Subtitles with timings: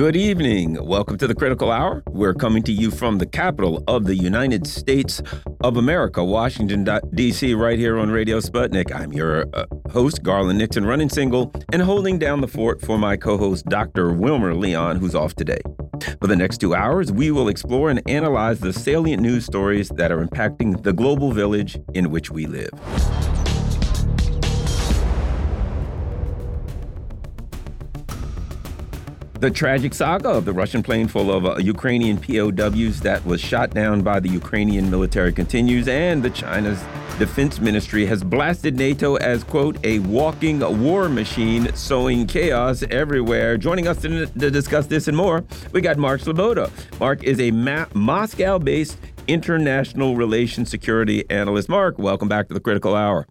[0.00, 0.82] Good evening.
[0.82, 2.02] Welcome to the Critical Hour.
[2.08, 5.20] We're coming to you from the capital of the United States
[5.60, 8.98] of America, Washington, D.C., right here on Radio Sputnik.
[8.98, 13.14] I'm your uh, host, Garland Nixon, running single and holding down the fort for my
[13.14, 14.14] co host, Dr.
[14.14, 15.60] Wilmer Leon, who's off today.
[16.18, 20.10] For the next two hours, we will explore and analyze the salient news stories that
[20.10, 22.70] are impacting the global village in which we live.
[29.40, 33.70] The tragic saga of the Russian plane full of uh, Ukrainian POWs that was shot
[33.70, 36.78] down by the Ukrainian military continues, and the China's
[37.18, 43.56] defense ministry has blasted NATO as, quote, a walking war machine, sowing chaos everywhere.
[43.56, 46.70] Joining us to, to discuss this and more, we got Mark Sleboda.
[47.00, 51.70] Mark is a Moscow based international relations security analyst.
[51.70, 53.26] Mark, welcome back to the Critical Hour.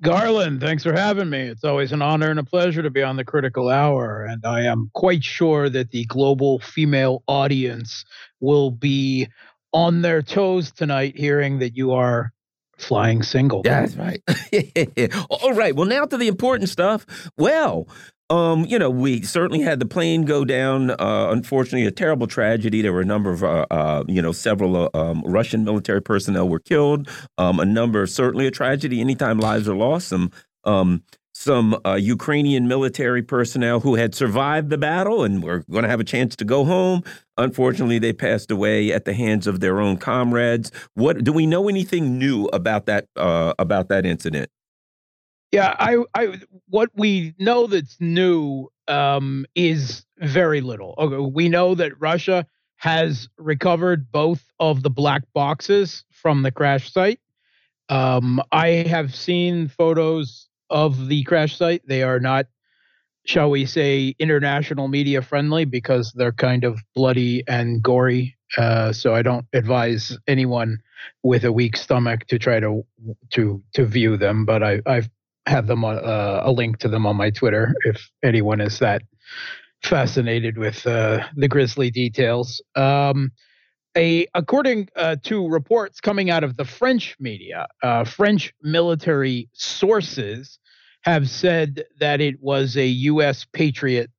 [0.00, 1.40] Garland, thanks for having me.
[1.40, 4.24] It's always an honor and a pleasure to be on the critical hour.
[4.24, 8.04] And I am quite sure that the global female audience
[8.40, 9.28] will be
[9.72, 12.32] on their toes tonight hearing that you are
[12.78, 13.62] flying single.
[13.62, 14.22] That's right.
[15.30, 15.74] All right.
[15.74, 17.30] Well, now to the important stuff.
[17.36, 17.88] Well,
[18.30, 20.90] um, you know, we certainly had the plane go down.
[20.90, 22.82] Uh, unfortunately, a terrible tragedy.
[22.82, 26.48] There were a number of, uh, uh, you know, several uh, um, Russian military personnel
[26.48, 27.08] were killed.
[27.38, 29.00] Um, a number, certainly a tragedy.
[29.00, 30.30] Anytime lives are lost, some
[30.64, 35.88] um, some uh, Ukrainian military personnel who had survived the battle and were going to
[35.88, 37.04] have a chance to go home.
[37.36, 40.72] Unfortunately, they passed away at the hands of their own comrades.
[40.94, 44.50] What do we know anything new about that uh, about that incident?
[45.50, 50.94] Yeah, I, I, what we know that's new um, is very little.
[50.98, 52.46] Okay, we know that Russia
[52.76, 57.20] has recovered both of the black boxes from the crash site.
[57.88, 61.82] Um, I have seen photos of the crash site.
[61.86, 62.46] They are not,
[63.24, 68.36] shall we say, international media friendly because they're kind of bloody and gory.
[68.56, 70.78] Uh, so I don't advise anyone
[71.22, 72.84] with a weak stomach to try to
[73.30, 74.44] to to view them.
[74.44, 75.08] But I, I've
[75.48, 79.02] have them uh, a link to them on my Twitter if anyone is that
[79.82, 82.60] fascinated with uh, the grisly details.
[82.74, 83.32] Um,
[83.96, 90.58] a according uh, to reports coming out of the French media, uh, French military sources
[91.02, 93.46] have said that it was a U.S.
[93.52, 94.10] Patriot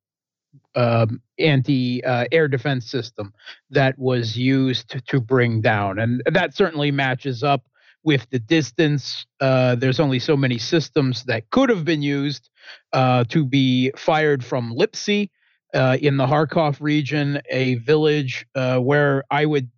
[0.75, 3.34] um, anti-air uh, defense system
[3.69, 7.63] that was used to bring down, and that certainly matches up
[8.03, 9.25] with the distance.
[9.39, 12.49] Uh, there's only so many systems that could have been used
[12.93, 15.29] uh, to be fired from Liptsy
[15.73, 19.69] uh, in the Kharkov region, a village uh, where I would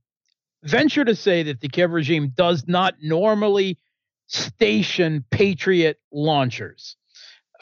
[0.64, 3.78] venture to say that the Kiev regime does not normally
[4.28, 6.96] station Patriot launchers.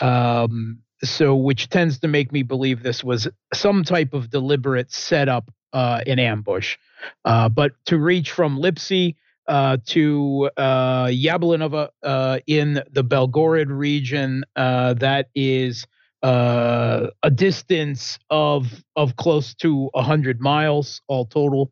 [0.01, 5.49] Um, so, which tends to make me believe this was some type of deliberate setup
[5.71, 6.77] uh, in ambush.
[7.23, 9.15] Uh, but to reach from Liptsy
[9.49, 14.45] uh, to uh, Yablonovo uh, in the Belgorod region.
[14.55, 15.87] Uh, that is
[16.23, 21.71] uh, a distance of of close to hundred miles all total.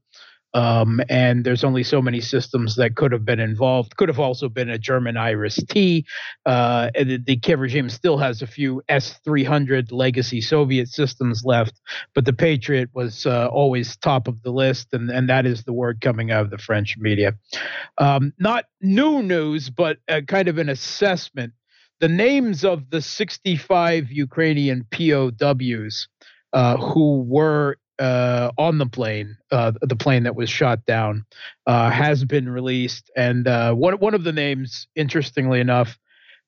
[0.54, 3.96] Um, and there's only so many systems that could have been involved.
[3.98, 6.06] Could have also been a German Iris T.
[6.46, 11.80] Uh, the, the Kiev regime still has a few S-300 legacy Soviet systems left,
[12.16, 15.74] but the Patriot was uh, always top of the list, and, and that is the
[15.74, 17.34] word coming out of the French media.
[17.98, 19.98] Um, not new news, but
[20.28, 21.54] kind of an assessment.
[22.00, 26.08] The names of the 65 Ukrainian POWs
[26.54, 31.26] uh, who were uh, on the plane, uh, the plane that was shot down,
[31.66, 33.10] uh, has been released.
[33.16, 35.98] And uh, one one of the names, interestingly enough,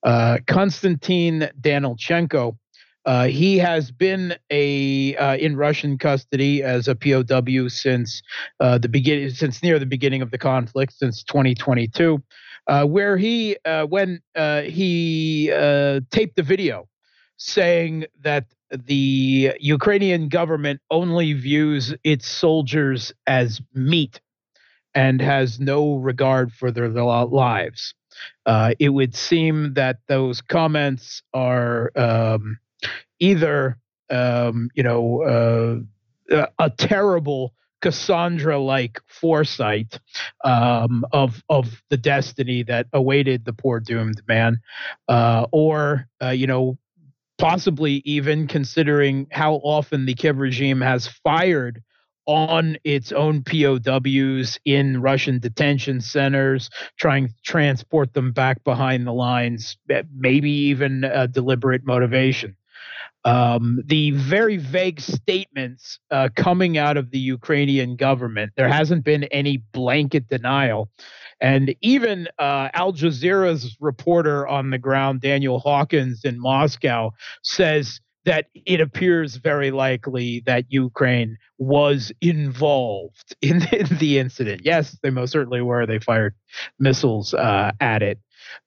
[0.03, 2.57] uh, Konstantin Danilchenko.
[3.05, 8.21] Uh, he has been a in Russian custody as a POW since
[8.59, 12.21] the beginning, since near the beginning of the conflict, since 2022,
[12.85, 13.57] where he
[13.87, 15.47] when he
[16.11, 16.87] taped the video
[17.39, 24.21] saying that the Ukrainian government only views its soldiers as meat
[24.93, 27.93] and has no regard for their lives.
[28.45, 32.59] Uh, it would seem that those comments are um,
[33.19, 33.77] either,
[34.09, 35.85] um, you know,
[36.31, 39.99] uh, a terrible Cassandra-like foresight
[40.43, 44.59] um, of of the destiny that awaited the poor doomed man,
[45.07, 46.77] uh, or uh, you know,
[47.39, 51.81] possibly even considering how often the Kiev regime has fired
[52.27, 56.69] on its own POWs in Russian detention centers,
[56.99, 59.77] trying to transport them back behind the lines,
[60.15, 62.55] maybe even a deliberate motivation.
[63.25, 69.25] Um, the very vague statements uh, coming out of the Ukrainian government, there hasn't been
[69.25, 70.89] any blanket denial.
[71.41, 77.11] And even uh, Al Jazeera's reporter on the ground, Daniel Hawkins in Moscow,
[77.43, 84.61] says that it appears very likely that Ukraine was involved in, in the incident.
[84.63, 85.85] Yes, they most certainly were.
[85.85, 86.35] They fired
[86.77, 88.19] missiles uh, at it.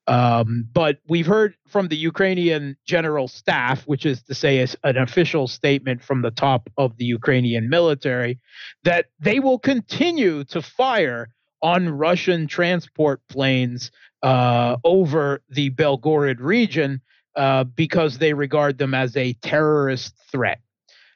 [0.06, 5.46] Um, but we've heard from the Ukrainian general staff, which is to say, an official
[5.48, 8.38] statement from the top of the Ukrainian military,
[8.84, 11.28] that they will continue to fire
[11.62, 13.90] on Russian transport planes
[14.22, 17.00] uh, over the Belgorod region
[17.36, 20.60] uh, because they regard them as a terrorist threat.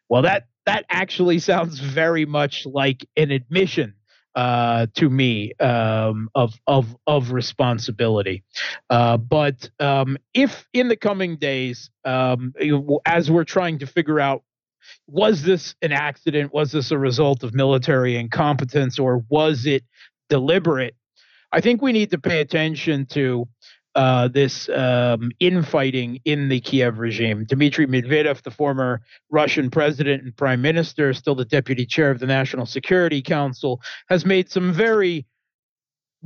[0.08, 3.94] Well, that that actually sounds very much like an admission
[4.36, 8.44] uh, to me um, of of of responsibility.
[8.90, 12.52] Uh, but um, if in the coming days, um,
[13.06, 14.44] as we're trying to figure out,
[15.08, 16.52] was this an accident?
[16.52, 19.82] Was this a result of military incompetence, or was it
[20.28, 20.94] deliberate?
[21.52, 23.48] I think we need to pay attention to
[23.96, 27.46] uh, this um, infighting in the Kiev regime.
[27.46, 29.00] Dmitry Medvedev, the former
[29.30, 34.26] Russian president and prime minister, still the deputy chair of the National Security Council, has
[34.26, 35.26] made some very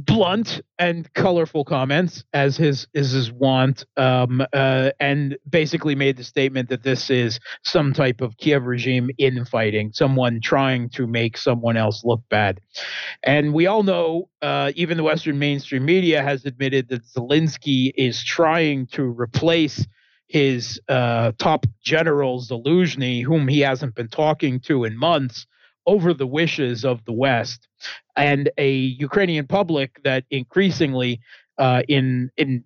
[0.05, 6.25] blunt and colorful comments, as his is his wont, um, uh, and basically made the
[6.25, 11.77] statement that this is some type of Kiev regime infighting, someone trying to make someone
[11.77, 12.61] else look bad.
[13.23, 18.25] And we all know, uh, even the Western mainstream media has admitted that Zelensky is
[18.25, 19.87] trying to replace
[20.29, 25.47] his uh, top general Zaluzhny, whom he hasn't been talking to in months
[25.87, 27.69] over the wishes of the West
[28.17, 31.21] and a Ukrainian public that increasingly
[31.59, 32.65] uh, in in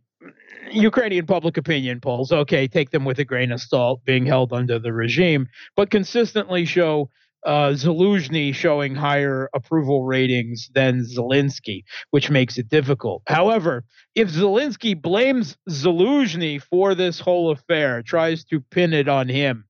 [0.73, 4.79] Ukrainian public opinion polls, okay, take them with a grain of salt, being held under
[4.79, 5.47] the regime,
[5.77, 7.11] but consistently show
[7.45, 13.23] uh, Zaluzhny showing higher approval ratings than Zelensky, which makes it difficult.
[13.27, 13.85] However,
[14.15, 19.67] if Zelensky blames Zaluzhny for this whole affair, tries to pin it on him,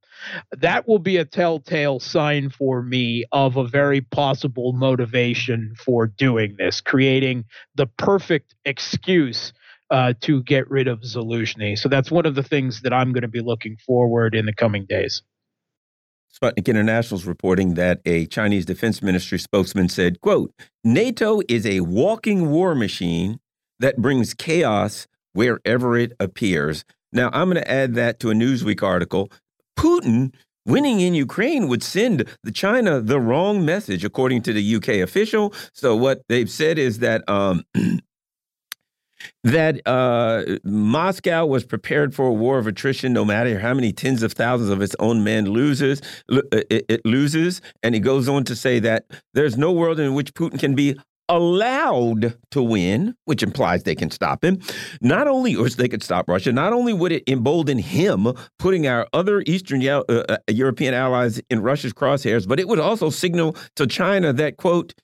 [0.59, 6.57] that will be a telltale sign for me of a very possible motivation for doing
[6.59, 7.45] this, creating
[7.75, 9.53] the perfect excuse
[9.91, 11.79] uh, to get rid of Zaluzhny.
[11.79, 14.53] So that's one of the things that I'm going to be looking forward in the
[14.53, 15.23] coming days.
[16.35, 21.81] Sputnik International is reporting that a Chinese Defense Ministry spokesman said, quote, NATO is a
[21.81, 23.39] walking war machine
[23.79, 26.85] that brings chaos wherever it appears.
[27.13, 29.31] Now, I'm going to add that to a Newsweek article
[29.77, 30.33] Putin
[30.67, 35.53] winning in Ukraine would send the China the wrong message, according to the UK official.
[35.73, 37.65] So what they've said is that um,
[39.45, 44.23] that uh, Moscow was prepared for a war of attrition, no matter how many tens
[44.23, 46.01] of thousands of its own men loses.
[46.31, 49.05] Uh, it, it loses, and he goes on to say that
[49.35, 50.97] there's no world in which Putin can be
[51.29, 54.61] allowed to win, which implies they can stop him,
[55.01, 59.07] not only, or they could stop Russia, not only would it embolden him, putting our
[59.13, 63.87] other Eastern uh, uh, European allies in Russia's crosshairs, but it would also signal to
[63.87, 64.95] China that, quote,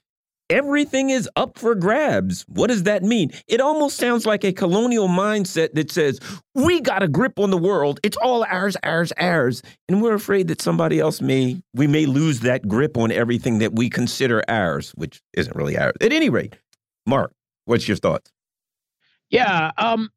[0.50, 2.44] everything is up for grabs.
[2.48, 3.30] What does that mean?
[3.46, 6.20] It almost sounds like a colonial mindset that says,
[6.54, 8.00] we got a grip on the world.
[8.02, 9.62] It's all ours, ours, ours.
[9.88, 13.74] And we're afraid that somebody else may, we may lose that grip on everything that
[13.74, 15.94] we consider ours, which isn't really ours.
[16.00, 16.56] At any rate,
[17.06, 17.32] Mark,
[17.64, 18.30] what's your thoughts?
[19.30, 19.70] Yeah.
[19.78, 20.10] Um,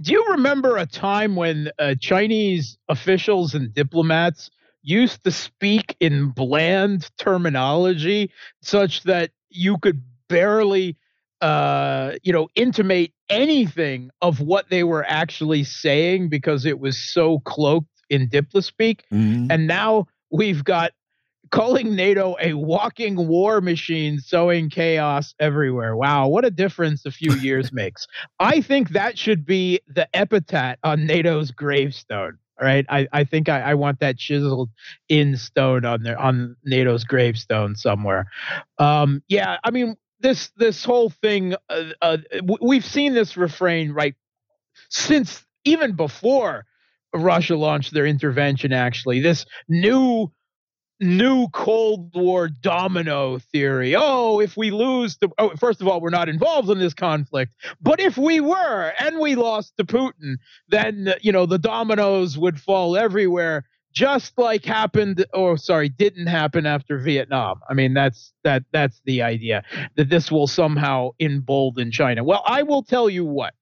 [0.00, 4.50] do you remember a time when uh, Chinese officials and diplomats
[4.82, 8.30] used to speak in bland terminology
[8.62, 10.96] such that you could barely
[11.42, 17.40] uh, you know, intimate anything of what they were actually saying because it was so
[17.40, 18.98] cloaked in diplomacy.
[19.12, 19.50] Mm-hmm.
[19.50, 20.92] And now we've got
[21.50, 25.96] calling NATO a walking war machine, sowing chaos everywhere.
[25.96, 28.06] Wow, what a difference a few years makes.
[28.38, 32.38] I think that should be the epitaph on NATO's gravestone.
[32.60, 34.70] Right, I, I think I, I want that chiseled
[35.08, 38.26] in stone on there on NATO's gravestone somewhere.
[38.78, 41.54] Um, yeah, I mean this this whole thing.
[41.68, 42.18] Uh, uh,
[42.60, 44.14] we've seen this refrain right
[44.90, 46.64] since even before
[47.14, 48.72] Russia launched their intervention.
[48.72, 50.30] Actually, this new
[51.02, 53.96] new Cold War domino theory.
[53.96, 57.54] Oh, if we lose the oh, first of all, we're not involved in this conflict.
[57.82, 60.36] But if we were and we lost to Putin,
[60.68, 66.28] then uh, you know the dominoes would fall everywhere, just like happened or sorry, didn't
[66.28, 67.60] happen after Vietnam.
[67.68, 69.64] I mean, that's that that's the idea
[69.96, 72.24] that this will somehow embolden China.
[72.24, 73.54] Well, I will tell you what.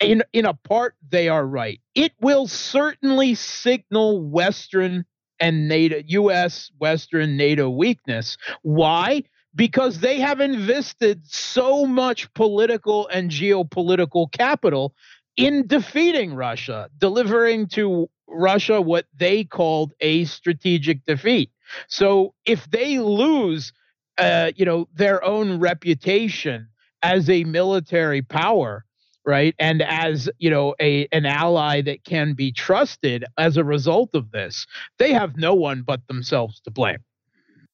[0.00, 1.80] in in a part they are right.
[1.96, 5.04] It will certainly signal Western
[5.40, 8.36] and NATO US Western NATO weakness.
[8.62, 9.22] Why?
[9.54, 14.94] Because they have invested so much political and geopolitical capital
[15.36, 21.50] in defeating Russia, delivering to Russia what they called a strategic defeat.
[21.88, 23.72] So if they lose
[24.18, 26.68] uh, you know, their own reputation
[27.02, 28.84] as a military power,
[29.28, 29.54] right?
[29.58, 34.30] And as, you know, a an ally that can be trusted as a result of
[34.30, 34.66] this,
[34.98, 37.04] they have no one but themselves to blame.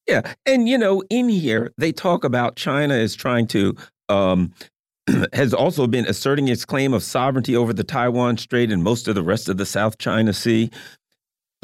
[0.08, 0.34] Yeah.
[0.44, 3.76] And, you know, in here, they talk about China is trying to,
[4.08, 4.52] um,
[5.32, 9.14] has also been asserting its claim of sovereignty over the Taiwan Strait and most of
[9.14, 10.70] the rest of the South China Sea.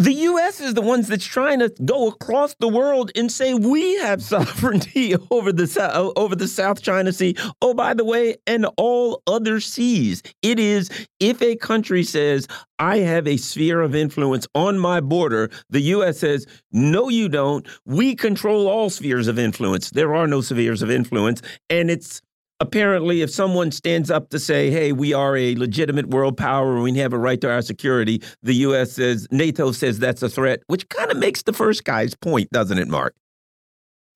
[0.00, 0.62] The U.S.
[0.62, 5.14] is the ones that's trying to go across the world and say we have sovereignty
[5.30, 7.36] over the over the South China Sea.
[7.60, 10.22] Oh, by the way, and all other seas.
[10.40, 10.88] It is
[11.20, 16.18] if a country says I have a sphere of influence on my border, the U.S.
[16.18, 17.68] says no, you don't.
[17.84, 19.90] We control all spheres of influence.
[19.90, 22.22] There are no spheres of influence, and it's
[22.60, 26.82] apparently, if someone stands up to say, hey, we are a legitimate world power and
[26.82, 28.92] we have a right to our security, the U.S.
[28.92, 32.78] says, NATO says that's a threat, which kind of makes the first guy's point, doesn't
[32.78, 33.14] it, Mark?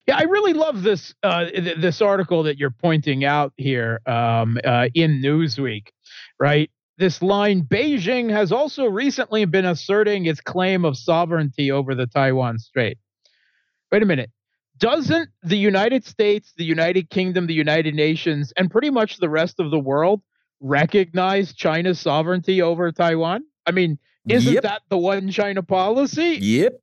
[0.07, 1.45] Yeah, I really love this uh,
[1.77, 5.87] this article that you're pointing out here um, uh, in Newsweek,
[6.39, 6.69] right?
[6.99, 12.59] This line Beijing has also recently been asserting its claim of sovereignty over the Taiwan
[12.59, 12.99] Strait.
[13.91, 14.29] Wait a minute
[14.77, 19.59] doesn't the United States, the United Kingdom, the United Nations, and pretty much the rest
[19.59, 20.21] of the world
[20.59, 23.43] recognize China's sovereignty over Taiwan?
[23.65, 24.63] I mean, isn't yep.
[24.63, 26.37] that the one China policy?
[26.41, 26.81] Yep.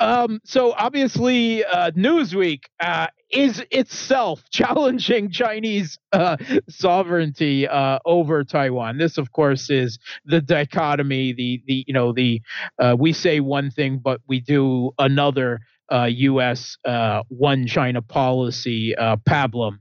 [0.00, 6.38] Um, so obviously, uh, Newsweek uh, is itself challenging Chinese uh,
[6.70, 8.96] sovereignty uh, over Taiwan.
[8.96, 11.34] This, of course, is the dichotomy.
[11.34, 12.40] The the you know the
[12.78, 16.76] uh, we say one thing but we do another U.S.
[16.84, 19.78] Uh, one China policy uh, pablum.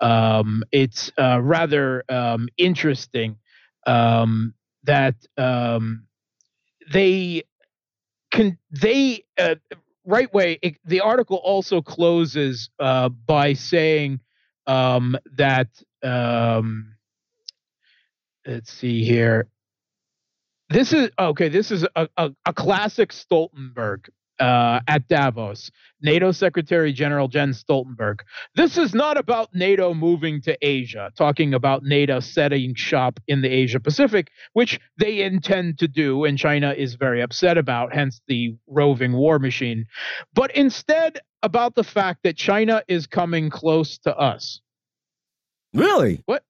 [0.00, 3.38] Um, it's uh, rather um, interesting
[3.86, 6.06] um, that um,
[6.92, 7.42] they
[8.30, 9.56] can they uh,
[10.04, 10.58] right way.
[10.62, 14.20] It, the article also closes uh, by saying
[14.66, 15.68] um, that
[18.46, 19.48] let's see here.
[20.68, 21.48] This is okay.
[21.48, 25.70] This is a, a, a classic Stoltenberg uh, at Davos,
[26.02, 28.20] NATO Secretary General Jens Stoltenberg.
[28.54, 33.48] This is not about NATO moving to Asia, talking about NATO setting shop in the
[33.48, 38.54] Asia Pacific, which they intend to do, and China is very upset about, hence the
[38.66, 39.86] roving war machine,
[40.34, 44.60] but instead about the fact that China is coming close to us.
[45.72, 46.22] Really?
[46.26, 46.42] What?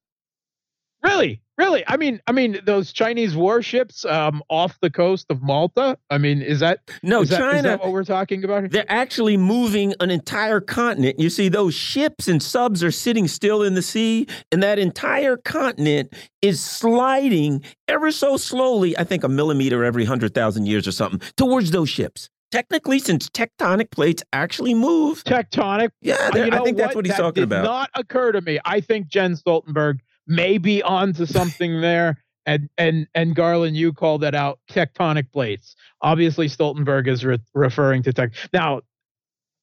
[1.07, 1.41] Really?
[1.59, 1.85] Really?
[1.87, 5.97] I mean, I mean those Chinese warships um, off the coast of Malta.
[6.11, 7.45] I mean, is that no is China?
[7.47, 8.65] That, is that what we're talking about?
[8.65, 8.69] Here?
[8.69, 11.19] They're actually moving an entire continent.
[11.19, 15.39] You see, those ships and subs are sitting still in the sea, and that entire
[15.39, 18.97] continent is sliding ever so slowly.
[18.99, 23.29] I think a millimeter every hundred thousand years or something towards those ships technically, since
[23.29, 25.91] tectonic plates actually move, tectonic.
[26.01, 27.65] Yeah, uh, you know I think that's what, what he's that talking did about.
[27.65, 28.59] Not occur to me.
[28.65, 32.19] I think Jens Stoltenberg maybe onto something there.
[32.49, 35.75] And and and Garland, you called that out tectonic plates.
[36.01, 38.35] Obviously, Stoltenberg is re- referring to tech.
[38.53, 38.83] Now,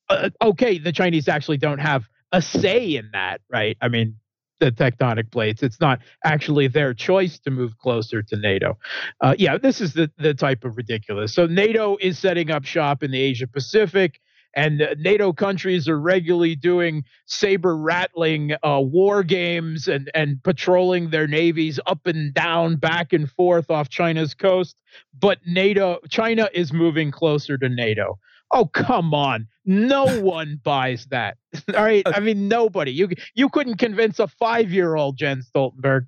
[0.09, 2.03] uh, okay, the Chinese actually don't have
[2.33, 3.77] a say in that, right?
[3.79, 4.17] I mean,
[4.59, 5.63] the tectonic plates.
[5.63, 8.77] It's not actually their choice to move closer to NATO.
[9.21, 11.33] Uh, yeah, this is the the type of ridiculous.
[11.33, 14.19] So NATO is setting up shop in the Asia Pacific
[14.55, 21.27] and NATO countries are regularly doing saber rattling uh, war games and and patrolling their
[21.27, 24.75] navies up and down, back and forth off China's coast.
[25.19, 28.19] But NATO, China is moving closer to NATO.
[28.51, 29.47] Oh come on!
[29.65, 31.37] No one buys that.
[31.75, 32.91] All right, I mean nobody.
[32.91, 36.05] You you couldn't convince a five year old Jens Stoltenberg.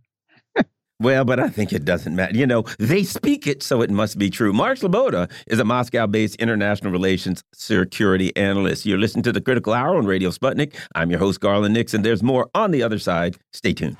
[0.99, 2.37] Well, but I think it doesn't matter.
[2.37, 4.53] You know, they speak it, so it must be true.
[4.53, 8.85] Mark Sleboda is a Moscow based international relations security analyst.
[8.85, 10.73] You're listening to the Critical Hour on Radio Sputnik.
[10.95, 12.01] I'm your host, Garland Nixon.
[12.01, 13.35] There's more on the other side.
[13.51, 13.97] Stay tuned.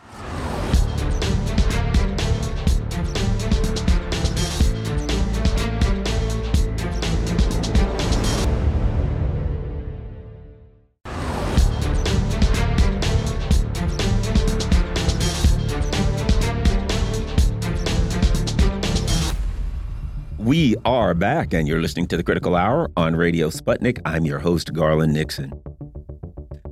[20.86, 24.00] Are back, and you're listening to the Critical Hour on Radio Sputnik.
[24.06, 25.52] I'm your host, Garland Nixon.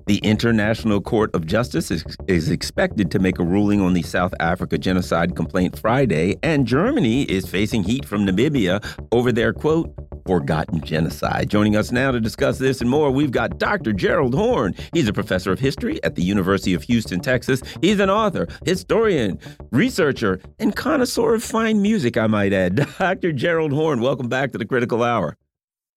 [0.06, 4.34] The International Court of Justice is, is, expected to make a ruling on the South
[4.40, 9.92] Africa genocide complaint Friday, and Germany is facing heat from Namibia over their quote,
[10.26, 11.50] forgotten genocide.
[11.50, 13.94] Joining us now to discuss this and more, we've got Dr.
[13.94, 14.76] Gerald Horne.
[14.94, 17.62] He's a professor of history at the University of Houston, Texas.
[17.82, 19.40] He's an author, historian,
[19.72, 22.76] researcher, and connoisseur of fine music, I might add.
[23.00, 23.32] Dr.
[23.32, 25.38] Gerald Horne, welcome back to the Critical Hour.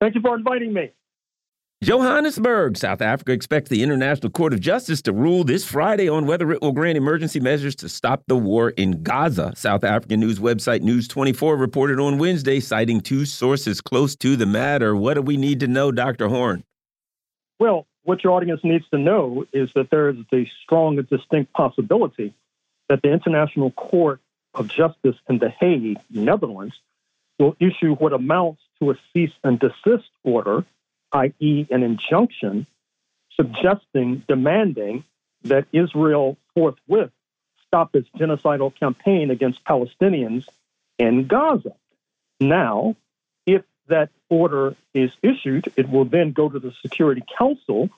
[0.01, 0.93] Thank you for inviting me.
[1.85, 6.51] Johannesburg, South Africa expects the International Court of Justice to rule this Friday on whether
[6.51, 9.53] it will grant emergency measures to stop the war in Gaza.
[9.57, 14.47] South African news website News 24 reported on Wednesday, citing two sources close to the
[14.47, 14.97] matter.
[14.97, 16.29] What do we need to know, Dr.
[16.29, 16.65] Horne?
[17.59, 21.53] Well, what your audience needs to know is that there is a strong and distinct
[21.53, 22.33] possibility
[22.89, 24.21] that the International Court
[24.55, 26.75] of Justice in The Hague, Netherlands,
[27.39, 30.65] will issue what amounts to a cease and desist order
[31.17, 32.67] i.e., an injunction
[33.35, 35.05] suggesting, demanding
[35.45, 37.11] that Israel forthwith
[37.67, 40.45] stop its genocidal campaign against Palestinians
[40.99, 41.75] in Gaza.
[42.41, 42.97] Now,
[43.47, 47.91] if that order is issued, it will then go to the Security Council,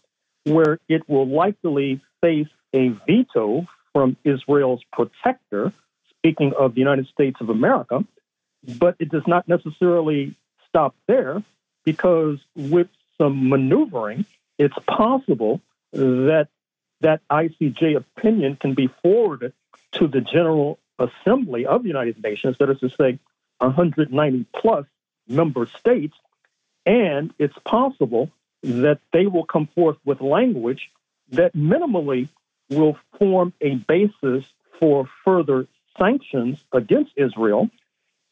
[0.44, 5.72] where it will likely face a veto from Israel's protector,
[6.10, 8.04] speaking of the United States of America.
[8.78, 10.36] But it does not necessarily
[10.68, 11.42] stop there
[11.84, 14.24] because with some maneuvering,
[14.58, 15.60] it's possible
[15.92, 16.48] that
[17.00, 19.52] that ICJ opinion can be forwarded
[19.92, 23.18] to the General Assembly of the United Nations, that is to say,
[23.58, 24.84] 190 plus
[25.28, 26.16] member states,
[26.84, 28.30] and it's possible
[28.62, 30.90] that they will come forth with language
[31.30, 32.28] that minimally
[32.70, 34.44] will form a basis
[34.80, 35.66] for further
[35.98, 37.70] sanctions against Israel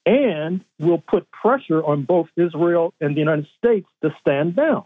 [0.06, 4.84] and will put pressure on both Israel and the United States to stand down.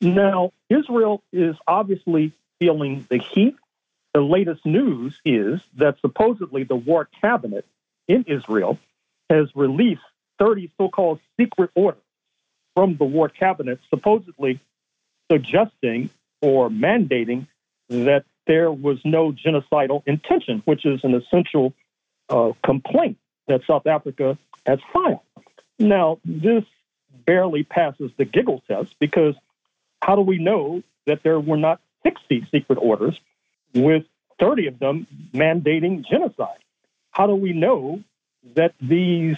[0.00, 3.54] Now, Israel is obviously feeling the heat.
[4.12, 7.64] The latest news is that supposedly the war cabinet
[8.08, 8.78] in Israel
[9.30, 10.02] has released
[10.40, 12.02] 30 so called secret orders
[12.74, 14.58] from the war cabinet, supposedly
[15.30, 16.10] suggesting
[16.42, 17.46] or mandating
[17.88, 21.72] that there was no genocidal intention, which is an essential
[22.28, 23.18] uh, complaint
[23.50, 25.20] that South Africa has filed.
[25.78, 26.64] Now, this
[27.26, 29.34] barely passes the giggle test because
[30.00, 33.18] how do we know that there were not 60 secret orders
[33.74, 34.04] with
[34.38, 36.60] 30 of them mandating genocide?
[37.10, 38.02] How do we know
[38.54, 39.36] that these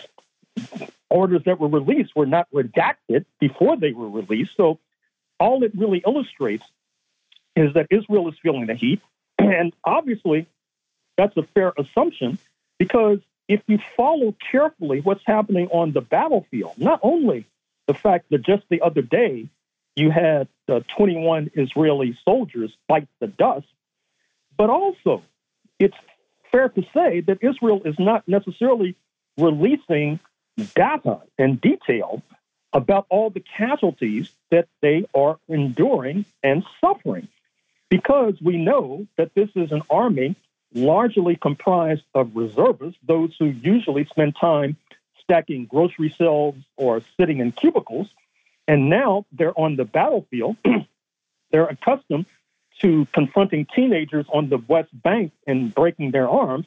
[1.08, 4.52] orders that were released were not redacted before they were released?
[4.56, 4.78] So,
[5.40, 6.64] all it really illustrates
[7.56, 9.00] is that Israel is feeling the heat.
[9.38, 10.46] And obviously,
[11.16, 12.38] that's a fair assumption
[12.78, 13.18] because
[13.52, 17.44] if you follow carefully what's happening on the battlefield, not only
[17.86, 19.46] the fact that just the other day
[19.94, 23.66] you had uh, 21 Israeli soldiers bite the dust,
[24.56, 25.22] but also
[25.78, 25.96] it's
[26.50, 28.96] fair to say that Israel is not necessarily
[29.36, 30.18] releasing
[30.74, 32.22] data and detail
[32.72, 37.28] about all the casualties that they are enduring and suffering.
[37.90, 40.36] Because we know that this is an army
[40.74, 44.76] largely comprised of reservists, those who usually spend time
[45.22, 48.08] stacking grocery shelves or sitting in cubicles.
[48.68, 50.56] And now they're on the battlefield.
[51.50, 52.26] they're accustomed
[52.80, 56.66] to confronting teenagers on the West Bank and breaking their arms.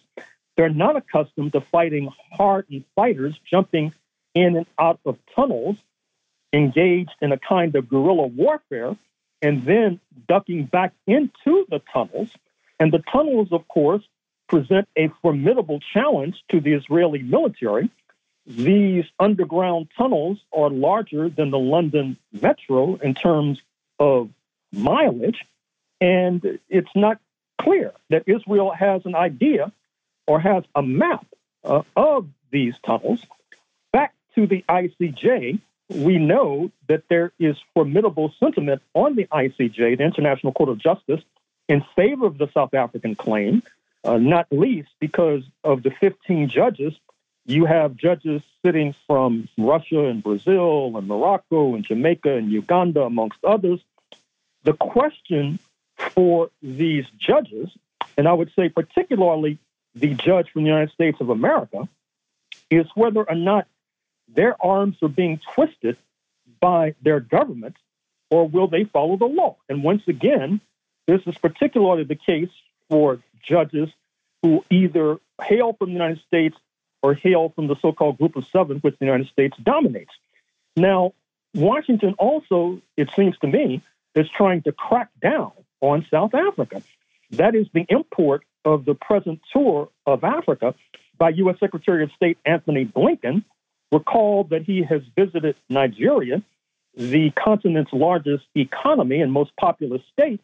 [0.55, 3.93] They're not accustomed to fighting hardened fighters jumping
[4.33, 5.77] in and out of tunnels,
[6.53, 8.95] engaged in a kind of guerrilla warfare,
[9.41, 12.29] and then ducking back into the tunnels.
[12.79, 14.03] And the tunnels, of course,
[14.47, 17.89] present a formidable challenge to the Israeli military
[18.45, 23.59] these underground tunnels are larger than the London Metro in terms
[23.99, 24.29] of
[24.71, 25.45] mileage,
[25.99, 27.19] and it's not
[27.59, 29.71] clear that Israel has an idea
[30.27, 31.25] or has a map
[31.63, 33.25] uh, of these tunnels.
[33.91, 35.59] Back to the ICJ,
[35.89, 41.21] we know that there is formidable sentiment on the ICJ, the International Court of Justice,
[41.67, 43.63] in favor of the South African claim,
[44.03, 46.93] uh, not least because of the 15 judges
[47.45, 53.37] you have judges sitting from Russia and Brazil and Morocco and Jamaica and Uganda, amongst
[53.43, 53.79] others.
[54.63, 55.59] The question
[55.97, 57.69] for these judges,
[58.17, 59.59] and I would say particularly
[59.93, 61.87] the judge from the United States of America,
[62.71, 63.67] is whether or not
[64.27, 65.97] their arms are being twisted
[66.59, 67.75] by their government
[68.31, 69.57] or will they follow the law?
[69.69, 70.61] And once again,
[71.07, 72.49] this is particularly the case
[72.89, 73.89] for judges
[74.41, 76.55] who either hail from the United States
[77.01, 80.11] or hail from the so called Group of Seven, which the United States dominates.
[80.75, 81.13] Now,
[81.53, 83.81] Washington also, it seems to me,
[84.15, 86.81] is trying to crack down on South Africa.
[87.31, 90.73] That is the import of the present tour of Africa
[91.17, 91.57] by U.S.
[91.59, 93.43] Secretary of State Antony Blinken.
[93.91, 96.41] Recall that he has visited Nigeria,
[96.95, 100.41] the continent's largest economy and most populous state.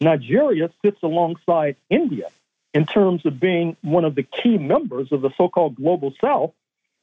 [0.00, 2.28] Nigeria sits alongside India
[2.74, 6.52] in terms of being one of the key members of the so called global south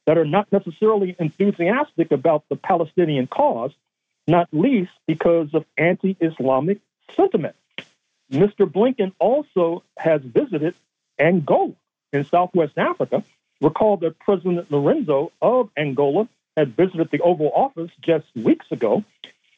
[0.06, 3.72] that are not necessarily enthusiastic about the Palestinian cause,
[4.28, 6.78] not least because of anti Islamic
[7.16, 7.56] sentiment.
[8.30, 8.70] Mr.
[8.70, 10.74] Blinken also has visited
[11.18, 11.74] Angola
[12.12, 13.24] in Southwest Africa.
[13.60, 19.04] Recall that President Lourenço of Angola had visited the Oval Office just weeks ago,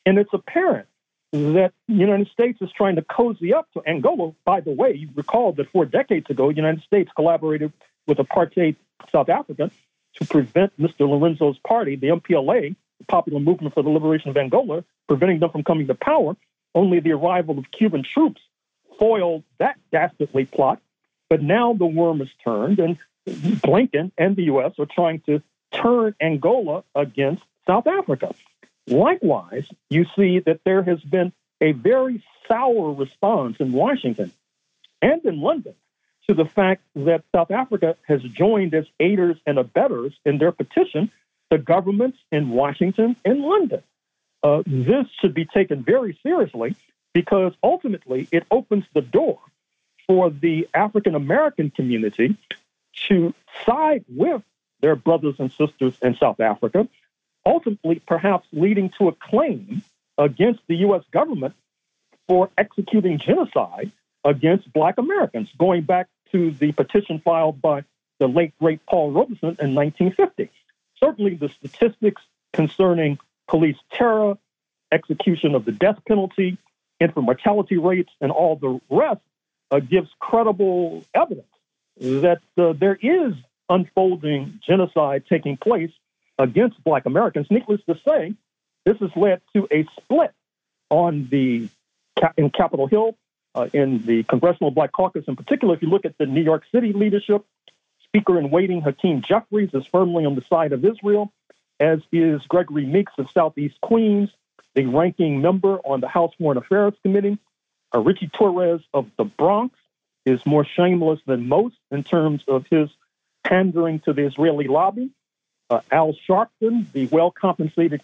[0.04, 0.88] and it's apparent
[1.32, 4.32] that the United States is trying to cozy up to Angola.
[4.44, 7.72] By the way, you recall that four decades ago, the United States collaborated
[8.06, 8.76] with apartheid
[9.10, 9.70] South Africa
[10.14, 11.00] to prevent Mr.
[11.00, 15.64] Lourenço's party, the MPLA, the Popular Movement for the Liberation of Angola, preventing them from
[15.64, 16.36] coming to power.
[16.74, 18.40] Only the arrival of Cuban troops
[18.98, 20.80] foiled that dastardly plot.
[21.28, 24.72] But now the worm is turned, and Blinken and the U.S.
[24.78, 28.34] are trying to turn Angola against South Africa.
[28.86, 34.32] Likewise, you see that there has been a very sour response in Washington
[35.02, 35.74] and in London
[36.28, 41.10] to the fact that South Africa has joined as aiders and abettors in their petition
[41.50, 43.82] to governments in Washington and London.
[44.42, 46.76] Uh, this should be taken very seriously
[47.12, 49.38] because ultimately it opens the door
[50.06, 52.36] for the African American community
[53.08, 54.42] to side with
[54.80, 56.88] their brothers and sisters in South Africa,
[57.46, 59.82] ultimately perhaps leading to a claim
[60.18, 61.04] against the U.S.
[61.12, 61.54] government
[62.26, 63.92] for executing genocide
[64.24, 67.84] against Black Americans, going back to the petition filed by
[68.18, 70.50] the late great Paul Robeson in 1950.
[70.98, 72.20] Certainly, the statistics
[72.52, 74.36] concerning police terror,
[74.90, 76.58] execution of the death penalty,
[76.98, 79.20] infant mortality rates, and all the rest
[79.70, 81.46] uh, gives credible evidence
[81.98, 83.34] that uh, there is
[83.68, 85.90] unfolding genocide taking place
[86.38, 87.46] against Black Americans.
[87.50, 88.34] Needless to say,
[88.84, 90.32] this has led to a split
[90.90, 91.68] on the
[92.36, 93.16] in Capitol Hill,
[93.54, 95.74] uh, in the Congressional Black Caucus in particular.
[95.74, 97.44] If you look at the New York City leadership,
[98.04, 101.32] Speaker in waiting Hakeem Jeffries is firmly on the side of Israel,
[101.80, 104.30] as is Gregory Meeks of Southeast Queens
[104.76, 107.38] the ranking member on the House Foreign Affairs Committee.
[107.92, 109.74] Uh, Richie Torres of the Bronx
[110.24, 112.90] is more shameless than most in terms of his
[113.42, 115.10] pandering to the Israeli lobby.
[115.68, 118.00] Uh, Al Sharpton, the well compensated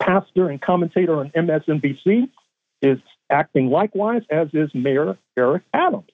[0.00, 2.28] pastor and commentator on MSNBC,
[2.82, 2.98] is
[3.30, 6.10] acting likewise, as is Mayor Eric Adams.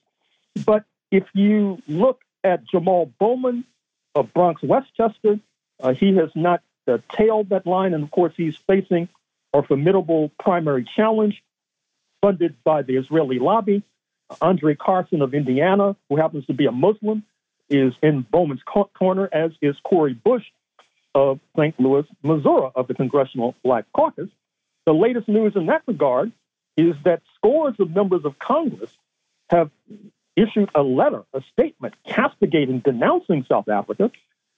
[0.65, 3.65] But if you look at Jamal Bowman
[4.13, 5.39] of Bronx Westchester,
[5.81, 9.09] uh, he has not uh, tailed that line, and of course, he's facing
[9.53, 11.41] a formidable primary challenge
[12.21, 13.83] funded by the Israeli lobby.
[14.41, 17.23] Andre Carson of Indiana, who happens to be a Muslim,
[17.69, 20.43] is in Bowman's corner, as is Cori Bush
[21.15, 21.79] of St.
[21.79, 24.29] Louis, Missouri, of the Congressional Black Caucus.
[24.85, 26.31] The latest news in that regard
[26.77, 28.91] is that scores of members of Congress
[29.49, 29.71] have
[30.35, 34.11] issued a letter, a statement castigating, denouncing South Africa.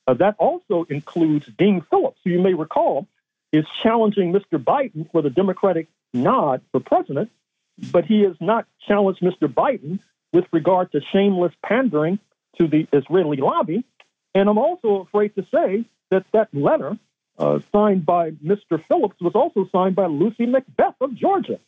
[0.08, 3.08] Uh, that also includes Dean Phillips, who you may recall
[3.54, 4.62] is challenging Mr.
[4.62, 7.30] Biden for the Democratic nod for president,
[7.92, 9.48] but he has not challenged Mr.
[9.48, 10.00] Biden
[10.34, 12.20] with regard to shameless pandering
[12.58, 13.86] to the Israeli lobby.
[14.34, 16.98] And I'm also afraid to say that that letter
[17.38, 18.84] uh, signed by Mr.
[18.88, 21.60] Phillips was also signed by Lucy McBath of Georgia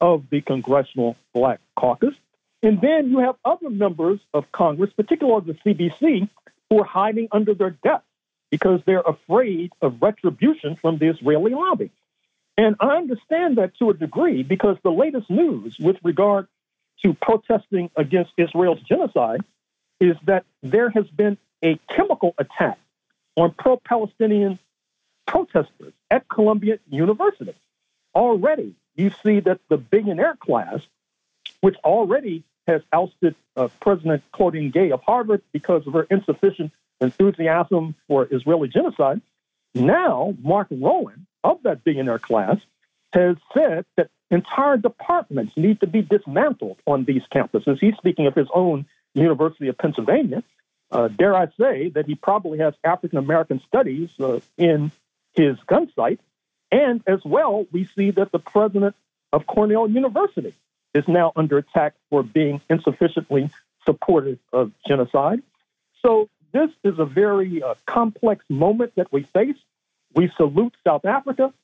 [0.00, 2.14] of the Congressional Black Caucus.
[2.62, 6.28] And then you have other members of Congress, particularly the CBC,
[6.70, 8.04] who are hiding under their desk
[8.50, 11.90] because they're afraid of retribution from the Israeli lobby.
[12.56, 16.48] And I understand that to a degree because the latest news with regard
[17.02, 19.40] to protesting against Israel's genocide
[20.00, 22.78] is that there has been a chemical attack
[23.36, 24.58] on pro Palestinian
[25.26, 27.54] protesters at Columbia University.
[28.14, 30.80] Already, you see that the billionaire class,
[31.60, 37.94] which already has ousted uh, President Claudine Gay of Harvard because of her insufficient enthusiasm
[38.06, 39.20] for Israeli genocide.
[39.74, 42.58] Now, Mark Rowan of that billionaire class
[43.12, 47.78] has said that entire departments need to be dismantled on these campuses.
[47.78, 50.42] He's speaking of his own University of Pennsylvania.
[50.92, 54.92] Uh, dare I say that he probably has African American studies uh, in
[55.34, 56.20] his gun sight.
[56.70, 58.94] And as well, we see that the president
[59.32, 60.54] of Cornell University
[60.94, 63.50] is now under attack for being insufficiently
[63.84, 65.42] supportive of genocide.
[66.02, 69.56] So this is a very uh, complex moment that we face.
[70.14, 71.54] We salute South Africa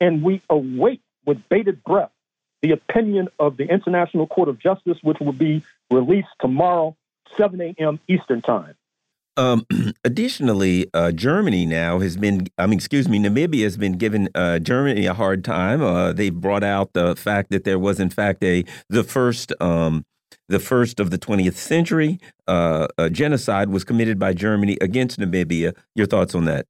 [0.00, 2.10] and we await with bated breath
[2.62, 6.96] the opinion of the International Court of Justice, which will be released tomorrow,
[7.36, 8.00] 7 a.m.
[8.08, 8.74] Eastern Time.
[9.36, 9.66] Um,
[10.04, 14.58] additionally, uh, Germany now has been, I mean, excuse me, Namibia has been giving uh,
[14.58, 15.82] Germany a hard time.
[15.82, 20.04] Uh, they brought out the fact that there was, in fact, a the first um,
[20.48, 25.74] the first of the 20th century uh, genocide was committed by Germany against Namibia.
[25.94, 26.66] Your thoughts on that?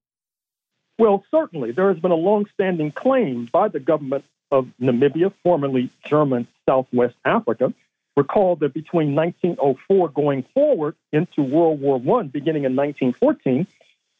[0.99, 1.73] Well, certainly.
[1.73, 7.75] There has been a long-standing claim by the government of Namibia, formerly German Southwest Africa,
[8.17, 13.67] Recall that between 1904 going forward into World War I, beginning in 1914,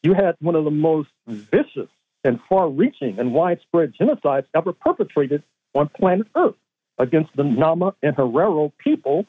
[0.03, 1.89] you had one of the most vicious
[2.23, 5.43] and far reaching and widespread genocides ever perpetrated
[5.75, 6.57] on planet Earth
[6.99, 9.25] against the Nama and Herero people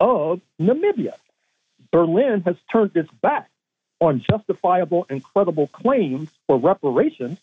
[0.00, 1.14] of Namibia.
[1.92, 3.48] Berlin has turned its back
[4.00, 7.38] on justifiable and credible claims for reparations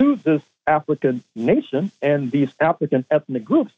[0.00, 3.72] to this African nation and these African ethnic groups.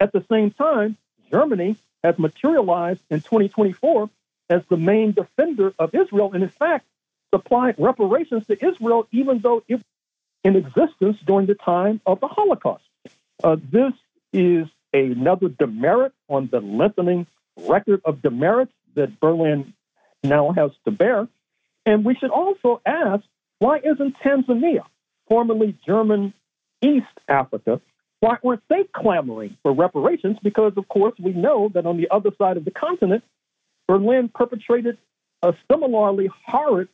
[0.00, 0.96] At the same time,
[1.30, 4.10] Germany has materialized in 2024
[4.50, 6.86] as the main defender of Israel, and in fact,
[7.34, 9.84] supplied reparations to Israel, even though it was
[10.44, 12.84] in existence during the time of the Holocaust.
[13.42, 13.92] Uh, this
[14.32, 17.26] is another demerit on the lengthening
[17.66, 19.74] record of demerits that Berlin
[20.22, 21.28] now has to bear.
[21.84, 23.24] And we should also ask
[23.58, 24.84] why isn't Tanzania,
[25.26, 26.32] formerly German
[26.82, 27.80] East Africa,
[28.20, 30.38] why weren't they clamoring for reparations?
[30.42, 33.22] Because, of course, we know that on the other side of the continent,
[33.86, 34.98] Berlin perpetrated
[35.42, 36.88] a similarly horrid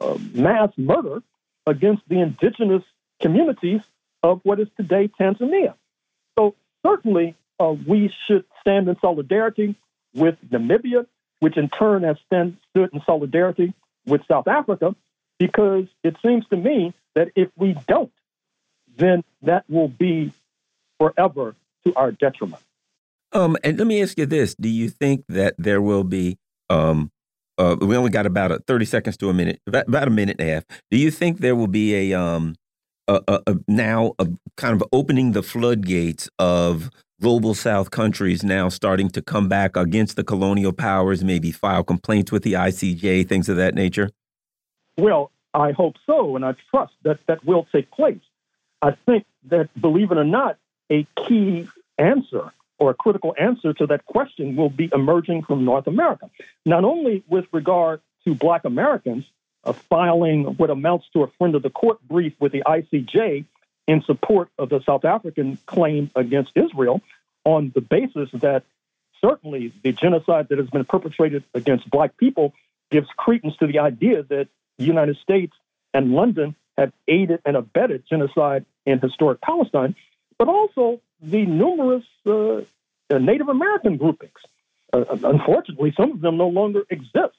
[0.00, 1.22] uh, mass murder
[1.66, 2.82] against the indigenous
[3.20, 3.80] communities
[4.22, 5.74] of what is today Tanzania.
[6.38, 6.54] So,
[6.84, 9.76] certainly, uh, we should stand in solidarity
[10.14, 11.06] with Namibia,
[11.40, 13.74] which in turn has stand, stood in solidarity
[14.06, 14.96] with South Africa,
[15.38, 18.12] because it seems to me that if we don't,
[18.96, 20.32] then that will be
[21.02, 21.54] forever
[21.86, 22.62] to our detriment.
[23.32, 26.38] Um, and let me ask you this: Do you think that there will be?
[26.70, 27.10] Um,
[27.58, 30.36] uh, we only got about a, thirty seconds to a minute, about, about, a minute
[30.38, 30.64] and a half.
[30.90, 32.54] Do you think there will be a um,
[33.08, 38.68] a, a, a now a kind of opening the floodgates of global South countries now
[38.68, 43.48] starting to come back against the colonial powers, maybe file complaints with the ICJ, things
[43.48, 44.10] of that nature?
[44.98, 48.20] Well, I hope so, and I trust that that will take place.
[48.82, 50.58] I think that, believe it or not,
[50.92, 55.86] a key answer or a critical answer to that question will be emerging from North
[55.86, 56.28] America.
[56.66, 59.24] Not only with regard to Black Americans
[59.64, 63.44] uh, filing what amounts to a friend of the court brief with the ICJ
[63.86, 67.00] in support of the South African claim against Israel
[67.44, 68.64] on the basis that
[69.24, 72.52] certainly the genocide that has been perpetrated against Black people
[72.90, 75.54] gives credence to the idea that the United States
[75.94, 79.94] and London have aided and abetted genocide in historic Palestine
[80.42, 84.40] but also the numerous uh, uh, Native American groupings.
[84.92, 87.36] Uh, unfortunately, some of them no longer exist.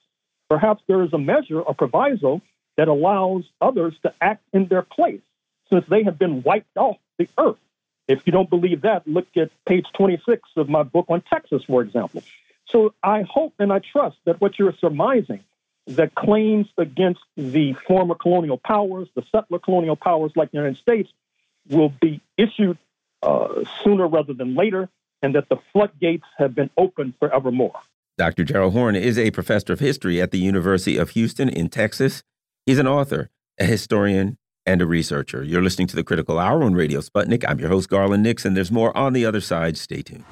[0.50, 2.42] Perhaps there is a measure, a proviso,
[2.78, 5.20] that allows others to act in their place
[5.70, 7.58] since they have been wiped off the earth.
[8.08, 11.82] If you don't believe that, look at page 26 of my book on Texas, for
[11.82, 12.24] example.
[12.70, 15.44] So I hope and I trust that what you're surmising,
[15.88, 21.10] that claims against the former colonial powers, the settler colonial powers like the United States,
[21.70, 22.84] will be issued uh,
[23.24, 24.90] Uh, sooner rather than later,
[25.22, 27.80] and that the floodgates have been opened forevermore.
[28.18, 28.44] Dr.
[28.44, 32.22] Gerald Horne is a professor of history at the University of Houston in Texas.
[32.66, 35.44] He's an author, a historian, and a researcher.
[35.44, 37.46] You're listening to the Critical Hour on Radio Sputnik.
[37.48, 38.54] I'm your host, Garland Nixon.
[38.54, 39.78] There's more on the other side.
[39.78, 40.26] Stay tuned.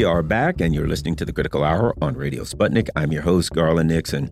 [0.00, 2.88] We are back, and you're listening to the Critical Hour on Radio Sputnik.
[2.96, 4.28] I'm your host, Garland Nixon.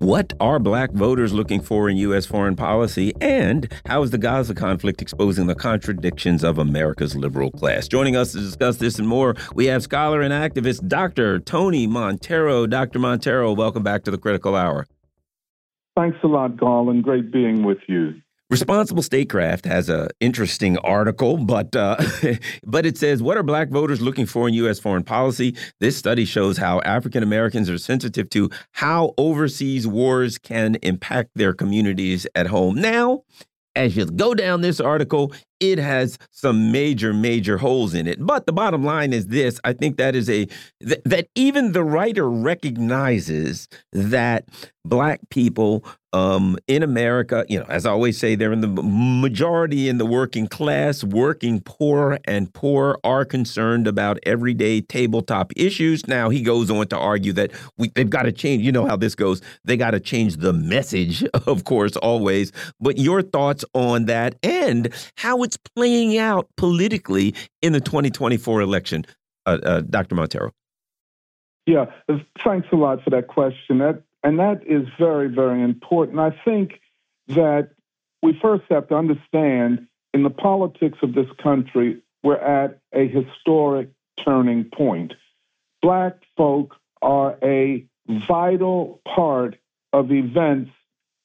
[0.00, 2.26] What are black voters looking for in U.S.
[2.26, 3.14] foreign policy?
[3.18, 7.88] And how is the Gaza conflict exposing the contradictions of America's liberal class?
[7.88, 11.38] Joining us to discuss this and more, we have scholar and activist Dr.
[11.38, 12.68] Tony Monteiro.
[12.68, 12.98] Dr.
[12.98, 14.86] Monteiro, welcome back to the Critical Hour.
[15.96, 17.04] Thanks a lot, Garland.
[17.04, 18.20] Great being with you.
[18.50, 21.96] Responsible Statecraft has an interesting article, but uh,
[22.66, 24.80] but it says, "What are Black voters looking for in U.S.
[24.80, 30.76] foreign policy?" This study shows how African Americans are sensitive to how overseas wars can
[30.76, 32.76] impact their communities at home.
[32.80, 33.24] Now,
[33.76, 35.30] as you go down this article,
[35.60, 38.24] it has some major, major holes in it.
[38.24, 40.46] But the bottom line is this: I think that is a
[40.80, 44.44] th that even the writer recognizes that
[44.84, 49.88] black people um, in America, you know, as I always say, they're in the majority
[49.88, 56.08] in the working class, working poor, and poor are concerned about everyday tabletop issues.
[56.08, 58.62] Now, he goes on to argue that we, they've got to change.
[58.62, 59.42] You know how this goes.
[59.64, 62.52] They got to change the message, of course, always.
[62.80, 69.06] But your thoughts on that and how it's playing out politically in the 2024 election,
[69.46, 70.14] uh, uh, Dr.
[70.14, 70.50] Monteiro.
[71.66, 71.86] Yeah,
[72.44, 73.78] thanks a lot for that question.
[73.78, 76.18] That and that is very, very important.
[76.18, 76.80] I think
[77.28, 77.70] that
[78.22, 83.90] we first have to understand in the politics of this country, we're at a historic
[84.24, 85.14] turning point.
[85.80, 87.84] Black folk are a
[88.26, 89.56] vital part
[89.92, 90.72] of events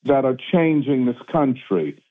[0.03, 2.01] that are changing this country.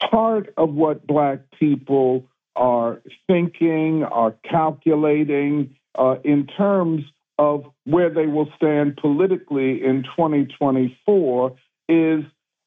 [0.00, 7.04] Part of what Black people are thinking, are calculating uh, in terms
[7.38, 11.56] of where they will stand politically in 2024
[11.88, 12.24] is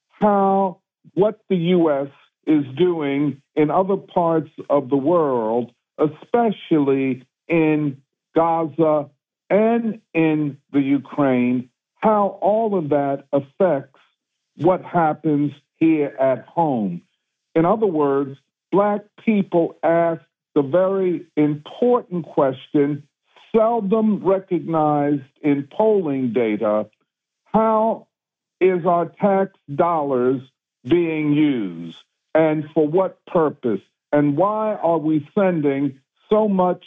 [0.10, 0.80] how
[1.14, 2.08] what the U.S.
[2.48, 8.02] is doing in other parts of the world, especially in
[8.36, 9.10] Gaza
[9.50, 14.00] and in the Ukraine, how all of that affects
[14.58, 17.02] what happens here at home.
[17.56, 18.38] In other words,
[18.72, 20.22] Black people ask
[20.56, 23.08] the very important question
[23.56, 26.90] seldom recognized in polling data
[27.46, 28.08] how
[28.60, 30.42] is our tax dollars
[30.84, 31.98] being used
[32.34, 33.82] and for what purpose?
[34.12, 36.84] And why are we sending so much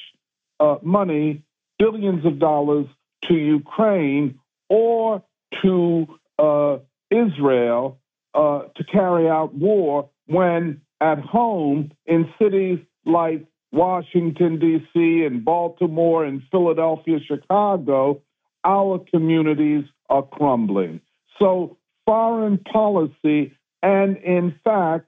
[0.58, 1.42] uh, money
[1.78, 2.86] billions of dollars
[3.24, 5.22] to ukraine or
[5.62, 6.06] to
[6.38, 6.78] uh,
[7.10, 7.98] israel
[8.34, 16.24] uh, to carry out war when at home in cities like Washington, D.C., and Baltimore,
[16.24, 18.22] and Philadelphia, Chicago,
[18.64, 21.00] our communities are crumbling.
[21.38, 25.06] So, foreign policy and, in fact,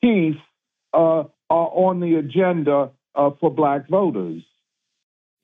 [0.00, 0.36] peace
[0.92, 4.42] uh, are on the agenda uh, for Black voters.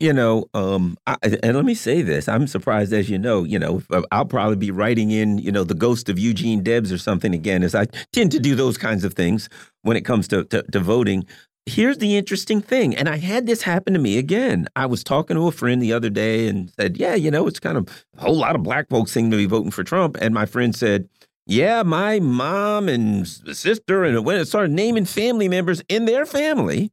[0.01, 3.45] You know, um, I, and let me say this: I'm surprised, as you know.
[3.45, 6.99] You know, I'll probably be writing in, you know, the ghost of Eugene Debs or
[6.99, 9.49] something again, as I tend to do those kinds of things
[9.83, 11.25] when it comes to, to, to voting.
[11.67, 14.69] Here's the interesting thing, and I had this happen to me again.
[14.77, 17.61] I was talking to a friend the other day and said, "Yeah, you know, it's
[17.61, 20.35] kind of a whole lot of black folks seem to be voting for Trump." And
[20.35, 21.09] my friend said,
[21.47, 26.91] "Yeah, my mom and sister and when it started naming family members in their family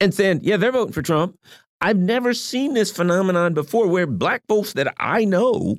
[0.00, 1.38] and saying, "Yeah, they're voting for Trump."
[1.80, 5.76] I've never seen this phenomenon before where black folks that I know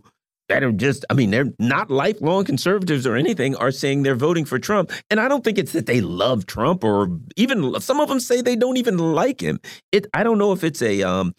[0.49, 4.45] that are just, I mean, they're not lifelong conservatives or anything, are saying they're voting
[4.45, 4.91] for Trump.
[5.09, 8.41] And I don't think it's that they love Trump or even some of them say
[8.41, 9.59] they don't even like him.
[9.91, 11.33] It, I don't know if it's a, um,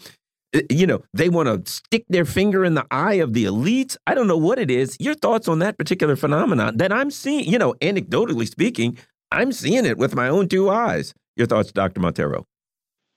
[0.70, 3.96] you know, they want to stick their finger in the eye of the elites.
[4.06, 4.96] I don't know what it is.
[4.98, 8.98] Your thoughts on that particular phenomenon that I'm seeing, you know, anecdotally speaking,
[9.30, 11.14] I'm seeing it with my own two eyes.
[11.36, 12.00] Your thoughts, Dr.
[12.00, 12.44] Monteiro?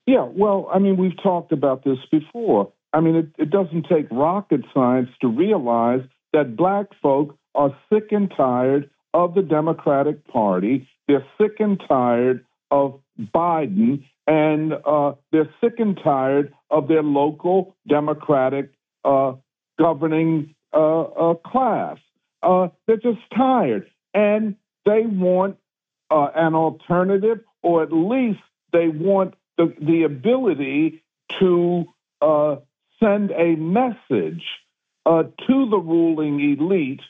[0.05, 2.71] Yeah, well, I mean, we've talked about this before.
[2.93, 6.01] I mean, it, it doesn't take rocket science to realize
[6.33, 10.87] that black folk are sick and tired of the Democratic Party.
[11.07, 17.75] They're sick and tired of Biden, and uh, they're sick and tired of their local
[17.87, 18.71] Democratic
[19.03, 19.33] uh,
[19.77, 21.97] governing uh, uh class.
[22.41, 25.57] Uh, they're just tired, and they want
[26.09, 28.39] uh, an alternative, or at least
[28.71, 31.03] they want the, the ability
[31.39, 31.85] to
[33.01, 34.43] send a message
[35.05, 37.01] uh, to the ruling elite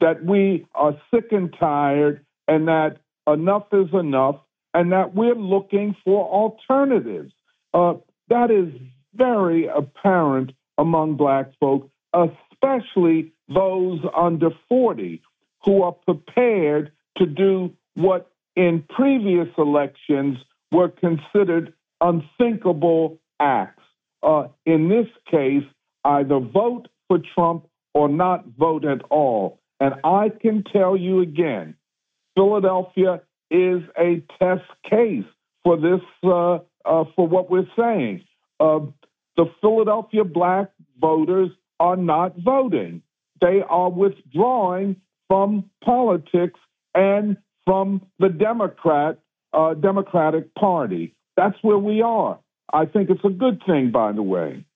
[0.00, 4.36] that we are sick and tired and that enough is enough
[4.74, 7.32] and that we're looking for alternatives.
[7.74, 7.94] Uh,
[8.28, 8.68] that is
[9.14, 15.22] very apparent among black folk, especially those under 40
[15.64, 20.38] who are prepared to do what in previous elections
[20.72, 23.82] were considered unthinkable acts
[24.22, 25.64] uh, in this case,
[26.04, 29.60] either vote for Trump or not vote at all.
[29.80, 31.74] And I can tell you again,
[32.34, 35.24] Philadelphia is a test case
[35.64, 38.22] for this, uh, uh, for what we're saying.
[38.58, 38.80] Uh,
[39.36, 40.70] the Philadelphia black
[41.00, 43.02] voters are not voting.
[43.40, 44.96] They are withdrawing
[45.28, 46.60] from politics
[46.94, 49.18] and from the Democrat
[49.52, 51.14] uh, Democratic Party.
[51.40, 52.38] That's where we are.
[52.70, 54.66] I think it's a good thing, by the way.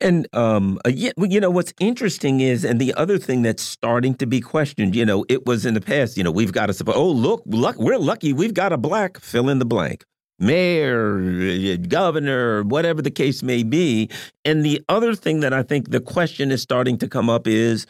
[0.00, 4.26] And um, uh, you know what's interesting is, and the other thing that's starting to
[4.26, 4.94] be questioned.
[4.94, 6.16] You know, it was in the past.
[6.16, 6.94] You know, we've got suppose.
[6.96, 8.32] Oh, look, luck, we're lucky.
[8.32, 10.04] We've got a black fill in the blank.
[10.38, 14.08] mayor, governor, whatever the case may be.
[14.44, 17.86] And the other thing that I think the question is starting to come up is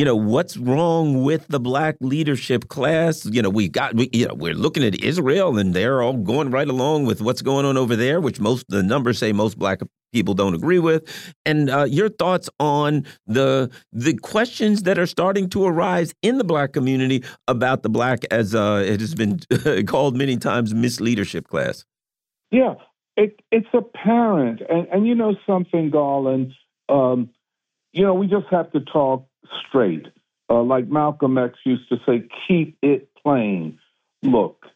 [0.00, 3.26] you know what's wrong with the black leadership class?
[3.26, 6.50] You know we got we, you know we're looking at israel and they're all going
[6.50, 9.80] right along with what's going on over there which most the numbers say most black
[10.14, 11.06] people don't agree with.
[11.44, 16.44] And uh, your thoughts on the the questions that are starting to arise in the
[16.44, 19.40] black community about the black as uh, it has been
[19.86, 21.84] called many times misleadership class.
[22.50, 22.76] Yeah
[23.18, 24.62] it, it's apparent.
[24.66, 26.54] And and you know something garland
[26.88, 27.28] um,
[27.92, 29.26] you know we just have to talk
[29.66, 30.06] straight.
[30.48, 33.78] Uh, like Malcolm X used to say, keep it plain.
[34.22, 34.66] Look,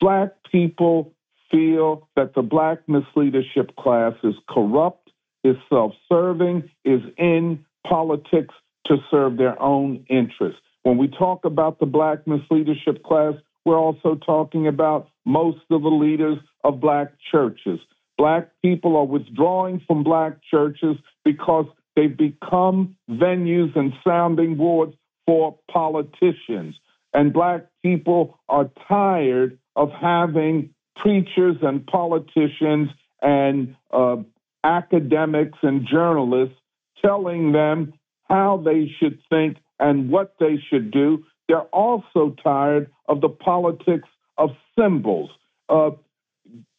[0.00, 1.12] black people
[1.50, 5.10] feel that the black misleadership class is corrupt,
[5.44, 8.54] is self serving, is in politics
[8.86, 10.60] to serve their own interests.
[10.82, 13.34] When we talk about the black misleadership class,
[13.64, 17.78] we're also talking about most of the leaders of black churches.
[18.18, 21.66] Black people are withdrawing from black churches because
[21.96, 24.94] They've become venues and sounding boards
[25.26, 26.76] for politicians.
[27.14, 32.88] And black people are tired of having preachers and politicians
[33.20, 34.16] and uh,
[34.64, 36.56] academics and journalists
[37.04, 37.92] telling them
[38.28, 41.24] how they should think and what they should do.
[41.48, 45.30] They're also tired of the politics of symbols.
[45.68, 45.90] Uh,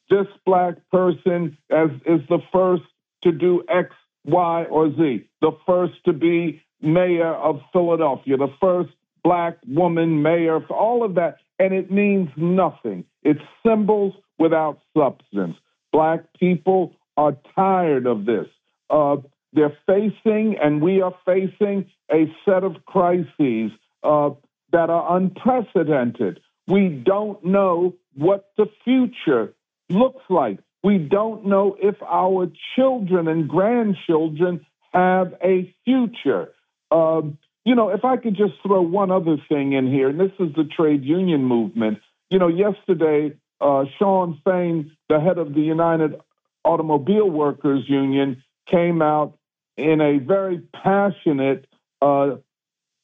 [0.09, 2.83] this black person as, is the first
[3.23, 3.93] to do X
[4.25, 5.27] Y, or Z.
[5.41, 8.89] The first to be mayor of Philadelphia, the first
[9.23, 11.37] black woman mayor, all of that.
[11.59, 13.05] And it means nothing.
[13.21, 15.55] It's symbols without substance.
[15.91, 18.47] Black people are tired of this.
[18.89, 19.17] Uh,
[19.53, 23.71] they're facing, and we are facing, a set of crises
[24.03, 24.31] uh,
[24.71, 26.39] that are unprecedented.
[26.67, 29.53] We don't know what the future
[29.89, 30.59] looks like.
[30.83, 36.51] We don't know if our children and grandchildren have a future.
[36.91, 40.33] Um, you know, if I could just throw one other thing in here, and this
[40.39, 41.99] is the trade union movement.
[42.29, 46.19] You know, yesterday, uh, Shawn Fain, the head of the United
[46.65, 49.37] Automobile Workers Union, came out
[49.77, 51.65] in a very passionate
[52.01, 52.35] uh,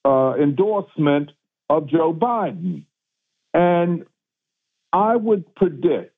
[0.03, 1.31] uh, endorsement
[1.69, 2.83] of Joe Biden.
[3.53, 4.05] And
[4.91, 6.15] I would predict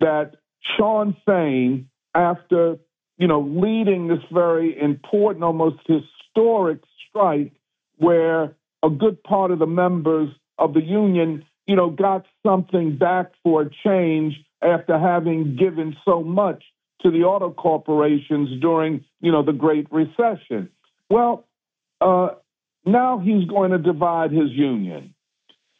[0.00, 0.36] that
[0.76, 2.78] Shawn Fain, after
[3.16, 7.52] you know leading this very important, almost historic strike,
[7.96, 13.32] where a good part of the members of the union, you know, got something back
[13.42, 16.64] for a change after having given so much
[17.02, 20.68] to the auto corporations during, you know, the Great Recession.
[21.08, 21.46] Well,
[22.00, 22.30] uh,
[22.84, 25.14] now he's going to divide his union.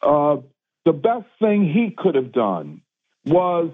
[0.01, 0.37] Uh,
[0.85, 2.81] the best thing he could have done
[3.25, 3.71] was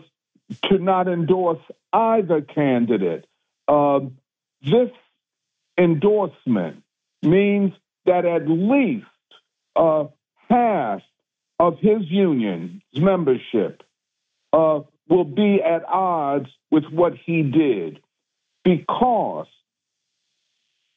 [0.66, 3.26] to not endorse either candidate.
[3.68, 4.02] Uh,
[4.62, 4.90] this
[5.78, 6.84] endorsement
[7.22, 7.74] means
[8.06, 9.06] that at least
[9.76, 10.06] uh,
[10.50, 11.02] half
[11.60, 13.84] of his union's membership
[14.54, 18.00] uh, will be at odds with what he did
[18.64, 19.48] because,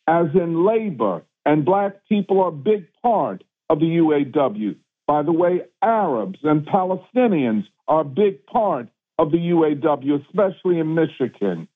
[0.07, 4.77] as in labor, and black people are a big part of the UAW.
[5.07, 8.89] By the way, Arabs and Palestinians are a big part
[9.19, 11.69] of the UAW, especially in Michigan.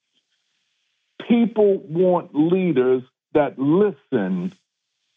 [1.29, 3.03] People want leaders
[3.35, 4.53] that listen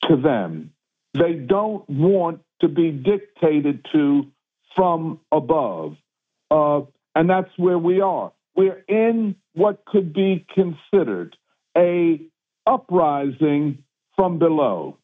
[0.03, 0.71] to them.
[1.13, 4.27] They don't want to be dictated to
[4.75, 5.95] from above.
[6.51, 6.81] Uh,
[7.15, 8.31] and that's where we are.
[8.55, 11.35] We're in what could be considered
[11.77, 12.21] a
[12.65, 13.83] uprising
[14.15, 14.97] from below.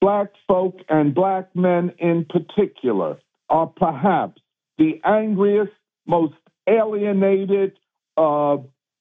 [0.00, 4.40] Black folk and black men in particular are perhaps
[4.78, 5.72] the angriest,
[6.06, 6.34] most
[6.68, 7.78] alienated
[8.16, 8.58] uh,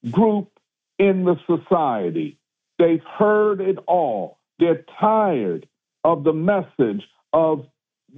[0.10, 0.50] group
[0.98, 2.38] in the society.
[2.78, 4.40] They've heard it all.
[4.60, 5.68] They're tired
[6.04, 7.04] of the message
[7.34, 7.66] of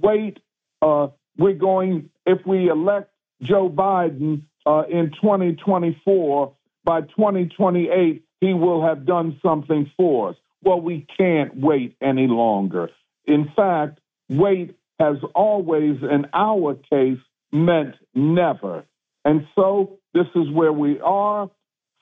[0.00, 0.38] wait,
[0.80, 3.10] uh, we're going, if we elect
[3.42, 10.36] Joe Biden uh, in 2024, by 2028, he will have done something for us.
[10.62, 12.90] Well, we can't wait any longer.
[13.24, 17.18] In fact, wait has always, in our case,
[17.52, 18.84] meant never.
[19.24, 21.50] And so this is where we are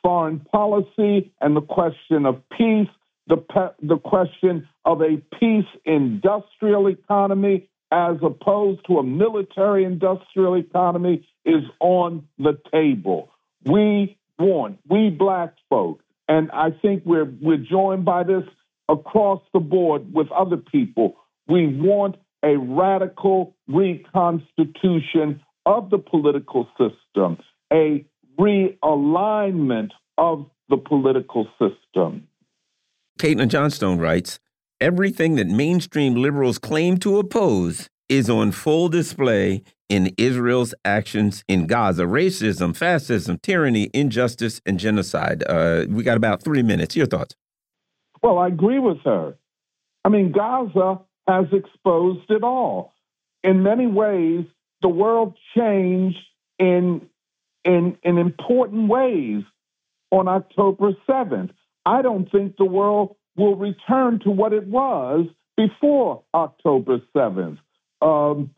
[0.03, 2.89] foreign policy and the question of peace,
[3.27, 10.55] the, pe- the question of a peace industrial economy as opposed to a military industrial
[10.57, 13.31] economy is on the table.
[13.65, 18.45] We want, we black folk, and I think we're, we're joined by this
[18.89, 21.17] across the board with other people.
[21.49, 27.39] We want a radical reconstitution of the political system,
[27.73, 28.05] a
[28.39, 32.27] realignment of the political system.
[33.21, 34.41] Caitlin Johnstone writes
[34.81, 41.67] Everything that mainstream liberals claim to oppose is on full display in Israel's actions in
[41.67, 45.45] Gaza racism, fascism, tyranny, injustice, and genocide.
[45.49, 46.97] Uh, we got about three minutes.
[46.97, 47.37] Your thoughts?
[48.23, 49.35] Well, I agree with her.
[50.05, 52.93] I mean, Gaza has exposed it all.
[53.45, 54.45] In many ways,
[54.83, 56.19] the world changed
[56.59, 57.09] in
[57.65, 59.43] in in important ways
[60.11, 61.51] on October 7th.
[61.87, 65.27] I don't think the world will return to what it was
[65.57, 67.59] before October 7th.
[68.03, 68.51] Um,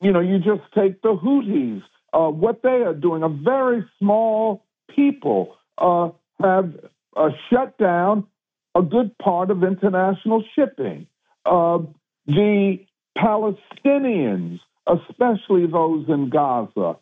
[0.00, 3.22] you know, you just take the Houthis, uh, what they are doing.
[3.22, 4.64] A very small
[4.94, 6.10] people uh,
[6.40, 6.74] have
[7.16, 8.26] uh, shut down
[8.74, 11.06] a good part of international shipping.
[11.44, 11.78] Uh,
[12.26, 12.78] the
[13.16, 16.96] Palestinians, especially those in Gaza,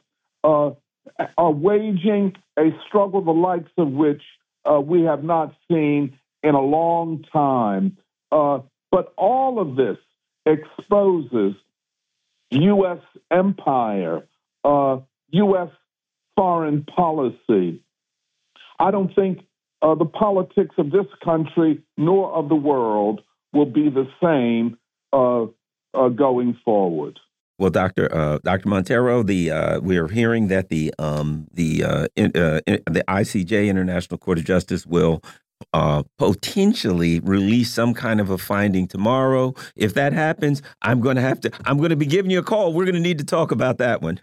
[0.45, 0.71] uh,
[1.37, 4.23] are waging a struggle the likes of which
[4.71, 7.97] uh, we have not seen in a long time.
[8.31, 8.61] Uh,
[8.91, 9.97] but all of this
[10.47, 11.55] exposes
[12.51, 12.99] U.S.
[13.31, 14.27] empire,
[14.65, 14.99] uh,
[15.31, 15.69] U.S.
[16.37, 17.83] foreign policy.
[18.79, 19.41] I don't think
[19.83, 23.23] uh, the politics of this country nor of the world
[23.53, 24.79] will be the same
[25.13, 25.45] uh,
[25.95, 27.19] uh, going forward.
[27.61, 32.07] Well, Doctor uh, Doctor Monteiro, the uh, we are hearing that the um, the uh,
[32.17, 35.23] in, uh, in, the ICJ International Court of Justice will
[35.75, 39.53] uh, potentially release some kind of a finding tomorrow.
[39.77, 41.51] If that happens, I'm going to have to.
[41.67, 42.73] I'm going to be giving you a call.
[42.73, 44.23] We're going to need to talk about that one.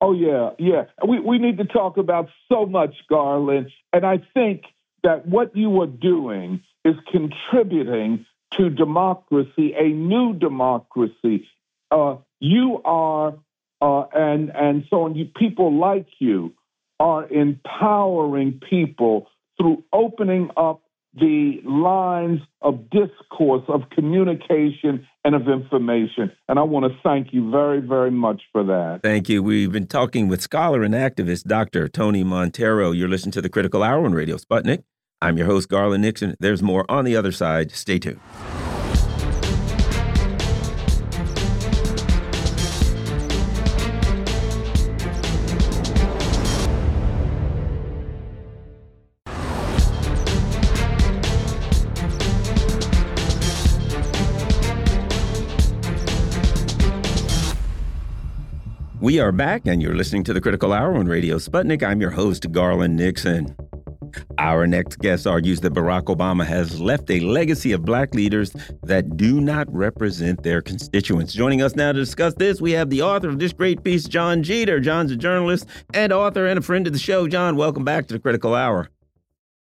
[0.00, 0.86] Oh yeah, yeah.
[1.06, 4.64] We we need to talk about so much, Garland, and I think
[5.04, 11.46] that what you are doing is contributing to democracy, a new democracy.
[11.92, 13.34] Uh, you are,
[13.80, 15.14] uh, and and so on.
[15.14, 16.52] You people like you
[17.00, 20.82] are empowering people through opening up
[21.14, 26.32] the lines of discourse, of communication, and of information.
[26.48, 29.00] And I want to thank you very, very much for that.
[29.02, 29.42] Thank you.
[29.42, 31.88] We've been talking with scholar and activist Dr.
[31.88, 32.96] Tony Monteiro.
[32.96, 34.82] You're listening to the Critical Hour on Radio Sputnik.
[35.22, 36.36] I'm your host, Garland Nixon.
[36.40, 37.70] There's more on the other side.
[37.70, 38.20] Stay tuned.
[59.04, 61.82] We are back, and you're listening to the Critical Hour on Radio Sputnik.
[61.82, 63.54] I'm your host, Garland Nixon.
[64.38, 69.18] Our next guest argues that Barack Obama has left a legacy of black leaders that
[69.18, 71.34] do not represent their constituents.
[71.34, 74.42] Joining us now to discuss this, we have the author of this great piece, Jon
[74.42, 74.80] Jeter.
[74.80, 77.28] Jon's a journalist and author and a friend of the show.
[77.28, 78.88] Jon, welcome back to the Critical Hour.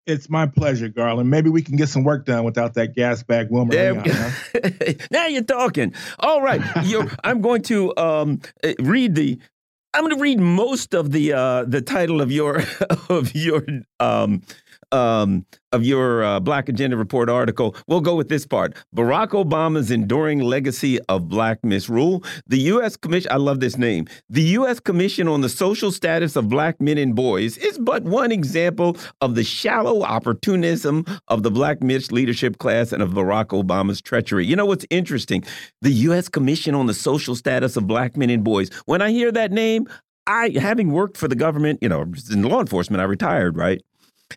[0.08, 1.30] It's my pleasure, Garland.
[1.30, 3.72] Maybe we can get some work done without that gas bag Wilmer.
[3.72, 4.70] There, huh?
[5.12, 5.93] now you're talking.
[6.20, 9.39] All right, you're, I'm going to um, eh, read the.
[9.93, 12.64] I'm going to read most of the uh, the title of your
[13.10, 13.64] of your
[13.99, 14.41] um,
[14.92, 17.76] um, of your uh, Black Agenda Report article.
[17.88, 18.76] We'll go with this part.
[18.96, 22.24] Barack Obama's enduring legacy of black misrule.
[22.48, 22.98] The U.S.
[22.98, 24.08] Commission, I love this name.
[24.30, 24.80] The U.S.
[24.80, 29.36] Commission on the Social Status of Black Men and Boys is but one example of
[29.36, 34.46] the shallow opportunism of the black mixed leadership class and of Barack Obama's treachery.
[34.46, 35.44] You know what's interesting?
[35.82, 36.28] The U.S.
[36.28, 38.70] Commission on the Social Status of Black Men and Boys.
[38.86, 39.88] When I hear that name,
[40.28, 43.82] I, having worked for the government, you know, in law enforcement, I retired, right?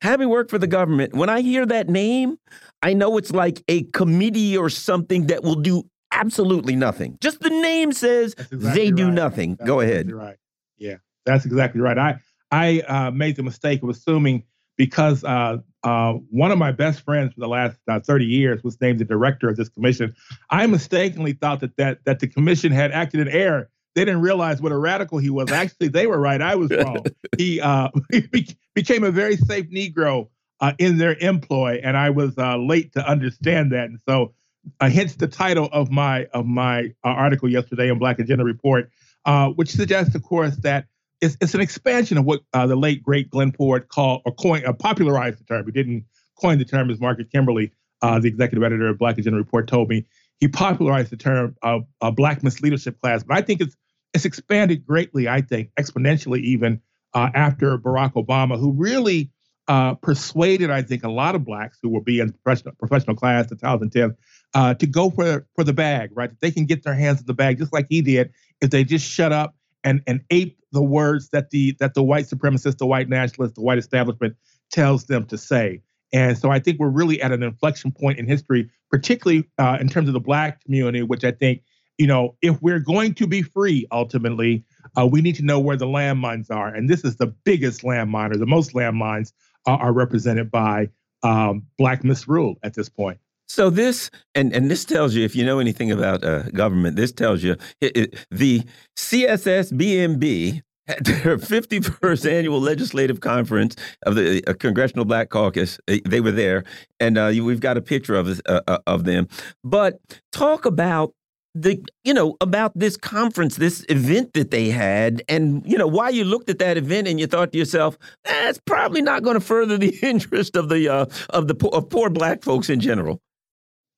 [0.03, 2.38] Having worked for the government, when I hear that name,
[2.82, 7.18] I know it's like a committee or something that will do absolutely nothing.
[7.20, 9.14] Just the name says exactly they do right.
[9.14, 9.57] nothing.
[9.57, 10.03] That's Go ahead.
[10.03, 10.36] Exactly right.
[10.78, 11.99] Yeah, that's exactly right.
[11.99, 12.18] I
[12.51, 14.45] I uh, made the mistake of assuming
[14.76, 18.80] because uh, uh, one of my best friends for the last uh, 30 years was
[18.80, 20.14] named the director of this commission.
[20.51, 24.61] I mistakenly thought that that that the commission had acted in error they didn't realize
[24.61, 25.51] what a radical he was.
[25.51, 26.40] Actually, they were right.
[26.40, 27.05] I was wrong.
[27.36, 30.28] he, uh, he became a very safe Negro
[30.61, 33.88] uh, in their employ, and I was uh, late to understand that.
[33.88, 34.34] And so,
[34.80, 38.90] uh, hence the title of my of my uh, article yesterday in Black Agenda Report,
[39.26, 40.86] uh, which suggests, of course, that
[41.20, 44.72] it's, it's an expansion of what the late great Glen Ford called or coined, a
[44.72, 45.66] popularized the term.
[45.66, 46.05] He didn't
[46.40, 50.07] coin the term, as Marcus Kimberley, the executive editor of Black Agenda Report, told me
[50.40, 53.22] he popularized the term uh, uh, black misleadership class.
[53.22, 53.76] But I think it's
[54.15, 56.81] it's expanded greatly, I think, exponentially even
[57.12, 59.31] uh, after Barack Obama, who really
[59.67, 63.49] uh, persuaded, I think, a lot of blacks who will be in professional, professional class
[63.49, 64.17] 2010
[64.55, 66.31] uh, to go for for the bag, right?
[66.31, 68.85] That they can get their hands in the bag just like he did if they
[68.85, 72.87] just shut up and and ape the words that the that the white supremacist, the
[72.87, 74.37] white nationalist, the white establishment
[74.71, 75.81] tells them to say.
[76.12, 79.89] And so I think we're really at an inflection point in history, particularly uh, in
[79.89, 81.62] terms of the black community, which I think,
[81.99, 84.64] you know, if we're going to be free ultimately,
[84.97, 86.68] uh, we need to know where the landmines are.
[86.68, 89.32] And this is the biggest landmine, or the most landmines
[89.66, 90.88] are, are represented by
[91.22, 93.18] um, black misrule at this point.
[93.47, 97.12] So this and and this tells you if you know anything about uh, government, this
[97.12, 98.62] tells you it, it, the
[98.97, 105.78] CSSBMB at their 51st annual legislative conference of the uh, Congressional Black Caucus.
[105.86, 106.64] They were there,
[107.01, 109.28] and uh, we've got a picture of uh, uh, of them.
[109.62, 110.01] But
[110.32, 111.14] talk about
[111.55, 116.09] the you know about this conference this event that they had and you know why
[116.09, 119.35] you looked at that event and you thought to yourself eh, it's probably not going
[119.35, 123.23] to further the interest of the uh, of the of poor black folks in general.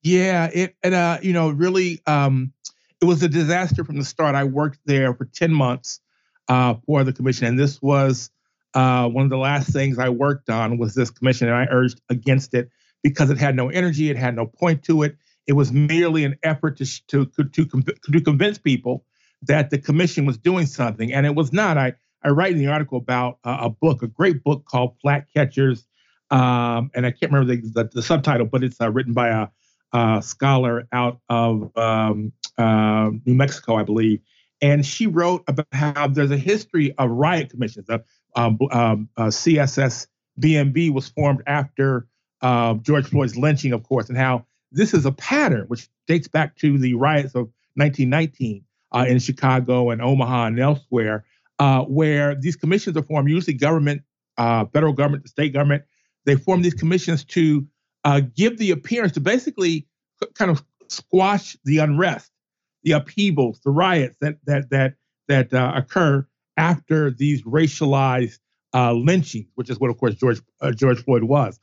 [0.03, 2.53] Yeah it and uh you know really um
[3.01, 4.35] it was a disaster from the start.
[4.35, 5.99] I worked there for 10 months
[6.47, 8.29] uh for the commission and this was
[8.75, 12.01] uh one of the last things i worked on was this commission and i urged
[12.09, 12.69] against it
[13.03, 16.37] because it had no energy it had no point to it it was merely an
[16.43, 19.05] effort to to to, to convince people
[19.43, 21.77] that the commission was doing something, and it was not.
[21.77, 21.93] I
[22.23, 25.85] I write in the article about uh, a book, a great book called Flat Catchers,
[26.29, 29.47] um, and I can't remember the, the, the subtitle, but it's uh, written by a,
[29.93, 34.19] a, scholar out of um, uh, New Mexico, I believe.
[34.61, 37.85] And she wrote about how there's a history of riot commissions.
[37.85, 38.03] The
[38.35, 40.07] um, um, uh, CSS
[40.41, 42.07] BMB was formed after
[42.41, 46.55] uh, George Floyd's lynching, of course, and how this is a pattern which dates back
[46.57, 48.63] to the riots of 1919
[48.93, 51.25] uh, in Chicago and Omaha and elsewhere,
[51.59, 54.01] uh, where these commissions are formed, usually government,
[54.37, 55.83] uh, federal government, the state government.
[56.25, 57.67] They form these commissions to
[58.03, 59.87] uh, give the appearance to basically
[60.35, 62.31] kind of squash the unrest,
[62.83, 64.95] the upheavals, the riots that that that
[65.27, 68.39] that uh, occur after these racialized
[68.73, 70.41] uh, lynchings, which is what, of course, George
[70.75, 71.59] George Floyd was.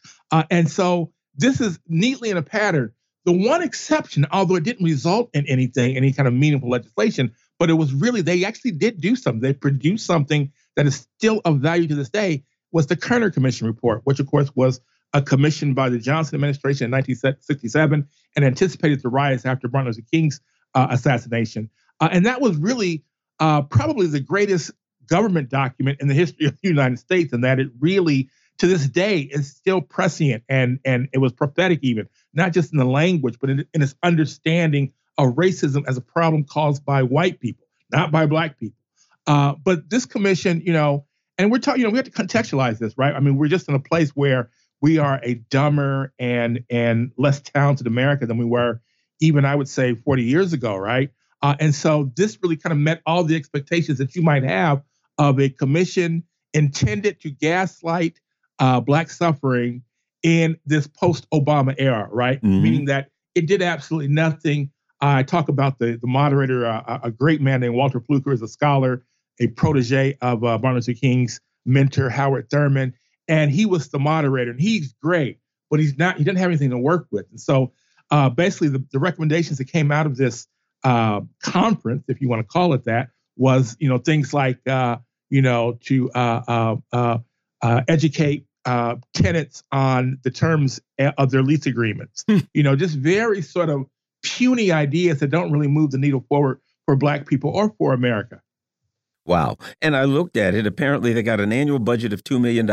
[0.51, 2.93] and so this is neatly in a pattern.
[3.25, 7.71] The one exception, although it didn't result in anything, any kind of meaningful legislation, but
[7.71, 9.41] it was really, they actually did do something.
[9.41, 13.67] They produced something that is still of value to this day, was the Kerner Commission
[13.67, 14.81] report, which of course was
[15.15, 18.07] a commission by the Johnson administration in 1967
[18.37, 20.41] and anticipated the riots after Martin Luther King's
[20.75, 21.71] uh, assassination.
[22.01, 23.05] Uh, and that was really
[23.39, 24.73] uh, probably the greatest
[25.07, 28.29] government document in the history of the United States, and that it really
[28.59, 32.79] to this day is still prescient and and it was prophetic even not just in
[32.79, 37.41] the language but in, in its understanding of racism as a problem caused by white
[37.41, 38.79] people not by black people.
[39.27, 41.05] Uh, but this commission you know
[41.39, 43.15] and we're talking you know we have to contextualize this right?
[43.15, 44.51] I mean we're just in a place where
[44.81, 48.81] we are a dumber and and less talented america than we were
[49.21, 51.11] even i would say 40 years ago right?
[51.43, 54.83] Uh, and so this really kind of met all the expectations that you might have
[55.19, 56.25] of a commission
[56.55, 58.19] intended to gaslight
[58.59, 59.83] uh, black suffering
[60.23, 62.39] in this post-Obama era, right?
[62.39, 62.63] Mm-hmm.
[62.63, 64.71] Meaning that it did absolutely nothing.
[65.01, 68.49] I talk about the the moderator, uh, a great man named Walter Fluker, is a
[68.49, 69.05] scholar,
[69.39, 72.95] a protege of uh, Martin Luther King's mentor Howard Thurman,
[73.29, 75.39] and he was the moderator, and he's great,
[75.71, 76.17] but he's not.
[76.17, 77.73] He doesn't have anything to work with, and so
[78.11, 80.47] uh, basically the, the recommendations that came out of this
[80.85, 84.97] uh, conference, if you want to call it that, was you know things like uh,
[85.29, 86.11] you know to
[87.65, 90.81] uh, uh, uh uh, educate uh, tenants on the terms
[91.19, 92.25] of their lease agreements.
[92.29, 92.39] Hmm.
[92.55, 93.87] you know, just very sort of
[94.23, 98.41] puny ideas that don't really move the needle forward for Black people or for America.
[99.27, 99.57] Wow.
[99.81, 100.67] And I looked at it.
[100.67, 102.67] Apparently, they got an annual budget of $2 million.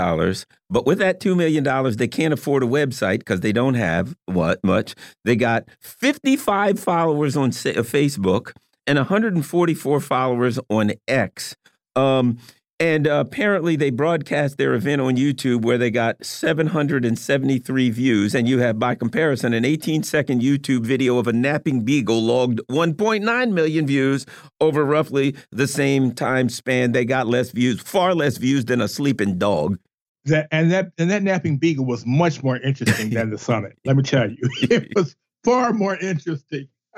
[0.69, 1.63] But with that $2 million,
[1.95, 4.93] they can't afford a website because they don't have what much.
[5.23, 8.51] They got 55 followers on Facebook
[8.85, 11.55] and 144 followers on X.
[11.95, 12.37] Um,
[12.81, 18.33] and uh, apparently, they broadcast their event on YouTube where they got 773 views.
[18.33, 22.59] And you have, by comparison, an 18 second YouTube video of a napping beagle logged
[22.71, 24.25] 1.9 million views
[24.59, 26.91] over roughly the same time span.
[26.91, 29.77] They got less views, far less views than a sleeping dog.
[30.25, 33.77] That and that and that napping beagle was much more interesting than the summit.
[33.85, 36.67] Let me tell you, it was far more interesting.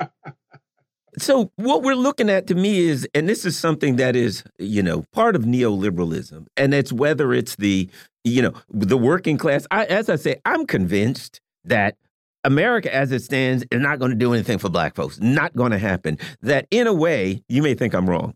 [1.18, 4.82] So what we're looking at to me is, and this is something that is, you
[4.82, 7.88] know, part of neoliberalism, and it's whether it's the,
[8.24, 9.66] you know, the working class.
[9.70, 11.96] I, as I say, I'm convinced that
[12.42, 15.18] America, as it stands, is not going to do anything for Black folks.
[15.20, 16.18] Not going to happen.
[16.42, 18.34] That in a way, you may think I'm wrong.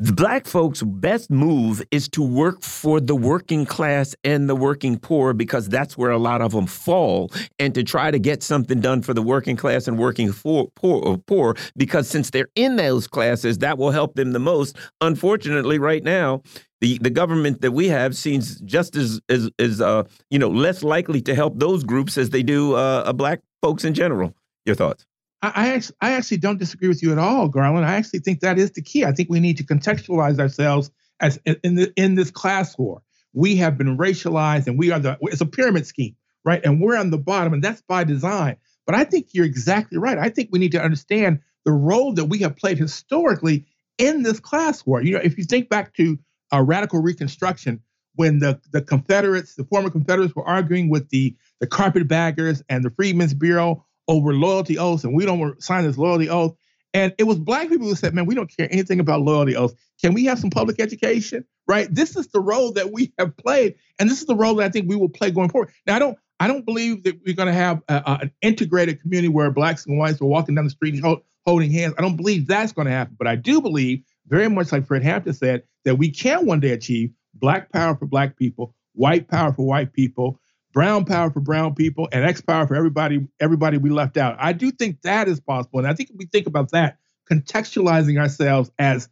[0.00, 4.96] The black folks' best move is to work for the working class and the working
[4.96, 8.80] poor because that's where a lot of them fall, and to try to get something
[8.80, 13.08] done for the working class and working poor, poor, poor because since they're in those
[13.08, 14.76] classes, that will help them the most.
[15.00, 16.42] Unfortunately, right now,
[16.80, 20.84] the the government that we have seems just as as, as uh, you know less
[20.84, 24.32] likely to help those groups as they do uh, black folks in general.
[24.64, 25.06] Your thoughts?
[25.40, 27.86] I, I, actually, don't disagree with you at all, Garland.
[27.86, 29.04] I actually think that is the key.
[29.04, 33.02] I think we need to contextualize ourselves as in the, in this class war.
[33.32, 36.64] We have been racialized, and we are the it's a pyramid scheme, right?
[36.64, 38.56] And we're on the bottom, and that's by design.
[38.84, 40.18] But I think you're exactly right.
[40.18, 43.66] I think we need to understand the role that we have played historically
[43.98, 45.02] in this class war.
[45.02, 46.18] You know, if you think back to
[46.52, 47.80] uh, radical Reconstruction,
[48.14, 52.90] when the, the Confederates, the former Confederates, were arguing with the the carpetbaggers and the
[52.90, 56.56] Freedmen's Bureau over loyalty oaths, and we don't sign this loyalty oath.
[56.94, 59.74] And it was black people who said, man, we don't care anything about loyalty oaths.
[60.00, 61.44] Can we have some public education?
[61.66, 61.86] Right?
[61.94, 64.70] This is the role that we have played, and this is the role that I
[64.70, 65.70] think we will play going forward.
[65.86, 69.02] Now, I don't, I don't believe that we're going to have a, a, an integrated
[69.02, 71.94] community where blacks and whites are walking down the street hold, holding hands.
[71.98, 75.02] I don't believe that's going to happen, but I do believe, very much like Fred
[75.02, 79.52] Hampton said, that we can one day achieve black power for black people, white power
[79.52, 80.40] for white people,
[80.72, 84.36] brown power for brown people and X power for everybody, everybody we left out.
[84.38, 85.78] I do think that is possible.
[85.78, 86.98] And I think if we think about that,
[87.30, 89.08] contextualizing ourselves as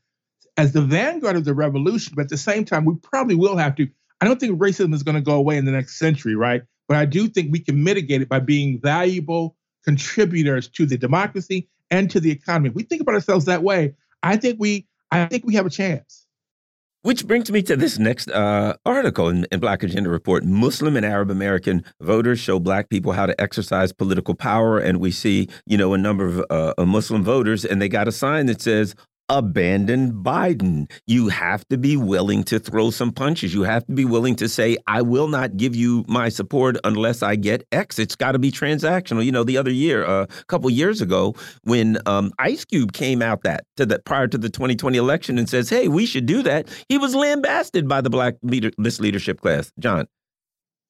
[0.58, 3.74] as the vanguard of the revolution, but at the same time, we probably will have
[3.76, 3.88] to.
[4.20, 6.62] I don't think racism is going to go away in the next century, right?
[6.88, 11.68] But I do think we can mitigate it by being valuable contributors to the democracy
[11.90, 12.70] and to the economy.
[12.70, 15.70] If we think about ourselves that way, I think we I think we have a
[15.70, 16.25] chance.
[17.02, 20.44] Which brings me to this next uh, article in, in, Black Agenda Report.
[20.44, 24.78] Muslim and Arab American voters show black people how to exercise political power.
[24.78, 28.12] And we see, you know, a number of uh, Muslim voters, and they got a
[28.12, 28.96] sign that says,
[29.28, 30.90] abandon Biden.
[31.06, 33.54] You have to be willing to throw some punches.
[33.54, 37.22] You have to be willing to say, I will not give you my support unless
[37.22, 37.98] I get X.
[37.98, 39.24] It's got to be transactional.
[39.24, 43.22] You know, the other year, uh, a couple years ago, when um, Ice Cube came
[43.22, 46.42] out that to the prior to the 2020 election and says, "Hey, we should do
[46.42, 49.72] that," he was lambasted by the black leader this leadership class.
[49.78, 50.06] Jon.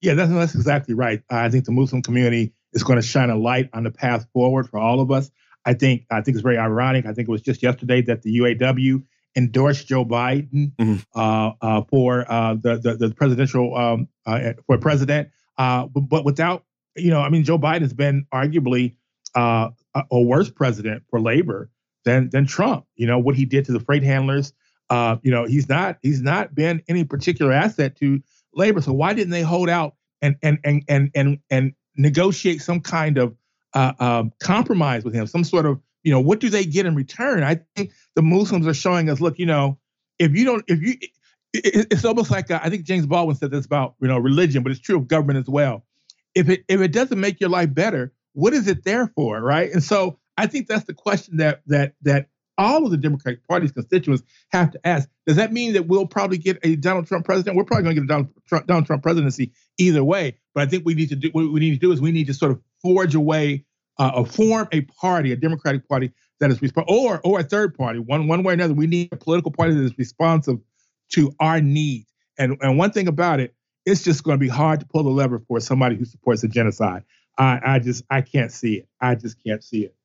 [0.01, 1.21] Yeah, that's that's exactly right.
[1.29, 4.69] I think the Muslim community is going to shine a light on the path forward
[4.69, 5.31] for all of us.
[5.67, 7.05] I think I think it's very ironic.
[7.05, 9.03] I think it was just yesterday that the UAW
[9.35, 10.95] endorsed Joe Biden mm-hmm.
[11.13, 16.25] uh, uh, for uh, the, the, the presidential um, uh, for president, uh, but, but,
[16.25, 16.63] without
[16.95, 18.95] you know, I mean, Joe Biden has been arguably
[19.35, 21.69] uh, a, a worse president for labor
[22.05, 22.85] than than Trump.
[22.95, 24.53] You know what he did to the freight handlers.
[24.89, 28.21] you know he's not he's not been any particular asset to
[28.53, 28.81] labor.
[28.81, 33.17] So why didn't they hold out and and and and and and negotiate some kind
[33.17, 33.35] of
[33.77, 36.95] uh, um, compromise with him, some sort of, you know, what do they get in
[36.95, 37.43] return?
[37.43, 39.77] I think the Muslims are showing us, look, you know,
[40.17, 40.95] if you don't, if you,
[41.53, 44.63] it, it's almost like uh, I think James Baldwin said this about, you know, religion,
[44.63, 45.85] but it's true of government as well.
[46.33, 49.71] If it if it doesn't make your life better, what is it there for, right?
[49.71, 53.71] And so I think that's the question that that that all of the Democratic Party's
[53.71, 55.07] constituents have to ask.
[55.27, 57.55] Does that mean that we'll probably get a Donald Trump president?
[57.55, 60.37] We're probably going to get a Donald Trump, Donald Trump presidency either way.
[60.55, 62.27] But I think we need to do what we need to do is we need
[62.27, 63.65] to sort of forge a way,
[63.99, 67.75] uh, or form a party, a Democratic Party that is responsive, or or a third
[67.75, 68.73] party, one one way or another.
[68.73, 70.59] We need a political party that is responsive
[71.13, 72.11] to our needs.
[72.37, 73.53] And and one thing about it,
[73.85, 76.47] it's just going to be hard to pull the lever for somebody who supports a
[76.47, 77.03] genocide.
[77.37, 78.87] I I just I can't see it.
[79.01, 79.95] I just can't see it.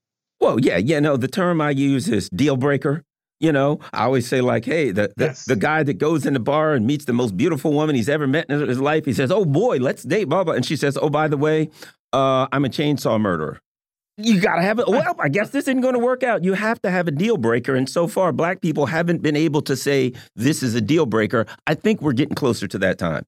[0.40, 3.04] Well, yeah, you know, the term I use is deal breaker.
[3.38, 5.44] You know, I always say like, hey, the the, yes.
[5.44, 8.26] the guy that goes in the bar and meets the most beautiful woman he's ever
[8.26, 10.96] met in his life, he says, "Oh boy, let's date," blah blah, and she says,
[10.96, 11.68] "Oh, by the way,
[12.12, 13.60] uh, I'm a chainsaw murderer."
[14.16, 14.86] You gotta have it.
[14.92, 16.44] Well, I guess this isn't going to work out.
[16.44, 19.62] You have to have a deal breaker, and so far, black people haven't been able
[19.62, 21.46] to say this is a deal breaker.
[21.66, 23.24] I think we're getting closer to that time.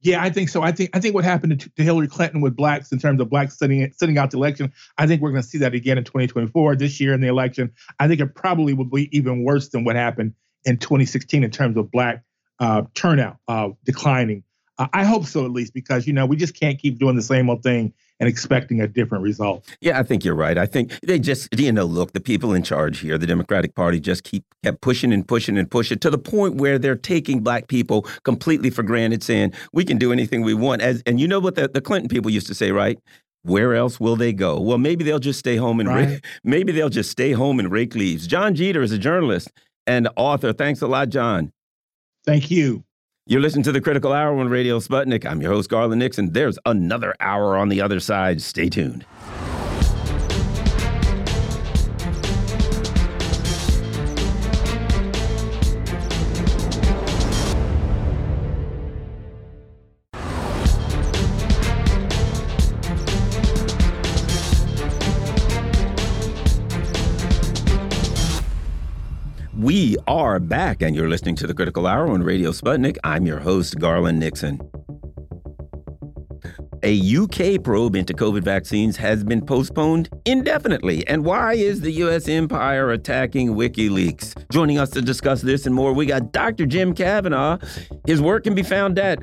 [0.00, 0.62] Yeah, I think so.
[0.62, 3.30] I think I think what happened to, to Hillary Clinton with blacks in terms of
[3.30, 6.04] blacks sitting sitting out the election, I think we're going to see that again in
[6.04, 7.72] 2024 this year in the election.
[7.98, 11.76] I think it probably will be even worse than what happened in 2016 in terms
[11.76, 12.22] of black
[12.60, 14.44] uh, turnout uh, declining.
[14.78, 17.22] Uh, I hope so at least because you know we just can't keep doing the
[17.22, 19.64] same old thing and expecting a different result.
[19.80, 20.58] Yeah, I think you're right.
[20.58, 24.00] I think they just, you know, look, the people in charge here, the Democratic Party,
[24.00, 27.68] just keep kept pushing and pushing and pushing to the point where they're taking black
[27.68, 30.82] people completely for granted, saying we can do anything we want.
[30.82, 32.98] As and you know what the, the Clinton people used to say, right?
[33.42, 34.60] Where else will they go?
[34.60, 36.24] Well, maybe they'll just stay home and right.
[36.44, 38.26] maybe they'll just stay home and rake leaves.
[38.26, 39.50] Jon Jeter is a journalist
[39.86, 40.52] and author.
[40.52, 41.52] Thanks a lot, Jon.
[42.26, 42.84] Thank you.
[43.30, 45.26] You're listening to the Critical Hour on Radio Sputnik.
[45.26, 46.32] I'm your host, Garland Nixon.
[46.32, 48.40] There's another hour on the other side.
[48.40, 49.04] Stay tuned.
[70.08, 72.96] Are back, and you're listening to the Critical Hour on Radio Sputnik.
[73.04, 74.58] I'm your host, Garland Nixon.
[76.82, 81.06] A UK probe into COVID vaccines has been postponed indefinitely.
[81.06, 82.26] And why is the U.S.
[82.26, 84.50] empire attacking WikiLeaks?
[84.50, 86.64] Joining us to discuss this and more, we got Dr.
[86.64, 87.58] Jim Kavanagh.
[88.06, 89.18] His work can be found at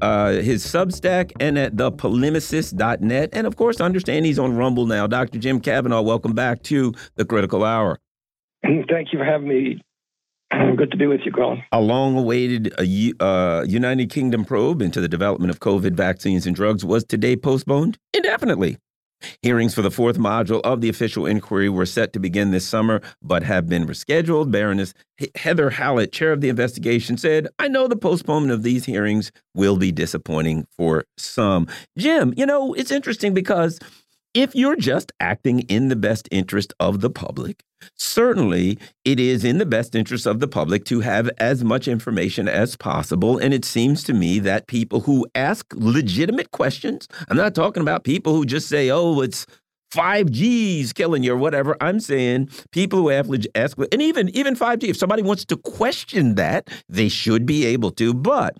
[0.00, 3.30] uh, his Substack and at thepolemicist.net.
[3.32, 5.08] And of course, understand he's on Rumble now.
[5.08, 5.40] Dr.
[5.40, 7.98] Jim Kavanagh, welcome back to the Critical Hour.
[8.62, 9.80] Thank you for having me.
[10.76, 11.62] Good to be with you, Colin.
[11.72, 16.54] A long awaited uh, uh, United Kingdom probe into the development of COVID vaccines and
[16.54, 18.78] drugs was today postponed indefinitely.
[19.42, 23.00] Hearings for the fourth module of the official inquiry were set to begin this summer,
[23.22, 24.50] but have been rescheduled.
[24.50, 24.92] Baroness
[25.34, 29.78] Heather Hallett, chair of the investigation, said, I know the postponement of these hearings will
[29.78, 31.68] be disappointing for some.
[31.96, 33.78] Jim, you know, it's interesting because
[34.34, 37.62] if you're just acting in the best interest of the public,
[37.96, 42.48] certainly it is in the best interest of the public to have as much information
[42.48, 43.38] as possible.
[43.38, 48.04] And it seems to me that people who ask legitimate questions, I'm not talking about
[48.04, 49.46] people who just say, oh, it's
[49.94, 51.76] 5G's killing you or whatever.
[51.80, 56.34] I'm saying people who have ask, and even even 5G, if somebody wants to question
[56.34, 58.12] that, they should be able to.
[58.12, 58.56] But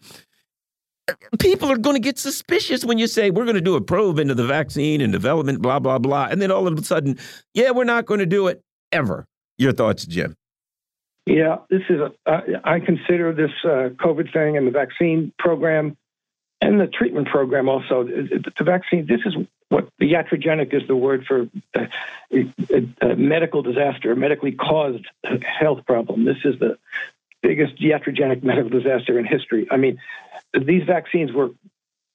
[1.38, 4.18] people are going to get suspicious when you say we're going to do a probe
[4.18, 7.18] into the vaccine and development, blah blah blah, and then all of a sudden,
[7.52, 9.26] yeah, we're not going to do it ever.
[9.58, 10.36] Your thoughts, Jim?
[11.26, 12.12] Yeah, this is a.
[12.26, 15.96] Uh, I consider this uh, COVID thing and the vaccine program
[16.60, 18.04] and the treatment program also.
[18.04, 19.06] The vaccine.
[19.06, 19.34] This is
[19.68, 21.88] what the iatrogenic is the word for a,
[23.00, 25.06] a medical disaster, a medically caused
[25.42, 26.24] health problem.
[26.24, 26.78] This is the
[27.42, 29.66] biggest iatrogenic medical disaster in history.
[29.70, 29.98] I mean,
[30.54, 31.50] these vaccines were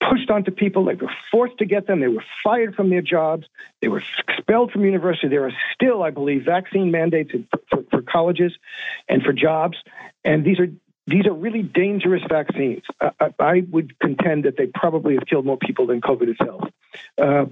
[0.07, 0.85] pushed onto people.
[0.85, 1.99] They were forced to get them.
[1.99, 3.47] They were fired from their jobs.
[3.81, 5.27] They were expelled from university.
[5.27, 7.31] There are still, I believe, vaccine mandates
[7.69, 8.53] for, for colleges
[9.07, 9.77] and for jobs.
[10.23, 10.67] And these are
[11.07, 12.83] these are really dangerous vaccines.
[13.01, 16.69] I, I, would contend that they probably have killed more people than COVID itself.
[17.17, 17.45] Uh,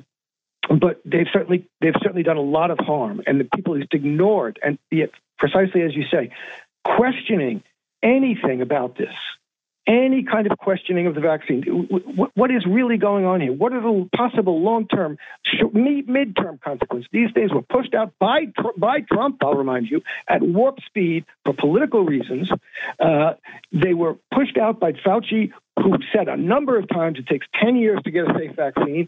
[0.69, 4.59] but they've certainly they've certainly done a lot of harm, and the people just ignored.
[4.63, 5.09] And yet,
[5.39, 6.31] precisely as you say,
[6.83, 7.63] questioning
[8.03, 9.13] anything about this
[9.87, 11.63] any kind of questioning of the vaccine.
[12.33, 13.53] What is really going on here?
[13.53, 15.17] What are the possible long-term,
[15.73, 17.07] mid-term consequences?
[17.11, 19.37] These things were pushed out by by Trump.
[19.41, 22.51] I'll remind you at warp speed for political reasons.
[22.99, 23.35] Uh,
[23.71, 27.77] they were pushed out by Fauci, who said a number of times it takes ten
[27.77, 29.07] years to get a safe vaccine,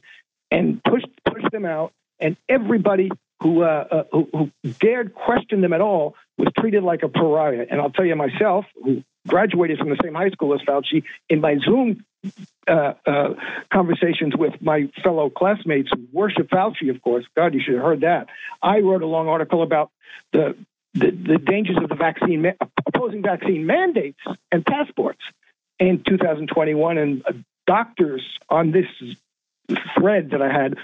[0.50, 1.92] and pushed pushed them out.
[2.22, 3.12] And everybody
[3.42, 7.66] who, uh, uh, who, who dared question them at all was treated like a pariah.
[7.70, 11.40] And I'll tell you myself, who graduated from the same high school as Fauci, in
[11.40, 12.04] my Zoom
[12.68, 13.34] uh, uh,
[13.72, 17.26] conversations with my fellow classmates worship Fauci, of course.
[17.36, 18.28] God, you should have heard that.
[18.62, 19.92] I wrote a long article about
[20.34, 20.56] the
[20.96, 22.52] the, the dangers of the vaccine,
[22.88, 24.20] opposing vaccine mandates
[24.52, 25.22] and passports
[25.80, 27.34] in 2021, and uh,
[27.68, 28.88] doctors on this
[29.96, 30.76] thread that I had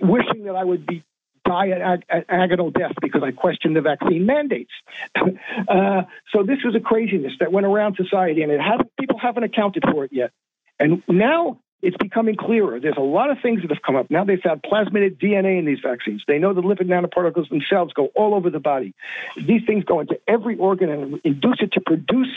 [0.00, 1.02] wishing that I would be
[1.48, 4.72] die at, at agonal death because I questioned the vaccine mandates.
[5.16, 9.44] uh, so this was a craziness that went around society, and it hasn't, people haven't
[9.44, 10.30] accounted for it yet.
[10.78, 12.80] And now it's becoming clearer.
[12.80, 14.10] There's a lot of things that have come up.
[14.10, 16.22] Now they've found plasmid DNA in these vaccines.
[16.26, 18.94] They know the lipid nanoparticles themselves go all over the body.
[19.36, 22.34] These things go into every organ and induce it to produce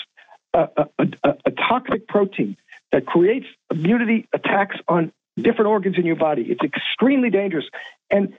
[0.53, 2.57] a, a, a, a toxic protein
[2.91, 6.43] that creates immunity attacks on different organs in your body.
[6.43, 7.66] It's extremely dangerous.
[8.09, 8.38] And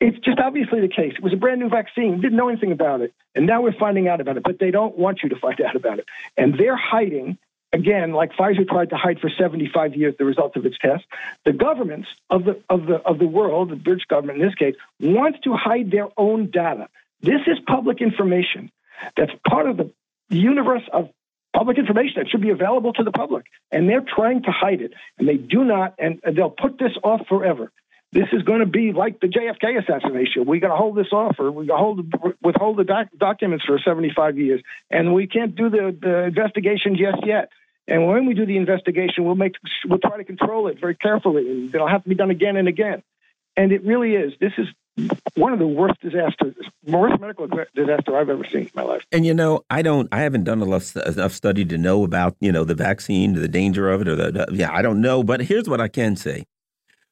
[0.00, 1.12] it's just obviously the case.
[1.16, 2.16] It was a brand new vaccine.
[2.16, 3.12] We Didn't know anything about it.
[3.34, 5.76] And now we're finding out about it, but they don't want you to find out
[5.76, 6.06] about it.
[6.36, 7.38] And they're hiding,
[7.72, 11.04] again, like Pfizer tried to hide for 75 years the results of its test.
[11.44, 14.74] The governments of the, of the, of the world, the British government in this case,
[14.98, 16.88] wants to hide their own data.
[17.20, 18.72] This is public information
[19.16, 19.92] that's part of the
[20.30, 21.10] universe of
[21.54, 23.44] public information that should be available to the public.
[23.70, 24.94] And they're trying to hide it.
[25.18, 27.70] And they do not, and they'll put this off forever
[28.12, 30.44] this is going to be like the JFK assassination.
[30.44, 33.64] We got to hold this off, or we got to hold withhold the doc- documents
[33.64, 37.50] for 75 years, and we can't do the, the investigation just yet.
[37.86, 39.56] And when we do the investigation, we'll make
[39.86, 42.68] we'll try to control it very carefully, and it'll have to be done again and
[42.68, 43.02] again.
[43.56, 44.32] And it really is.
[44.40, 44.68] This is
[45.34, 46.54] one of the worst disasters,
[46.84, 49.04] worst medical disaster I've ever seen in my life.
[49.12, 52.52] And you know, I don't, I haven't done enough enough study to know about you
[52.52, 55.22] know the vaccine, the danger of it, or the, the yeah, I don't know.
[55.22, 56.46] But here's what I can say: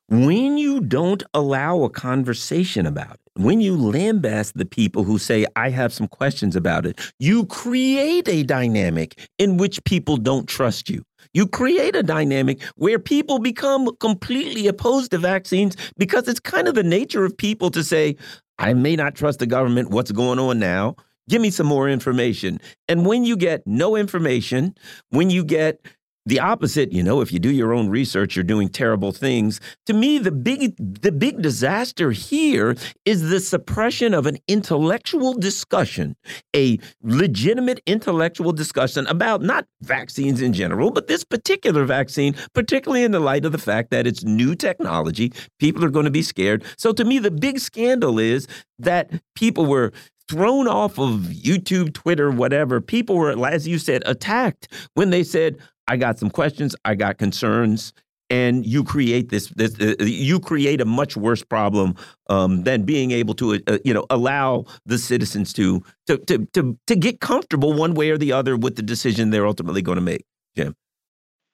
[0.09, 5.45] when you don't allow a conversation about it, when you lambast the people who say,
[5.55, 10.89] I have some questions about it, you create a dynamic in which people don't trust
[10.89, 11.05] you.
[11.35, 16.75] You create a dynamic where people become completely opposed to vaccines because it's kind of
[16.75, 18.17] the nature of people to say,
[18.59, 19.91] I may not trust the government.
[19.91, 20.97] What's going on now?
[21.29, 22.59] Give me some more information.
[22.89, 24.75] And when you get no information,
[25.11, 25.81] when you get
[26.29, 29.61] the opposite, you know, if you do your own research, you're doing terrible things.
[29.87, 32.77] To me, the big the big disaster here
[33.07, 36.17] is the suppression of an intellectual discussion,
[36.55, 43.13] a legitimate intellectual discussion about not vaccines in general, but this particular vaccine, particularly in
[43.13, 45.33] the light of the fact that it's new technology.
[45.59, 46.63] People are going to be scared.
[46.77, 48.47] So to me, the big scandal is
[48.79, 49.93] that people were
[50.29, 52.83] thrown off of YouTube, Twitter, whatever.
[52.83, 55.57] People were, as you said, attacked when they said,
[55.89, 57.93] I got some questions, I got concerns,
[58.31, 61.97] and you create this, this uh, you create a much worse problem
[62.29, 66.79] um, than being able to uh, you know allow the citizens to, to to to
[66.87, 70.03] to get comfortable one way or the other with the decision they're ultimately going to
[70.03, 70.25] make
[70.57, 70.75] jim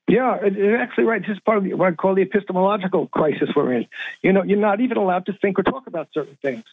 [0.06, 0.36] yeah,
[0.78, 1.22] actually right.
[1.22, 3.86] This is part of what I call the epistemological crisis we're in.
[4.22, 6.64] You know, you're not even allowed to think or talk about certain things.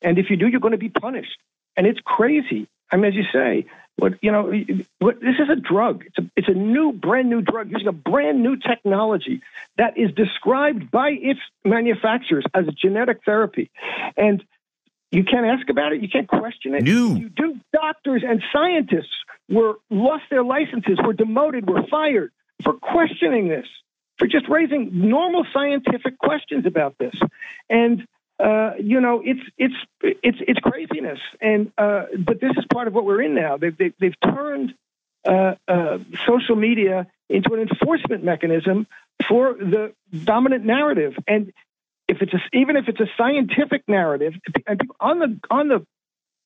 [0.00, 1.38] And if you do, you're going to be punished.
[1.76, 2.66] And it's crazy.
[2.90, 3.66] I mean, as you say,
[3.98, 4.52] what you know,
[5.00, 6.04] what, this is a drug.
[6.06, 9.42] It's a it's a new, brand new drug using a brand new technology
[9.76, 13.70] that is described by its manufacturers as a genetic therapy,
[14.16, 14.44] and
[15.10, 16.00] you can't ask about it.
[16.00, 16.84] You can't question it.
[16.84, 17.16] New.
[17.16, 17.56] You do.
[17.72, 19.16] Doctors and scientists
[19.48, 22.30] were lost their licenses, were demoted, were fired
[22.62, 23.66] for questioning this,
[24.16, 27.14] for just raising normal scientific questions about this,
[27.68, 28.06] and
[28.38, 31.18] uh, you know, it's it's it's it's craziness.
[31.40, 33.56] And uh, but this is part of what we're in now.
[33.56, 34.74] They've they've, they've turned
[35.26, 38.86] uh, uh, social media into an enforcement mechanism
[39.28, 39.92] for the
[40.24, 41.14] dominant narrative.
[41.26, 41.52] And
[42.06, 44.34] if it's a, even if it's a scientific narrative,
[45.00, 45.86] on the on the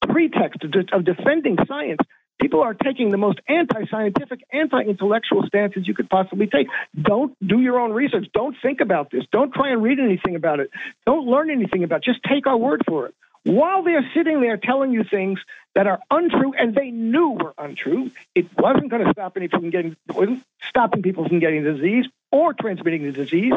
[0.08, 2.00] pretext of defending science,
[2.40, 6.68] People are taking the most anti scientific, anti intellectual stances you could possibly take.
[7.00, 8.26] Don't do your own research.
[8.32, 9.24] Don't think about this.
[9.30, 10.70] Don't try and read anything about it.
[11.06, 12.04] Don't learn anything about it.
[12.04, 13.14] Just take our word for it.
[13.44, 15.40] While they're sitting there telling you things
[15.74, 19.70] that are untrue and they knew were untrue, it wasn't going to stop any from
[19.70, 23.52] getting, wasn't stopping people from getting the disease or transmitting the disease.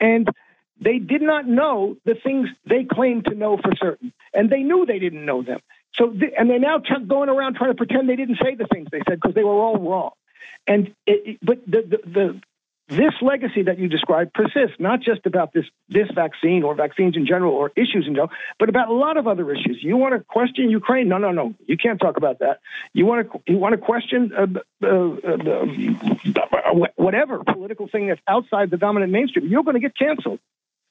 [0.00, 0.28] And
[0.80, 4.12] they did not know the things they claimed to know for certain.
[4.34, 5.60] And they knew they didn't know them.
[5.94, 8.88] So, and they're now t- going around trying to pretend they didn't say the things
[8.90, 10.10] they said because they were all wrong.
[10.66, 12.40] And it, it, but the, the, the
[12.88, 17.26] this legacy that you described persists, not just about this this vaccine or vaccines in
[17.26, 19.78] general or issues in general, but about a lot of other issues.
[19.82, 21.06] You want to question Ukraine?
[21.08, 21.54] No, no, no.
[21.66, 22.60] You can't talk about that.
[22.94, 24.46] You want to you want to question uh,
[24.82, 29.48] uh, uh, whatever political thing that's outside the dominant mainstream.
[29.48, 30.40] You're going to get canceled.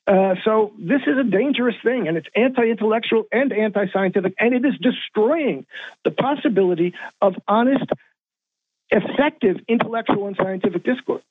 [0.08, 4.74] Uh, so this is a dangerous thing, and it's anti-intellectual and anti-scientific, and it is
[4.82, 5.66] destroying
[6.06, 7.86] the possibility of honest,
[8.90, 11.24] effective intellectual and scientific discourse.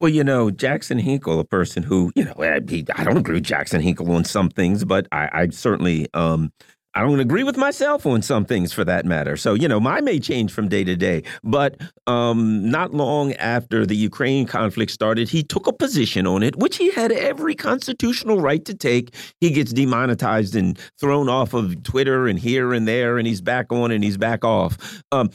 [0.00, 2.60] Well, you know, Jackson Hinkle, a person who, you know, I,
[2.96, 6.52] I don't agree with Jackson Hinkle on some things, but I, I certainly um,
[6.94, 9.36] I don't agree with myself on some things for that matter.
[9.38, 11.22] So, you know, mine may change from day to day.
[11.42, 16.56] But um, not long after the Ukraine conflict started, he took a position on it,
[16.56, 19.14] which he had every constitutional right to take.
[19.40, 23.72] He gets demonetized and thrown off of Twitter and here and there, and he's back
[23.72, 25.02] on and he's back off.
[25.12, 25.30] Um,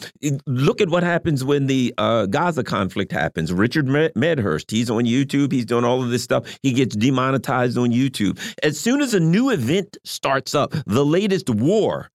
[0.46, 3.52] look at what happens when the uh, Gaza conflict happens.
[3.52, 6.60] Richard Medhurst, he's on YouTube, he's doing all of this stuff.
[6.62, 8.40] He gets demonetized on YouTube.
[8.62, 12.10] As soon as a new event starts up, the latest war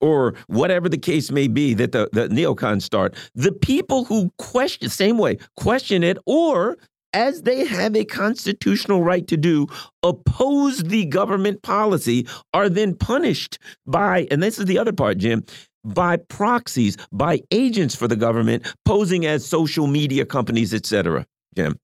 [0.00, 4.88] or whatever the case may be that the, the neocons start, the people who question,
[4.88, 6.76] same way, question it, or
[7.12, 9.66] as they have a constitutional right to do,
[10.02, 15.44] oppose the government policy, are then punished by, and this is the other part, Jim,
[15.84, 21.26] by proxies, by agents for the government posing as social media companies, etc.
[21.56, 21.78] Jim.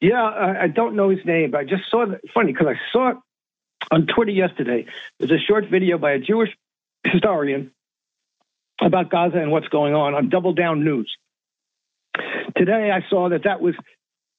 [0.00, 2.20] Yeah, I don't know his name, but I just saw it.
[2.32, 3.12] Funny because I saw
[3.90, 4.86] on Twitter yesterday.
[5.18, 6.50] There's a short video by a Jewish
[7.04, 7.72] historian
[8.80, 11.16] about Gaza and what's going on on Double Down News.
[12.56, 13.74] Today, I saw that that was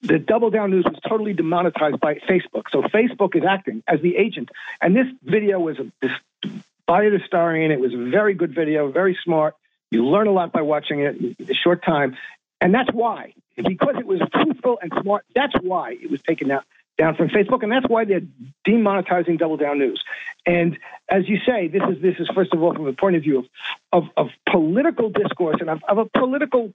[0.02, 2.64] the Double Down News was totally demonetized by Facebook.
[2.70, 4.50] So Facebook is acting as the agent.
[4.80, 6.10] And this video was a, this,
[6.86, 7.70] by the historian.
[7.70, 9.54] It was a very good video, very smart.
[9.90, 12.16] You learn a lot by watching it in a short time.
[12.60, 16.64] And that's why, because it was truthful and smart, that's why it was taken out
[16.98, 18.22] down from Facebook, and that's why they're
[18.66, 20.02] demonetizing Double Down News.
[20.46, 20.78] And
[21.08, 23.38] as you say, this is this is first of all from the point of view
[23.38, 23.44] of
[23.92, 26.72] of, of political discourse and of, of a political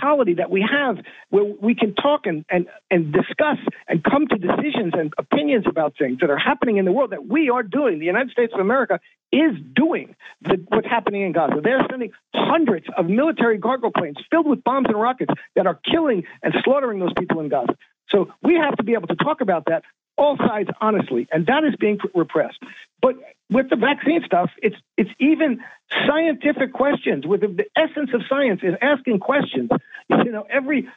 [0.00, 0.98] polity that we have
[1.30, 3.58] where we can talk and, and, and discuss
[3.88, 7.26] and come to decisions and opinions about things that are happening in the world that
[7.26, 7.98] we are doing.
[7.98, 9.00] The United States of America
[9.30, 11.60] is doing the, what's happening in Gaza.
[11.62, 16.24] They're sending hundreds of military cargo planes filled with bombs and rockets that are killing
[16.42, 17.76] and slaughtering those people in Gaza.
[18.12, 19.82] So we have to be able to talk about that
[20.16, 22.58] all sides honestly, and that is being repressed.
[23.00, 23.16] But
[23.50, 25.60] with the vaccine stuff, it's it's even
[26.06, 27.26] scientific questions.
[27.26, 29.70] With the, the essence of science is asking questions.
[30.08, 30.88] You know, every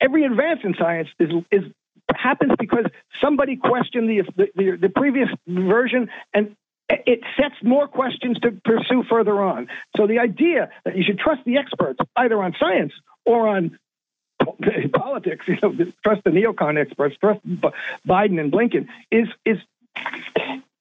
[0.00, 1.62] every advance in science is is
[2.14, 2.86] happens because
[3.20, 4.22] somebody questioned the
[4.54, 6.54] the, the previous version and
[6.88, 9.66] it sets more questions to pursue further on.
[9.96, 12.92] So the idea that you should trust the experts either on science
[13.24, 13.78] or on
[14.92, 17.40] politics, you know, trust the neocon experts, trust
[18.06, 19.58] Biden and Blinken is is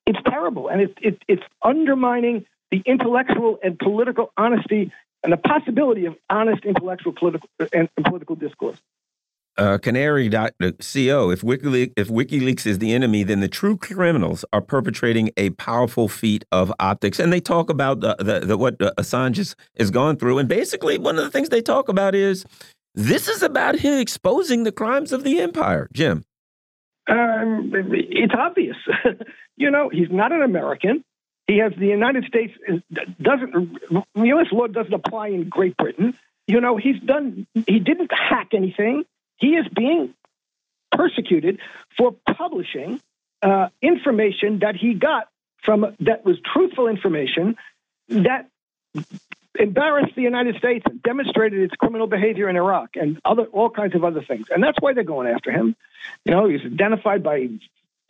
[0.06, 4.92] it's terrible, and it's it, it's undermining the intellectual and political honesty
[5.24, 8.80] and the possibility of honest intellectual political and political discourse
[9.58, 11.30] uh, Canary.co.
[11.30, 16.08] If WikiLeaks, if WikiLeaks is the enemy, then the true criminals are perpetrating a powerful
[16.08, 17.20] feat of optics.
[17.20, 20.40] And they talk about the, the, the what uh, Assange has, has gone through.
[20.40, 22.46] And basically, one of the things they talk about is
[22.96, 25.88] this is about him exposing the crimes of the empire.
[25.94, 26.26] Jim.
[27.08, 28.78] Um, it's obvious.
[29.58, 31.04] you know, he's not an American.
[31.48, 32.54] He has the United States
[33.22, 33.78] doesn't
[34.16, 34.48] U.S.
[34.52, 36.18] law doesn't apply in Great Britain.
[36.48, 37.46] You know, he's done.
[37.54, 39.04] He didn't hack anything.
[39.38, 40.16] He is being
[40.92, 41.60] persecuted
[41.98, 43.00] for publishing
[43.42, 45.28] uh, information that he got
[45.64, 47.56] from that was truthful information
[48.08, 48.50] that
[49.60, 53.96] embarrassed the United States and demonstrated its criminal behavior in Iraq and other all kinds
[53.96, 54.48] of other things.
[54.50, 55.76] And that's why they're going after him.
[56.24, 57.50] You know, he's identified by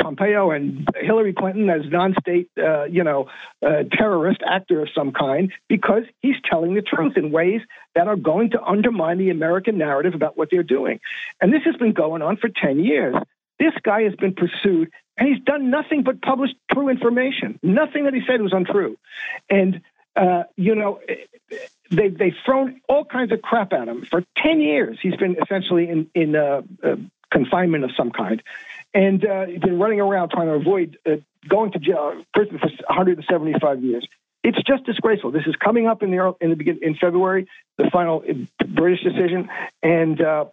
[0.01, 3.29] Pompeo and Hillary Clinton as non-state, uh, you know,
[3.65, 7.61] uh, terrorist actor of some kind because he's telling the truth in ways
[7.95, 10.99] that are going to undermine the American narrative about what they're doing.
[11.41, 13.15] And this has been going on for 10 years.
[13.57, 17.59] This guy has been pursued and he's done nothing but publish true information.
[17.63, 18.97] Nothing that he said was untrue.
[19.49, 19.81] And,
[20.15, 20.99] uh, you know,
[21.91, 24.05] they, they've thrown all kinds of crap at him.
[24.05, 26.95] For 10 years, he's been essentially in, in uh, uh,
[27.31, 28.41] confinement of some kind
[28.95, 32.67] and uh, he's been running around trying to avoid uh, going to jail, prison for
[32.67, 34.07] 175 years.
[34.41, 35.31] It's just disgraceful.
[35.31, 37.47] This is coming up in the in the begin, in February,
[37.77, 38.23] the final
[38.65, 39.49] British decision,
[39.83, 40.45] and uh,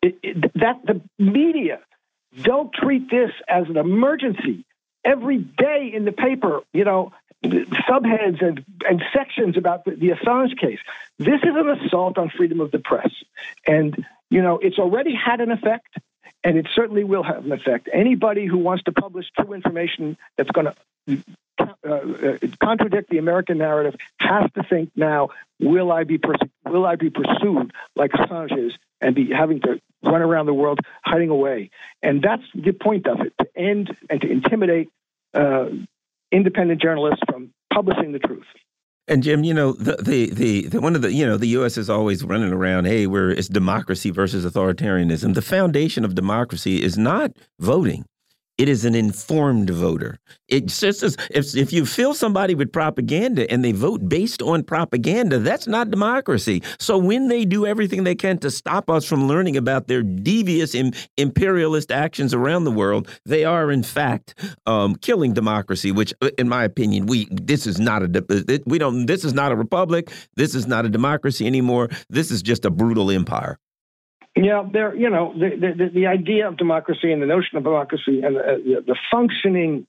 [0.00, 1.80] it, it, that the media
[2.42, 4.64] don't treat this as an emergency.
[5.04, 7.12] Every day in the paper, you know,
[7.44, 10.78] subheads and, and sections about the, the Assange case.
[11.18, 13.10] This is an assault on freedom of the press,
[13.66, 15.98] and you know, it's already had an effect
[16.44, 17.88] and it certainly will have an effect.
[17.92, 21.24] Anybody who wants to publish true information that's going to
[21.58, 25.30] uh, uh, contradict the American narrative has to think now:
[25.60, 29.80] Will I be pers- will I be pursued like Assange is and be having to
[30.02, 31.70] run around the world hiding away?
[32.02, 34.90] And that's the point of it: to end and to intimidate
[35.32, 35.66] uh,
[36.32, 38.44] independent journalists from publishing the truth.
[39.06, 41.76] And Jim, you know, the, the, the, the, one of the, you know, the U.S.
[41.76, 45.34] is always running around, hey, we're, it's democracy versus authoritarianism.
[45.34, 48.06] The foundation of democracy is not voting.
[48.56, 50.20] It is an informed voter.
[50.48, 54.62] It's just as if, if you fill somebody with propaganda and they vote based on
[54.62, 56.62] propaganda, that's not democracy.
[56.78, 60.72] So when they do everything they can to stop us from learning about their devious
[60.74, 65.90] Im imperialist actions around the world, they are in fact um, killing democracy.
[65.90, 69.34] Which, uh, in my opinion, we this is not a uh, we don't this is
[69.34, 70.12] not a republic.
[70.36, 71.88] This is not a democracy anymore.
[72.08, 73.58] This is just a brutal empire.
[74.36, 74.94] Yeah, there.
[74.94, 78.56] You know, the, the the idea of democracy and the notion of democracy and uh,
[78.56, 79.86] the, the functioning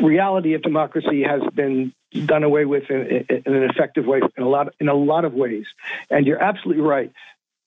[0.00, 1.92] reality of democracy has been
[2.26, 5.34] done away with in, in, an effective way in a lot in a lot of
[5.34, 5.66] ways.
[6.08, 7.12] And you're absolutely right.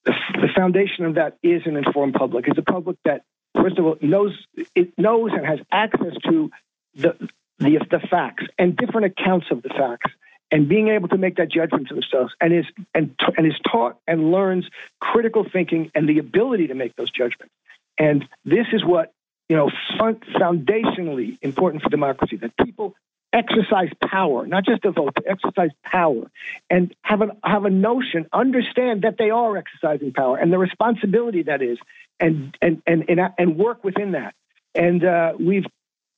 [0.06, 2.48] The, the foundation of that is an informed public.
[2.48, 3.24] It's a public that,
[3.54, 4.32] first of all, knows
[4.76, 6.50] it knows and has access to
[6.96, 7.30] the
[7.60, 10.12] the, the facts and different accounts of the facts
[10.52, 13.98] and being able to make that judgment for themselves and is and and is taught
[14.08, 14.66] and learns
[15.00, 17.54] critical thinking and the ability to make those judgments.
[17.98, 19.14] And this is what
[19.50, 19.70] you know
[20.00, 22.96] foundationally important for democracy that people
[23.34, 26.30] exercise power, not just a vote, but exercise power,
[26.70, 31.44] and have a have a notion, understand that they are exercising power and the responsibility
[31.44, 31.78] that is,
[32.20, 34.34] and and and and, and work within that.
[34.76, 35.66] And uh, we've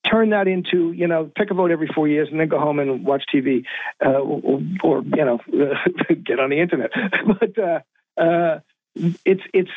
[0.09, 2.79] turn that into you know pick a vote every four years and then go home
[2.79, 3.65] and watch TV
[4.05, 5.39] uh, or, you know
[6.23, 6.91] get on the internet.
[7.39, 7.79] but uh,
[8.19, 8.59] uh,
[9.25, 9.71] it's it's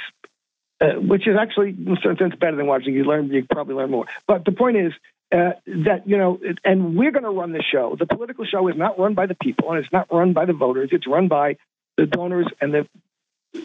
[0.80, 2.94] uh, which is actually in a certain sense better than watching.
[2.94, 4.06] You learn you probably learn more.
[4.26, 4.92] But the point is.
[5.34, 7.96] Uh, that you know, and we're going to run the show.
[7.98, 10.52] The political show is not run by the people, and it's not run by the
[10.52, 10.90] voters.
[10.92, 11.56] It's run by
[11.96, 12.86] the donors and the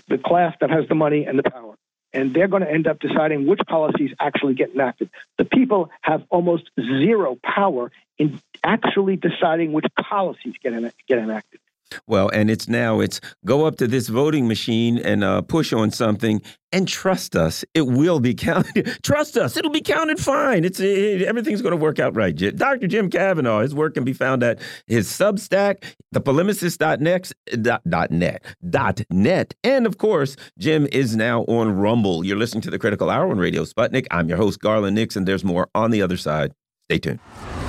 [0.08, 1.76] the class that has the money and the power
[2.14, 5.10] and they're going to end up deciding which policies actually get enacted.
[5.38, 10.74] The people have almost zero power in actually deciding which policies get,
[11.08, 11.60] get enacted.
[12.08, 15.92] Well, and it's now it's go up to this voting machine and uh, push on
[15.92, 16.42] something
[16.72, 19.00] and trust us, it will be counted.
[19.04, 20.66] trust us, it'll be counted fine.
[20.66, 22.36] It's it, everything's going to work out right.
[22.36, 22.88] Dr.
[22.88, 25.84] Jim Kavanagh, his work can be found at his Substack,
[26.14, 27.32] thepolemicist.net,
[27.62, 32.26] dot, net, dot net, and of course, Jim is now on Rumble.
[32.26, 34.08] You're listening to the Critical Hour on Radio Sputnik.
[34.12, 35.26] I'm your host, Garland Nixon.
[35.26, 36.54] There's more on the other side.
[36.90, 37.67] Stay tuned.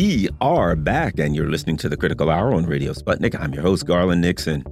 [0.00, 3.34] We are back, and you're listening to the Critical Hour on Radio Sputnik.
[3.34, 4.64] I'm your host, Garland Nixon.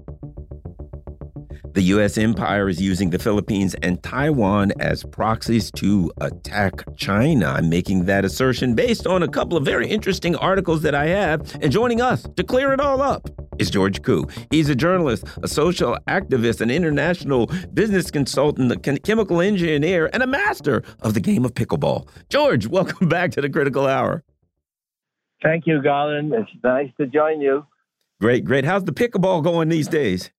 [1.72, 2.16] The U.S.
[2.16, 7.46] empire is using the Philippines and Taiwan as proxies to attack China.
[7.46, 11.58] I'm making that assertion based on a couple of very interesting articles that I have.
[11.60, 13.28] And joining us to clear it all up
[13.58, 14.28] is George Koo.
[14.52, 20.26] He's a journalist, a social activist, an international business consultant, a chemical engineer, and a
[20.28, 22.06] master of the game of pickleball.
[22.28, 24.22] George, welcome back to the Critical Hour.
[25.42, 26.32] Thank you, Garland.
[26.32, 27.66] It's nice to join you.
[28.20, 28.64] Great, great.
[28.64, 30.30] How's the pickleball going these days?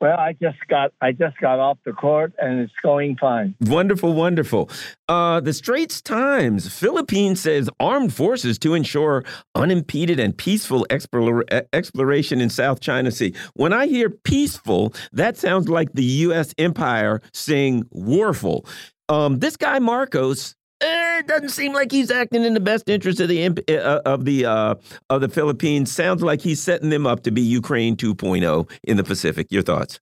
[0.00, 3.54] Well, I just got I just got off the court and it's going fine.
[3.60, 4.68] Wonderful, wonderful.
[5.08, 9.24] Uh, the Straits Times, Philippines says armed forces to ensure
[9.54, 13.34] unimpeded and peaceful exploration in South China Sea.
[13.54, 16.52] When I hear peaceful, that sounds like the U.S.
[16.58, 18.66] empire saying warful.
[19.08, 20.54] Um, this guy Marcos
[20.84, 24.24] eh, it doesn't seem like he's acting in the best interest of the uh, of
[24.24, 24.74] the uh,
[25.10, 25.90] of the Philippines.
[25.92, 29.48] Sounds like he's setting them up to be Ukraine 2.0 in the Pacific.
[29.50, 30.00] Your thoughts?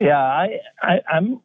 [0.00, 1.40] Yeah, I, I I'm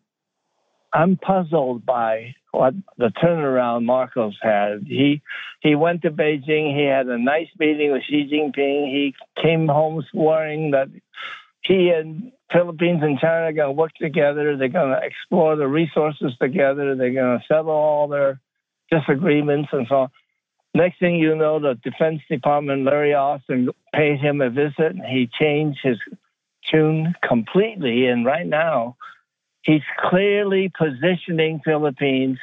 [0.94, 4.86] I'm puzzled by what the turnaround Marcos had.
[4.86, 5.22] He
[5.62, 6.78] he went to Beijing.
[6.78, 8.92] He had a nice meeting with Xi Jinping.
[8.92, 10.90] He came home swearing that
[11.66, 14.58] he and Philippines and China are going to work together.
[14.58, 16.96] They're going to explore the resources together.
[16.96, 18.40] They're going to settle all their
[18.92, 20.10] disagreements and so on.
[20.76, 24.74] Next thing you know, the Defense Department, Larry Austin, paid him a visit.
[24.80, 25.98] and He changed his
[26.72, 28.08] tune completely.
[28.08, 28.98] And right now,
[29.62, 32.40] he's clearly positioning Philippines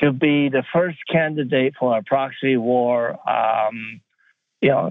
[0.00, 3.18] to be the first candidate for a proxy war.
[3.28, 4.00] Um,
[4.60, 4.90] you know,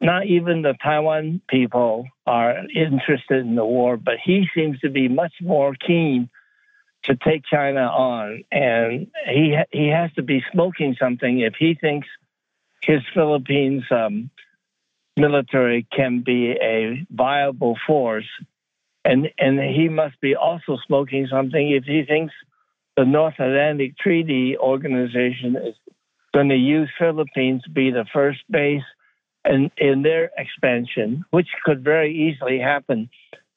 [0.00, 5.08] not even the Taiwan people are interested in the war, but he seems to be
[5.08, 6.30] much more keen
[7.04, 12.06] to take China on, and he he has to be smoking something if he thinks
[12.82, 14.30] his Philippines um,
[15.16, 18.28] military can be a viable force,
[19.04, 22.34] and and he must be also smoking something if he thinks
[22.96, 25.74] the North Atlantic Treaty Organization is
[26.34, 28.82] going to use Philippines to be the first base
[29.48, 33.10] in, in their expansion, which could very easily happen.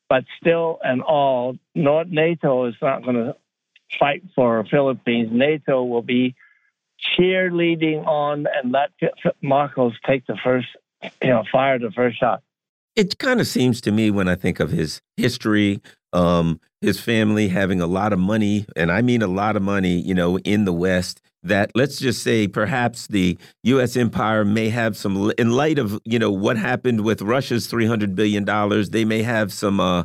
[0.09, 3.35] But still and all, NATO is not going to
[3.99, 5.29] fight for Philippines.
[5.31, 6.35] NATO will be
[7.17, 8.89] cheerleading on and let
[9.41, 10.67] Marcos take the first,
[11.21, 12.43] you know, fire the first shot.
[12.95, 15.81] It kind of seems to me when I think of his history,
[16.11, 19.99] um, his family having a lot of money, and I mean a lot of money,
[20.01, 23.97] you know, in the West that let's just say perhaps the U.S.
[23.97, 28.15] empire may have some, in light of you know what happened with Russia's three hundred
[28.15, 29.79] billion dollars, they may have some.
[29.79, 30.03] Uh,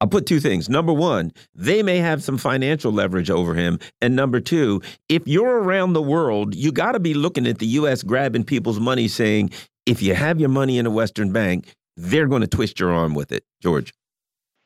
[0.00, 0.68] I'll put two things.
[0.68, 5.62] Number one, they may have some financial leverage over him, and number two, if you're
[5.62, 8.02] around the world, you got to be looking at the U.S.
[8.02, 9.50] grabbing people's money, saying
[9.86, 13.14] if you have your money in a Western bank, they're going to twist your arm
[13.14, 13.92] with it, George.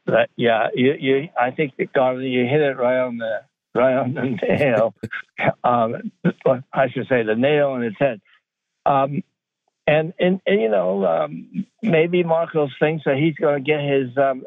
[0.06, 3.42] That, yeah, you, you, I think God, you hit it right on the
[3.74, 4.94] right on the nail.
[5.64, 6.12] um,
[6.72, 8.20] I should say the nail on its head.
[8.84, 9.22] Um,
[9.86, 14.16] and, and, and you know um, maybe Marcos thinks that he's going to get his
[14.16, 14.44] um,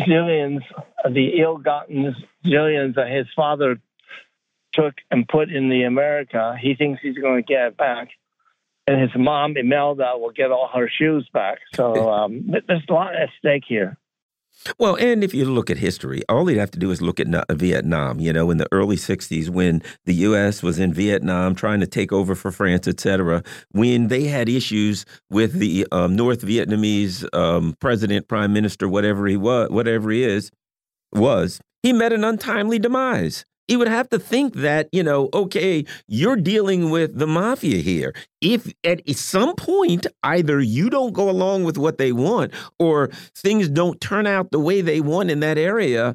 [0.00, 0.60] zillions,
[1.08, 3.80] the ill-gotten zillions that his father
[4.72, 6.56] took and put in the America.
[6.60, 8.08] He thinks he's going to get it back,
[8.86, 11.58] and his mom Imelda will get all her shoes back.
[11.74, 13.96] So um, there's a lot at stake here.
[14.78, 17.26] Well, and if you look at history, all you'd have to do is look at
[17.50, 18.20] Vietnam.
[18.20, 20.62] You know, in the early '60s, when the U.S.
[20.62, 23.42] was in Vietnam trying to take over for France, et cetera,
[23.72, 29.36] when they had issues with the um, North Vietnamese um, president, prime minister, whatever he
[29.36, 30.50] was, whatever he is,
[31.12, 35.86] was he met an untimely demise he would have to think that, you know, okay,
[36.06, 38.14] you're dealing with the mafia here.
[38.42, 43.70] If at some point either you don't go along with what they want or things
[43.70, 46.14] don't turn out the way they want in that area,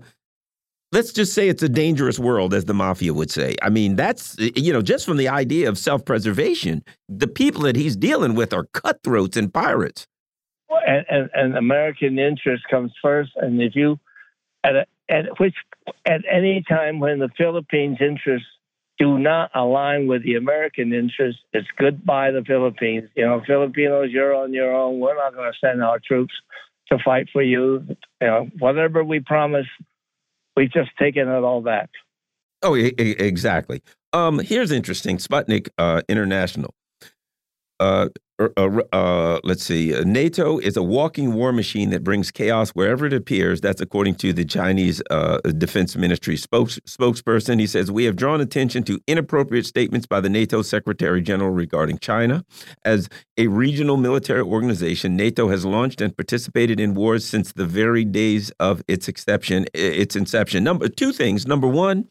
[0.92, 3.56] let's just say it's a dangerous world, as the mafia would say.
[3.64, 7.76] I mean, that's, you know, just from the idea of self preservation, the people that
[7.76, 10.06] he's dealing with are cutthroats and pirates.
[10.86, 13.32] And, and, and American interest comes first.
[13.38, 13.98] And if you,
[14.64, 15.56] at, a, at which,
[16.06, 18.48] at any time when the Philippines' interests
[19.00, 23.10] do not align with the American interests, it's goodbye the Philippines.
[23.16, 25.00] You know, Filipinos, you're on your own.
[25.00, 26.34] We're not going to send our troops
[26.92, 27.86] to fight for you.
[28.22, 29.68] You know, whatever we promise
[30.56, 31.90] we've just taken it all back.
[32.64, 33.84] Oh, exactly.
[34.14, 35.18] Um, here's interesting.
[35.18, 36.74] Sputnik uh, International.
[37.80, 38.10] Uh,
[38.40, 39.96] uh, uh, let's see.
[39.96, 43.62] Uh, NATO is a walking war machine that brings chaos wherever it appears.
[43.62, 47.60] That's according to the Chinese uh, Defense Ministry spokes spokesperson.
[47.60, 51.98] He says we have drawn attention to inappropriate statements by the NATO Secretary General regarding
[52.00, 52.46] China.
[52.86, 58.06] As a regional military organization, NATO has launched and participated in wars since the very
[58.06, 59.66] days of its exception.
[59.74, 60.64] Its inception.
[60.64, 61.48] Number two things.
[61.48, 62.08] Number one.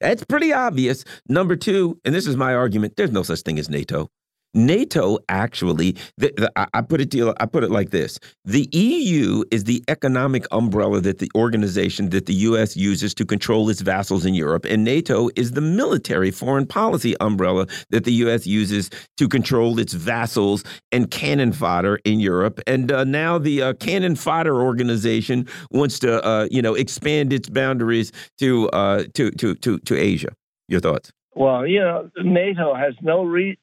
[0.00, 1.04] That's pretty obvious.
[1.28, 4.10] Number two, and this is my argument: there's no such thing as NATO.
[4.56, 9.44] NATO actually, the, the, I put it to, I put it like this: the EU
[9.50, 12.76] is the economic umbrella that the organization that the U.S.
[12.76, 17.66] uses to control its vassals in Europe, and NATO is the military foreign policy umbrella
[17.90, 18.46] that the U.S.
[18.46, 22.60] uses to control its vassals and cannon fodder in Europe.
[22.66, 27.48] And uh, now the uh, cannon fodder organization wants to, uh, you know, expand its
[27.48, 30.32] boundaries to uh, to to to to Asia.
[30.68, 31.12] Your thoughts?
[31.34, 33.58] Well, you know, NATO has no re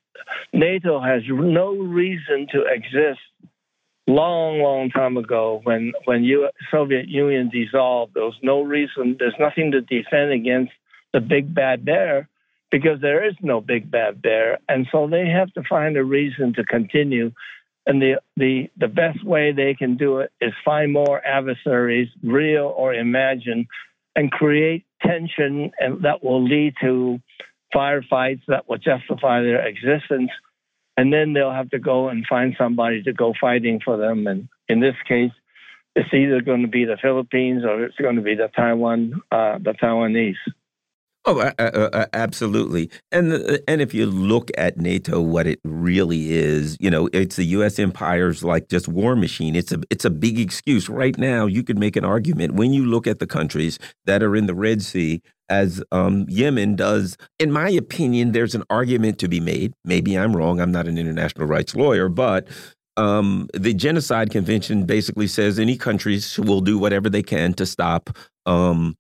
[0.54, 3.20] NATO has no reason to exist.
[4.06, 9.16] Long, long time ago, when when U- Soviet Union dissolved, there was no reason.
[9.18, 10.74] There's nothing to defend against
[11.14, 12.28] the big bad bear
[12.70, 16.54] because there is no big bad bear, and so they have to find a reason
[16.56, 17.32] to continue.
[17.86, 22.74] And the the the best way they can do it is find more adversaries, real
[22.76, 23.68] or imagined,
[24.18, 27.20] and create tension, and that will lead to
[27.76, 30.32] firefights that will justify their existence.
[30.96, 34.28] And then they'll have to go and find somebody to go fighting for them.
[34.28, 35.32] And in this case,
[35.96, 39.58] it's either going to be the Philippines or it's going to be the Taiwan, uh,
[39.60, 40.36] the Taiwanese.
[41.26, 42.92] Oh, uh, uh, absolutely.
[43.10, 47.46] And and if you look at NATO, what it really is, you know, it's the
[47.46, 47.80] U.S.
[47.80, 49.56] empire's like just war machine.
[49.56, 51.46] It's a it's a big excuse right now.
[51.46, 54.54] You could make an argument when you look at the countries that are in the
[54.54, 57.18] Red Sea, as um, Yemen does.
[57.40, 59.74] In my opinion, there's an argument to be made.
[59.86, 60.60] Maybe I'm wrong.
[60.60, 62.48] I'm not an international rights lawyer, but
[62.98, 68.16] um, the Genocide Convention basically says any countries will do whatever they can to stop
[68.46, 68.96] um,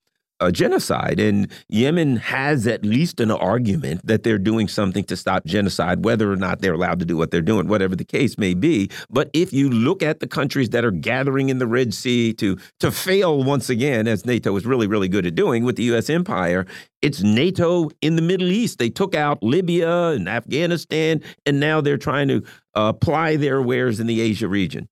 [0.45, 1.19] a genocide.
[1.19, 6.31] And Yemen has at least an argument that they're doing something to stop genocide, whether
[6.31, 8.89] or not they're allowed to do what they're doing, whatever the case may be.
[9.09, 12.57] But if you look at the countries that are gathering in the Red Sea to
[12.79, 16.09] to fail once again, as NATO is really, really good at doing with the U.S.
[16.09, 16.65] empire,
[17.01, 18.79] it's NATO in the Middle East.
[18.79, 22.43] They took out Libya and Afghanistan, and now they're trying to
[22.75, 24.87] uh, apply their wares in the Asia region.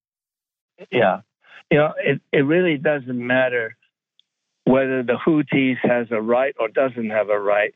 [0.92, 1.22] Yeah.
[1.70, 3.78] You know, it, it really doesn't matter
[4.66, 7.74] whether the Houthis has a right or doesn't have a right.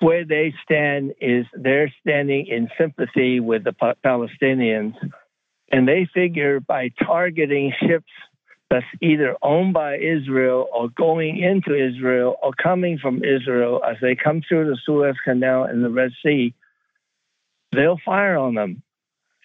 [0.00, 3.74] Where they stand is they're standing in sympathy with the
[4.04, 4.94] Palestinians,
[5.72, 8.10] and they figure by targeting ships
[8.70, 14.14] that's either owned by Israel or going into Israel or coming from Israel as they
[14.14, 16.54] come through the Suez Canal and the Red Sea,
[17.72, 18.82] they'll fire on them.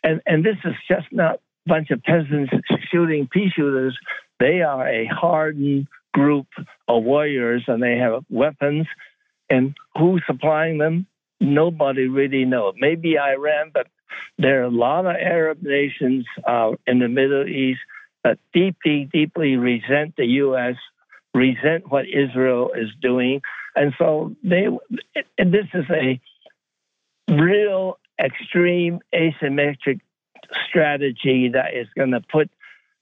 [0.04, 2.52] And and this is just not a bunch of peasants
[2.92, 3.98] shooting pea shooters.
[4.40, 6.48] They are a hardened group
[6.88, 8.88] of warriors and they have weapons.
[9.50, 11.08] And who's supplying them?
[11.40, 12.76] Nobody really knows.
[12.78, 13.88] Maybe Iran, but
[14.38, 17.82] there are a lot of Arab nations uh, in the Middle East
[18.24, 20.76] that deeply, deeply resent the U.S.,
[21.34, 23.42] resent what Israel is doing.
[23.76, 24.68] And so they,
[25.38, 26.22] and this is a
[27.30, 30.00] real extreme asymmetric
[30.70, 32.50] strategy that is going to put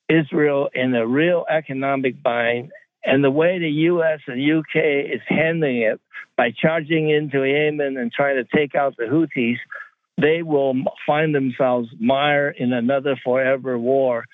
[0.10, 2.72] Israel in a real economic bind
[3.04, 4.20] and the way the U.S.
[4.28, 6.00] and UK is handling it
[6.38, 9.58] by charging into Yemen and trying to take out the Houthis,
[10.18, 10.76] they will
[11.06, 14.26] find themselves mired in another forever war.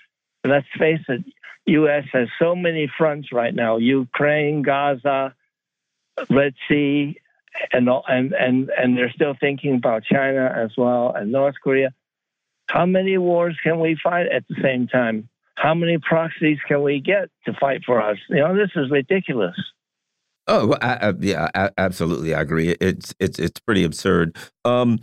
[0.43, 1.23] Let's face it,
[1.65, 2.05] U.S.
[2.13, 5.33] has so many fronts right now: Ukraine, Gaza,
[6.29, 7.19] Red Sea,
[7.71, 11.93] and and and and they're still thinking about China as well and North Korea.
[12.67, 15.29] How many wars can we fight at the same time?
[15.57, 18.17] How many proxies can we get to fight for us?
[18.29, 19.55] You know, this is ridiculous.
[20.47, 22.69] Oh, I, I, yeah, I, absolutely, I agree.
[22.79, 24.37] It's it's it's pretty absurd.
[24.63, 24.99] Um,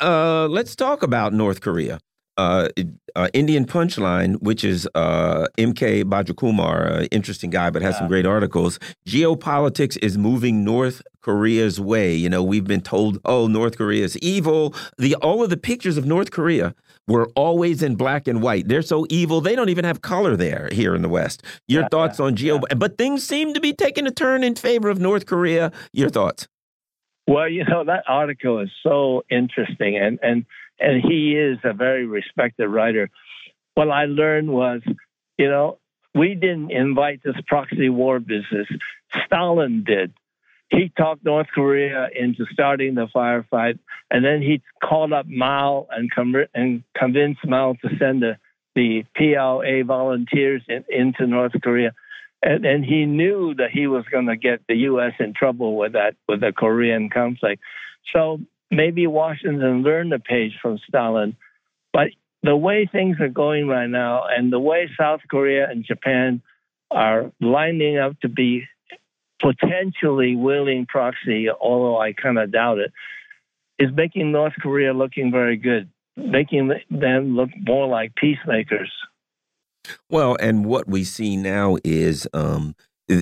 [0.00, 1.98] uh, let's talk about North Korea.
[2.36, 2.68] uh,
[3.16, 8.00] uh, Indian Punchline, which is uh, MK Bhadrakumar, interesting guy, but has yeah.
[8.00, 8.78] some great articles.
[9.06, 12.14] Geopolitics is moving North Korea's way.
[12.14, 14.74] You know, we've been told, oh, North Korea is evil.
[14.98, 16.74] The all of the pictures of North Korea
[17.06, 18.68] were always in black and white.
[18.68, 21.42] They're so evil they don't even have color there here in the West.
[21.68, 22.60] Your yeah, thoughts yeah, on geo?
[22.76, 25.72] But things seem to be taking a turn in favor of North Korea.
[25.92, 26.48] Your thoughts?
[27.26, 30.44] Well, you know that article is so interesting, and and
[30.78, 33.08] and he is a very respected writer.
[33.74, 34.82] What I learned was,
[35.38, 35.78] you know,
[36.14, 38.68] we didn't invite this proxy war business.
[39.26, 40.12] Stalin did.
[40.74, 43.78] He talked North Korea into starting the firefight,
[44.10, 48.36] and then he called up Mao and, com- and convinced Mao to send the,
[48.74, 51.92] the PLA volunteers in, into North Korea.
[52.42, 55.12] And, and he knew that he was going to get the U.S.
[55.20, 57.62] in trouble with that, with the Korean conflict.
[58.12, 58.40] So
[58.70, 61.36] maybe Washington learned a page from Stalin,
[61.92, 62.08] but
[62.42, 66.42] the way things are going right now and the way South Korea and Japan
[66.90, 68.64] are lining up to be
[69.44, 72.92] potentially willing proxy, although I kind of doubt it,
[73.78, 78.90] is making North Korea looking very good, making them look more like peacemakers.
[80.08, 82.74] Well, and what we see now is um,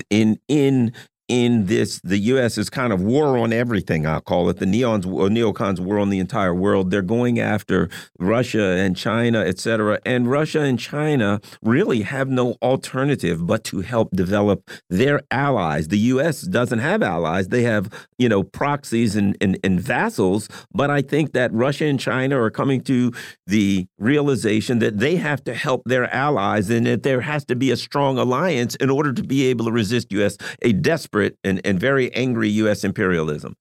[0.09, 0.93] in in
[1.33, 2.59] in this, the U.S.
[2.59, 4.05] is kind of war on everything.
[4.05, 6.91] I'll call it the neons, or neocons war on the entire world.
[6.91, 7.89] They're going after
[8.19, 9.99] Russia and China, et cetera.
[10.05, 15.87] And Russia and China really have no alternative but to help develop their allies.
[15.87, 16.41] The U.S.
[16.41, 17.89] doesn't have allies; they have,
[18.19, 20.47] you know, proxies and, and, and vassals.
[20.71, 23.11] But I think that Russia and China are coming to
[23.47, 27.71] the realization that they have to help their allies, and that there has to be
[27.71, 30.37] a strong alliance in order to be able to resist U.S.
[30.61, 32.83] a desperate and, and very angry U.S.
[32.83, 33.55] imperialism.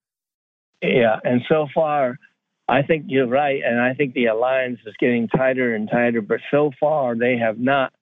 [0.82, 2.18] Yeah, and so far,
[2.68, 6.20] I think you're right, and I think the alliance is getting tighter and tighter.
[6.20, 7.93] But so far, they have not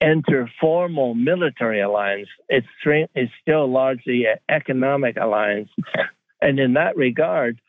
[0.00, 2.28] entered formal military alliance.
[2.48, 5.70] It's it's still largely an economic alliance,
[6.40, 7.60] and in that regard,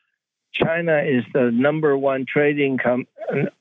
[0.54, 2.80] China is the number one trading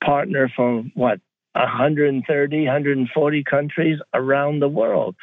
[0.05, 1.21] partner from what
[1.55, 5.15] 130, 140 countries around the world.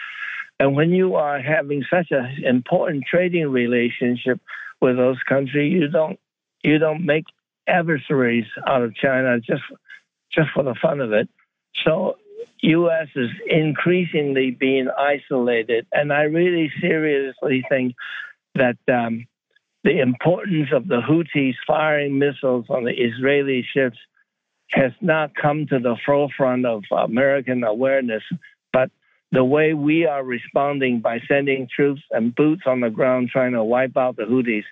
[0.60, 4.40] And when you are having such an important trading relationship
[4.82, 6.20] with those countries, you don't
[6.64, 7.26] you don't make
[7.68, 9.64] adversaries out of China just
[10.34, 11.30] just for the fun of it.
[11.86, 12.18] So
[12.62, 13.08] U.S.
[13.16, 17.96] is increasingly being isolated, and I really seriously think
[18.56, 19.26] that um,
[19.84, 23.98] the importance of the Houthis firing missiles on the Israeli ships
[24.72, 28.24] has not come to the forefront of American awareness.
[29.32, 33.64] The way we are responding by sending troops and boots on the ground trying to
[33.64, 34.64] wipe out the Houthis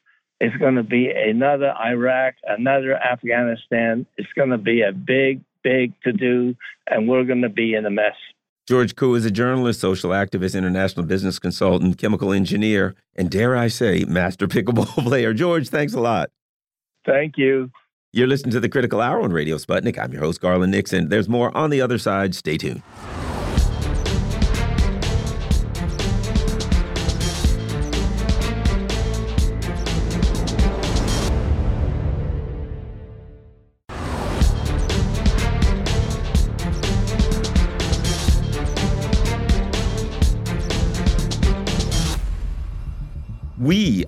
[0.42, 4.06] is going to be another Iraq, another Afghanistan.
[4.18, 6.56] It's going to be a big, big to do,
[6.88, 8.16] and we're going to be in a mess.
[8.68, 13.68] George Koo is a journalist, social activist, international business consultant, chemical engineer, and dare I
[13.68, 15.34] say, master pickleball player.
[15.34, 16.32] George, thanks a lot.
[17.06, 17.72] Thank you.
[18.12, 19.98] You're listening to the Critical Hour on Radio Sputnik.
[19.98, 21.10] I'm your host, Garland Nixon.
[21.10, 22.36] There's more on the other side.
[22.36, 22.82] Stay tuned.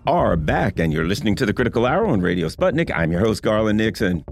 [0.07, 2.91] Are back, and you're listening to the Critical Hour on Radio Sputnik.
[2.95, 4.23] I'm your host, Garland Nixon.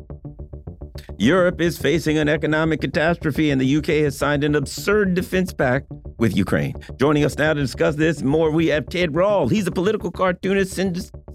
[1.18, 5.88] Europe is facing an economic catastrophe, and the UK has signed an absurd defense pact
[6.18, 6.74] with Ukraine.
[7.00, 9.50] Joining us now to discuss this more, we have Ted Rall.
[9.50, 10.74] He's a political cartoonist,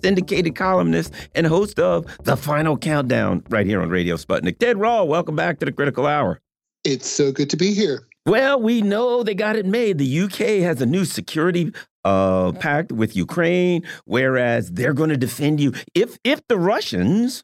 [0.03, 4.59] syndicated columnist, and host of The Final Countdown right here on Radio Sputnik.
[4.59, 6.41] Ted Rall, welcome back to the Critical Hour.
[6.85, 8.09] It's so good to be here.
[8.25, 9.99] Well, we know they got it made.
[9.99, 11.73] The UK has a new security
[12.05, 15.73] uh, pact with Ukraine, whereas they're going to defend you.
[15.95, 17.43] If if the Russians,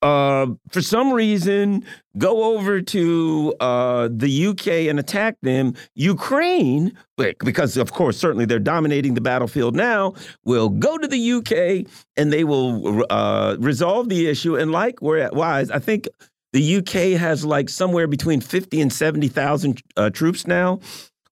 [0.00, 1.84] uh, for some reason,
[2.16, 8.58] go over to uh, the UK and attack them, Ukraine, because of course, certainly they're
[8.58, 10.14] dominating the battlefield now,
[10.44, 14.56] will go to the UK and they will uh, resolve the issue.
[14.56, 16.08] And likewise, I think
[16.52, 20.80] the UK has like somewhere between 50 and 70,000 uh, troops now.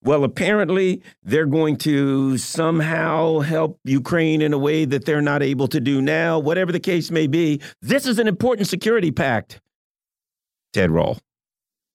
[0.03, 5.69] Well, apparently, they're going to somehow help Ukraine in a way that they're not able
[5.69, 6.39] to do now.
[6.39, 9.61] Whatever the case may be, this is an important security pact.
[10.73, 11.19] Ted Rall.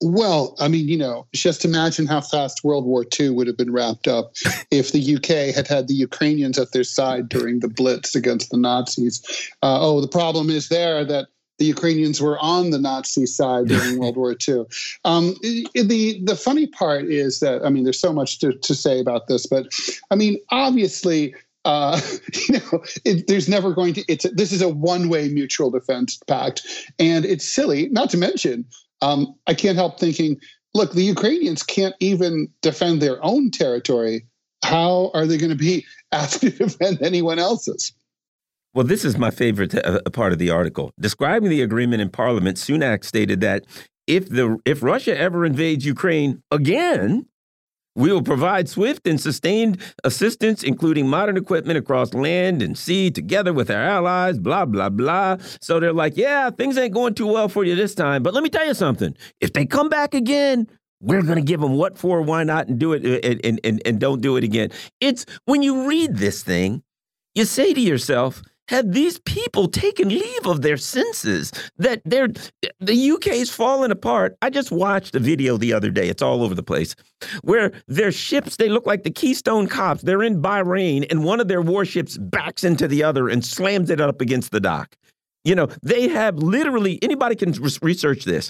[0.01, 3.71] Well, I mean, you know, just imagine how fast World War II would have been
[3.71, 4.33] wrapped up
[4.71, 8.57] if the UK had had the Ukrainians at their side during the Blitz against the
[8.57, 9.23] Nazis.
[9.63, 13.99] Uh, oh, the problem is there that the Ukrainians were on the Nazi side during
[13.99, 14.65] World War II.
[15.03, 18.99] Um, the the funny part is that I mean, there's so much to, to say
[18.99, 19.67] about this, but
[20.11, 21.35] I mean, obviously.
[21.67, 21.99] Uh,
[22.47, 24.03] you know, it, there's never going to.
[24.07, 26.61] It's a, this is a one-way mutual defense pact,
[26.99, 27.89] and it's silly.
[27.89, 28.65] Not to mention,
[29.01, 30.39] um, I can't help thinking,
[30.75, 34.27] look, the Ukrainians can't even defend their own territory.
[34.63, 37.93] How are they going to be asked to defend anyone else's?
[38.75, 40.91] Well, this is my favorite uh, part of the article.
[40.99, 43.63] Describing the agreement in Parliament, Sunak stated that
[44.05, 47.25] if the if Russia ever invades Ukraine again,
[47.95, 53.53] we will provide swift and sustained assistance, including modern equipment across land and sea, together
[53.53, 55.37] with our allies, blah, blah, blah.
[55.61, 58.23] So they're like, yeah, things ain't going too well for you this time.
[58.23, 60.67] But let me tell you something if they come back again,
[60.99, 63.81] we're going to give them what for, why not, and do it and, and, and,
[63.85, 64.71] and don't do it again.
[64.99, 66.83] It's when you read this thing,
[67.35, 72.29] you say to yourself, have these people taken leave of their senses that they're
[72.79, 74.37] the UK's falling apart.
[74.41, 76.09] I just watched a video the other day.
[76.09, 76.95] It's all over the place
[77.41, 80.01] where their ships they look like the Keystone Cops.
[80.01, 84.01] They're in Bahrain and one of their warships backs into the other and slams it
[84.01, 84.95] up against the dock.
[85.43, 87.51] You know, they have literally anybody can
[87.81, 88.49] research this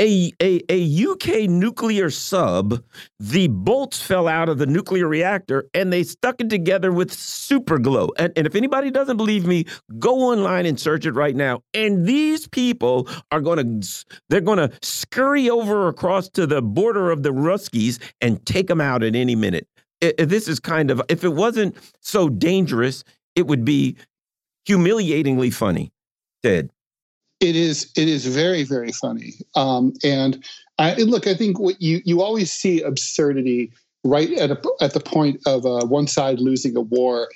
[0.00, 2.82] a, a, a UK nuclear sub,
[3.20, 7.78] the bolts fell out of the nuclear reactor and they stuck it together with super
[7.78, 8.10] glue.
[8.18, 9.64] And, and if anybody doesn't believe me,
[9.98, 11.62] go online and search it right now.
[11.74, 17.10] And these people are going to, they're going to scurry over across to the border
[17.10, 19.68] of the Ruskies and take them out at any minute.
[20.00, 23.04] It, this is kind of, if it wasn't so dangerous,
[23.36, 23.96] it would be
[24.66, 25.92] humiliatingly funny.
[26.42, 26.70] Ted.
[27.42, 27.90] It is.
[27.96, 29.34] It is very, very funny.
[29.56, 30.44] Um, and
[30.78, 33.72] I, look, I think what you you always see absurdity
[34.04, 37.28] right at a, at the point of uh, one side losing a war.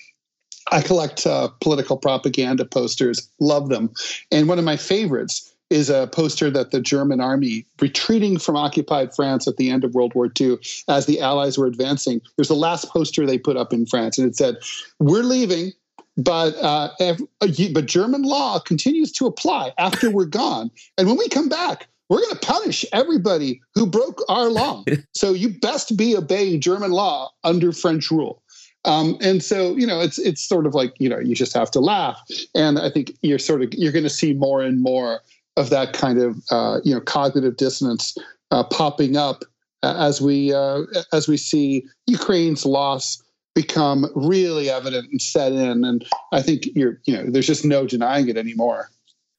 [0.71, 3.93] I collect uh, political propaganda posters, love them,
[4.31, 9.13] and one of my favorites is a poster that the German army retreating from occupied
[9.13, 10.59] France at the end of World War II
[10.89, 12.21] as the Allies were advancing.
[12.37, 14.59] There's the last poster they put up in France, and it said,
[15.01, 15.73] "We're leaving
[16.17, 20.71] but uh, if, uh, but German law continues to apply after we're gone.
[20.97, 24.85] And when we come back, we're going to punish everybody who broke our law.
[25.15, 28.43] so you best be obeying German law under French rule.
[28.85, 31.71] Um, and so you know it's it's sort of like you know you just have
[31.73, 32.21] to laugh.
[32.55, 35.23] And I think you're sort of you're going to see more and more
[35.57, 38.17] of that kind of uh, you know cognitive dissonance
[38.53, 39.45] uh, popping up
[39.83, 40.83] as we uh,
[41.13, 43.23] as we see Ukraine's loss
[43.57, 45.83] become really evident and set in.
[45.85, 48.91] And I think you're, you know, there's just no denying it anymore.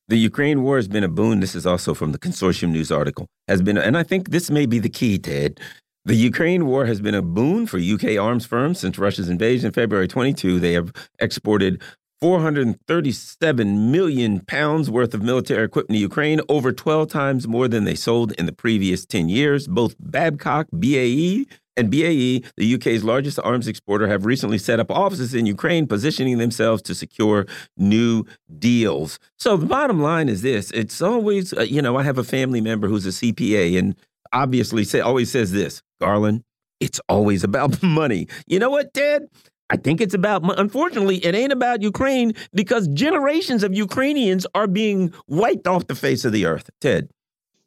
[0.09, 1.39] The Ukraine war has been a boon.
[1.39, 3.27] This is also from the Consortium News article.
[3.47, 5.59] Has been, and I think this may be the key, Ted.
[6.05, 9.73] The Ukraine war has been a boon for UK arms firms since Russia's invasion in
[9.73, 10.59] February 22.
[10.59, 11.81] They have exported
[12.21, 17.93] 437 million pounds worth of military equipment to Ukraine, over 12 times more than they
[17.93, 19.67] sold in the previous 10 years.
[19.67, 21.45] Both Babcock, BAE,
[21.77, 26.37] and BAE, the UK's largest arms exporter, have recently set up offices in Ukraine, positioning
[26.37, 27.45] themselves to secure
[27.77, 28.25] new
[28.59, 29.19] deals.
[29.37, 32.61] So the bottom line is this: it's always, uh, you know, I have a family
[32.61, 33.95] member who's a CPA, and
[34.33, 36.43] obviously say always says this, Garland,
[36.79, 38.27] it's always about money.
[38.47, 39.27] You know what, Ted?
[39.69, 45.13] I think it's about, unfortunately, it ain't about Ukraine because generations of Ukrainians are being
[45.27, 46.69] wiped off the face of the earth.
[46.79, 47.09] Ted.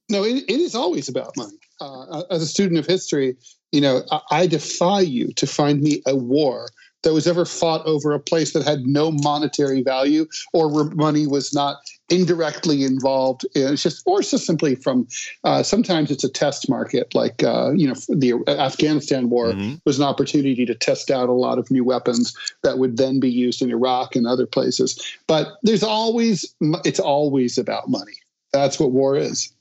[0.09, 1.59] No, it, it is always about money.
[1.81, 3.37] Uh, as a student of history,
[3.73, 6.69] you know, I, I defy you to find me a war
[7.03, 11.27] that was ever fought over a place that had no monetary value or where money
[11.27, 11.79] was not
[12.11, 13.47] indirectly involved.
[13.55, 15.09] It's just, or it's just simply from.
[15.45, 19.77] Uh, sometimes it's a test market, like uh, you know, the Afghanistan war mm-hmm.
[19.87, 23.31] was an opportunity to test out a lot of new weapons that would then be
[23.31, 25.01] used in Iraq and other places.
[25.27, 26.55] But there's always,
[26.85, 28.13] it's always about money.
[28.53, 29.53] That's what war is.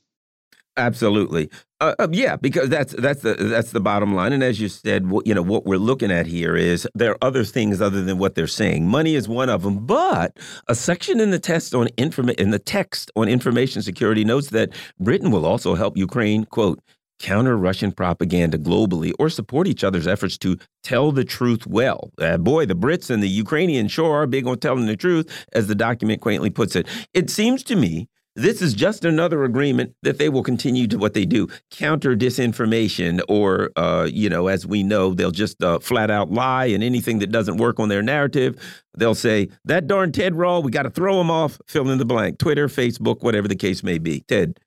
[0.76, 1.50] Absolutely.
[1.80, 4.34] Uh, uh, yeah, because that's that's the that's the bottom line.
[4.34, 7.18] And as you said, what, you know what we're looking at here is there are
[7.22, 8.86] other things other than what they're saying.
[8.86, 10.36] Money is one of them, but
[10.68, 15.30] a section in the test on in the text on information security notes that Britain
[15.30, 16.80] will also help Ukraine quote
[17.18, 22.10] counter Russian propaganda globally or support each other's efforts to tell the truth well.
[22.18, 25.66] Uh, boy, the Brits and the Ukrainians sure are big on telling the truth, as
[25.66, 26.86] the document quaintly puts it.
[27.14, 28.08] It seems to me
[28.40, 33.20] this is just another agreement that they will continue to what they do counter disinformation,
[33.28, 37.18] or, uh, you know, as we know, they'll just uh, flat out lie and anything
[37.18, 38.58] that doesn't work on their narrative,
[38.96, 42.04] they'll say, that darn Ted Rall, we got to throw him off, fill in the
[42.04, 42.38] blank.
[42.38, 44.20] Twitter, Facebook, whatever the case may be.
[44.20, 44.58] Ted.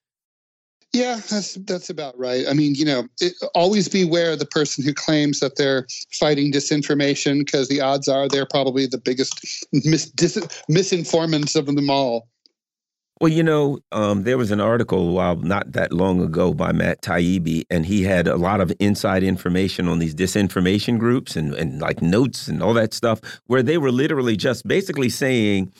[0.94, 2.46] Yeah, that's that's about right.
[2.48, 7.40] I mean, you know, it, always beware the person who claims that they're fighting disinformation
[7.40, 10.38] because the odds are they're probably the biggest mis, dis,
[10.70, 12.30] misinformants of them all.
[13.24, 16.74] Well, you know, um, there was an article a while not that long ago by
[16.74, 21.54] Matt Taibbi, and he had a lot of inside information on these disinformation groups and,
[21.54, 25.72] and like notes and all that stuff, where they were literally just basically saying,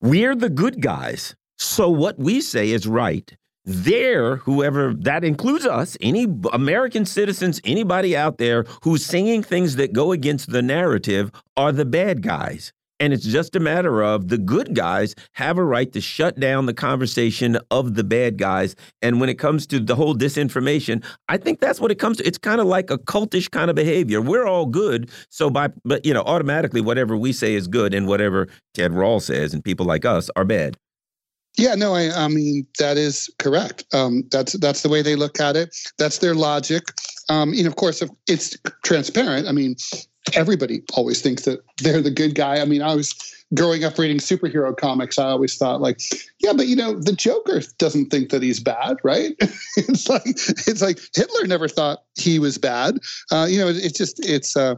[0.00, 1.34] We're the good guys.
[1.58, 3.36] So what we say is right.
[3.64, 9.92] There, whoever that includes us, any American citizens, anybody out there who's saying things that
[9.92, 12.72] go against the narrative are the bad guys.
[12.98, 16.66] And it's just a matter of the good guys have a right to shut down
[16.66, 18.74] the conversation of the bad guys.
[19.02, 22.26] And when it comes to the whole disinformation, I think that's what it comes to.
[22.26, 24.20] It's kind of like a cultish kind of behavior.
[24.20, 25.10] We're all good.
[25.28, 29.20] So by but you know, automatically whatever we say is good and whatever Ted Rall
[29.20, 30.76] says and people like us are bad.
[31.56, 33.84] Yeah, no, I, I mean that is correct.
[33.94, 35.74] Um, that's that's the way they look at it.
[35.98, 36.84] That's their logic.
[37.28, 39.48] Um, and of course, it's transparent.
[39.48, 39.76] I mean,
[40.34, 42.60] everybody always thinks that they're the good guy.
[42.60, 43.14] I mean, I was
[43.54, 45.18] growing up reading superhero comics.
[45.18, 46.00] I always thought like,
[46.40, 49.36] yeah, but you know, the Joker doesn't think that he's bad, right?
[49.76, 52.98] it's like it's like Hitler never thought he was bad.
[53.30, 54.56] Uh, you know, it, it's just it's.
[54.56, 54.76] Uh,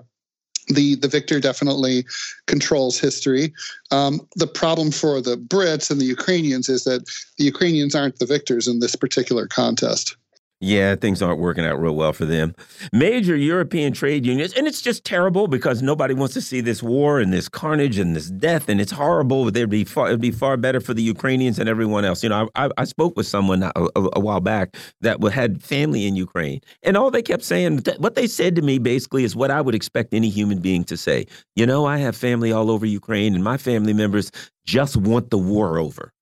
[0.70, 2.04] the the victor definitely
[2.46, 3.54] controls history.
[3.90, 7.08] Um, the problem for the Brits and the Ukrainians is that
[7.38, 10.14] the Ukrainians aren't the victors in this particular contest.
[10.60, 12.52] Yeah, things aren't working out real well for them.
[12.93, 17.20] Major European trade unions, and it's just terrible because nobody wants to see this war
[17.20, 19.44] and this carnage and this death, and it's horrible.
[19.44, 22.24] But it'd be far, it'd be far better for the Ukrainians and everyone else.
[22.24, 26.09] You know, I, I spoke with someone a, a, a, while back that had family
[26.09, 29.52] in Ukraine, and all they kept saying, what they said to me basically is what
[29.52, 31.26] I would expect any human being to say.
[31.55, 34.32] You know, I have family all over Ukraine, and my family members
[34.66, 36.12] just want the war over.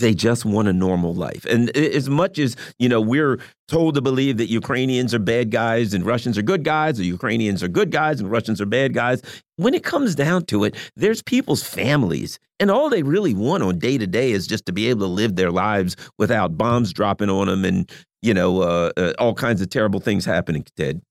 [0.00, 1.44] They just want a normal life.
[1.46, 5.94] And as much as, you know, we're told to believe that Ukrainians are bad guys
[5.94, 9.22] and Russians are good guys, or Ukrainians are good guys and Russians are bad guys,
[9.56, 12.38] when it comes down to it, there's people's families.
[12.58, 15.12] And all they really want on day to day is just to be able to
[15.12, 17.90] live their lives without bombs dropping on them and,
[18.22, 21.02] you know, uh, uh, all kinds of terrible things happening, Ted.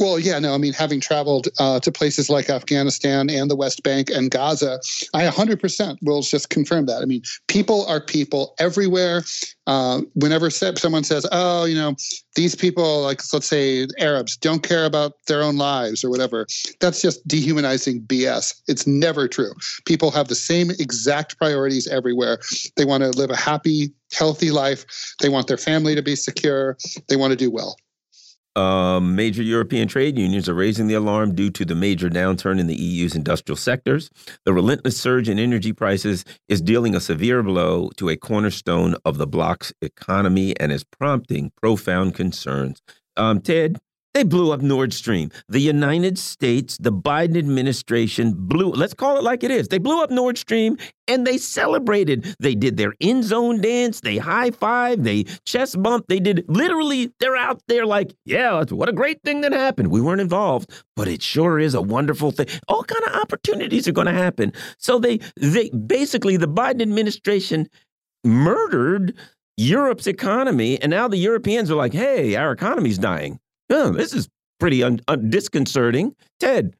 [0.00, 3.82] Well, yeah, no, I mean, having traveled uh, to places like Afghanistan and the West
[3.82, 4.80] Bank and Gaza,
[5.12, 7.02] I 100% will just confirm that.
[7.02, 9.24] I mean, people are people everywhere.
[9.66, 11.96] Uh, whenever someone says, oh, you know,
[12.34, 16.46] these people, like let's say Arabs, don't care about their own lives or whatever,
[16.80, 18.58] that's just dehumanizing BS.
[18.68, 19.52] It's never true.
[19.84, 22.38] People have the same exact priorities everywhere.
[22.76, 24.86] They want to live a happy, healthy life,
[25.20, 26.78] they want their family to be secure,
[27.08, 27.76] they want to do well.
[28.56, 32.66] Um, major European trade unions are raising the alarm due to the major downturn in
[32.66, 34.10] the EU's industrial sectors.
[34.44, 39.18] The relentless surge in energy prices is dealing a severe blow to a cornerstone of
[39.18, 42.82] the bloc's economy and is prompting profound concerns.
[43.16, 43.78] Um, Ted,
[44.12, 45.30] they blew up Nord Stream.
[45.48, 49.68] The United States, the Biden administration blew, let's call it like it is.
[49.68, 50.76] They blew up Nord Stream
[51.06, 52.34] and they celebrated.
[52.40, 56.06] They did their end zone dance, they high five, they chest bump.
[56.08, 59.90] They did literally, they're out there like, yeah, what a great thing that happened.
[59.90, 62.48] We weren't involved, but it sure is a wonderful thing.
[62.66, 64.52] All kind of opportunities are going to happen.
[64.78, 67.68] So they, they basically, the Biden administration
[68.24, 69.14] murdered
[69.56, 70.80] Europe's economy.
[70.82, 73.38] And now the Europeans are like, hey, our economy's dying
[73.70, 74.28] oh, this is
[74.58, 76.14] pretty un- un- disconcerting.
[76.38, 76.74] Ted.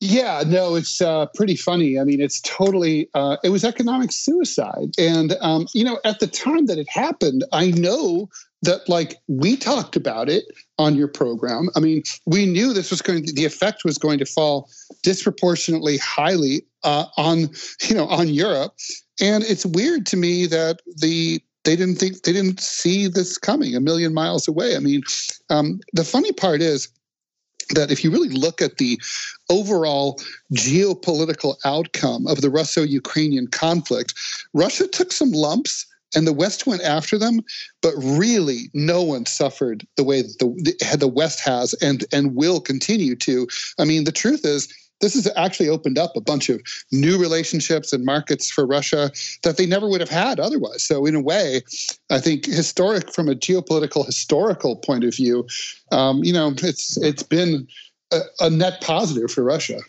[0.00, 1.98] Yeah, no, it's uh, pretty funny.
[1.98, 4.92] I mean, it's totally, uh, it was economic suicide.
[4.96, 8.28] And, um, you know, at the time that it happened, I know
[8.62, 10.44] that, like, we talked about it
[10.78, 11.68] on your program.
[11.74, 14.70] I mean, we knew this was going to, the effect was going to fall
[15.02, 17.50] disproportionately highly uh, on,
[17.88, 18.74] you know, on Europe.
[19.20, 23.76] And it's weird to me that the they didn't think they didn't see this coming
[23.76, 24.74] a million miles away.
[24.74, 25.02] I mean,
[25.50, 26.88] um, the funny part is
[27.74, 28.98] that if you really look at the
[29.50, 30.18] overall
[30.54, 34.14] geopolitical outcome of the Russo-Ukrainian conflict,
[34.54, 35.84] Russia took some lumps
[36.16, 37.42] and the West went after them,
[37.82, 42.60] but really no one suffered the way that the, the West has and and will
[42.62, 43.46] continue to.
[43.78, 46.60] I mean, the truth is this has actually opened up a bunch of
[46.92, 49.10] new relationships and markets for Russia
[49.42, 50.82] that they never would have had otherwise.
[50.82, 51.62] So, in a way,
[52.10, 55.46] I think historic from a geopolitical historical point of view,
[55.92, 57.66] um, you know, it's it's been
[58.12, 59.80] a, a net positive for Russia.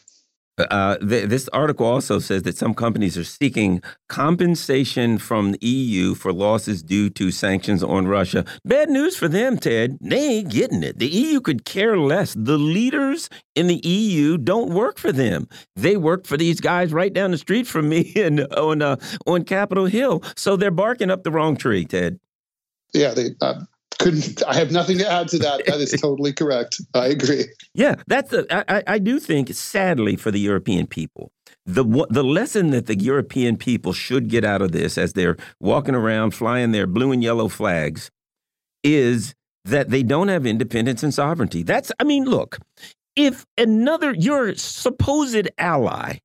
[0.60, 6.15] Uh, th this article also says that some companies are seeking compensation from the EU
[6.15, 8.44] for losses due to sanctions on Russia.
[8.65, 9.98] Bad news for them, Ted.
[10.02, 10.99] They ain't getting it.
[10.99, 12.34] The EU could care less.
[12.34, 15.48] The leaders in the EU don't work for them.
[15.76, 19.44] They work for these guys right down the street from me and on uh, on
[19.44, 20.23] Capitol Hill.
[20.36, 22.19] So they're barking up the wrong tree, Ted.
[22.94, 23.36] Yeah, they.
[23.41, 23.64] Uh
[23.99, 24.41] couldn't.
[24.47, 25.65] I have nothing to add to that.
[25.67, 26.81] That is totally correct.
[26.93, 27.45] I agree.
[27.73, 31.31] Yeah, that's a, I, I do think, sadly, for the European people,
[31.65, 35.95] the the lesson that the European people should get out of this, as they're walking
[35.95, 38.09] around flying their blue and yellow flags,
[38.84, 39.35] is
[39.65, 41.63] that they don't have independence and sovereignty.
[41.63, 42.57] That's, I mean, look,
[43.15, 46.19] if another your supposed ally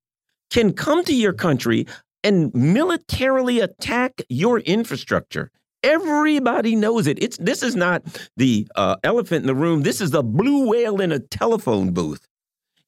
[0.51, 1.87] can come to your country
[2.23, 5.51] and militarily attack your infrastructure
[5.85, 7.23] Everybody knows it.
[7.23, 8.03] It's this is not
[8.39, 9.83] the uh, elephant in the room.
[9.83, 12.27] This is the blue whale in a telephone booth.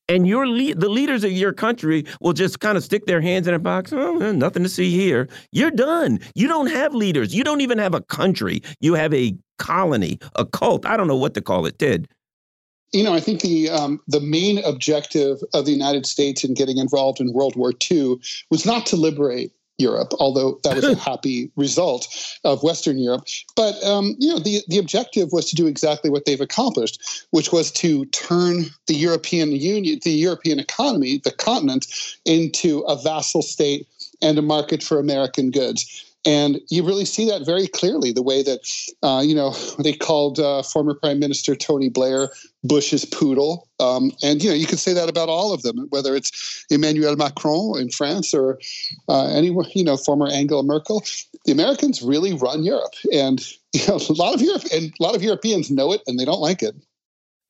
[0.08, 3.46] And your le the leaders of your country will just kind of stick their hands
[3.46, 3.92] in a box.
[3.92, 5.28] Oh, nothing to see here.
[5.52, 6.20] You're done.
[6.34, 7.34] You don't have leaders.
[7.34, 8.62] You don't even have a country.
[8.80, 10.86] You have a colony, a cult.
[10.86, 12.08] I don't know what to call it, Ted.
[12.92, 16.78] You know, I think the um, the main objective of the United States in getting
[16.78, 18.16] involved in World War II
[18.50, 22.08] was not to liberate Europe, although that was a happy result
[22.44, 23.26] of Western Europe.
[23.54, 27.52] But um, you know, the the objective was to do exactly what they've accomplished, which
[27.52, 31.86] was to turn the European Union, the European economy, the continent,
[32.24, 33.86] into a vassal state
[34.22, 36.05] and a market for American goods.
[36.26, 38.58] And you really see that very clearly the way that,
[39.02, 42.30] uh, you know, they called uh, former Prime Minister Tony Blair
[42.64, 43.68] Bush's poodle.
[43.78, 47.14] Um, and, you know, you could say that about all of them, whether it's Emmanuel
[47.14, 48.58] Macron in France or
[49.08, 51.04] uh, anyone, you know, former Angela Merkel.
[51.44, 52.94] The Americans really run Europe.
[53.12, 53.40] And,
[53.72, 56.24] you know, a lot of Europe and a lot of Europeans know it and they
[56.24, 56.74] don't like it.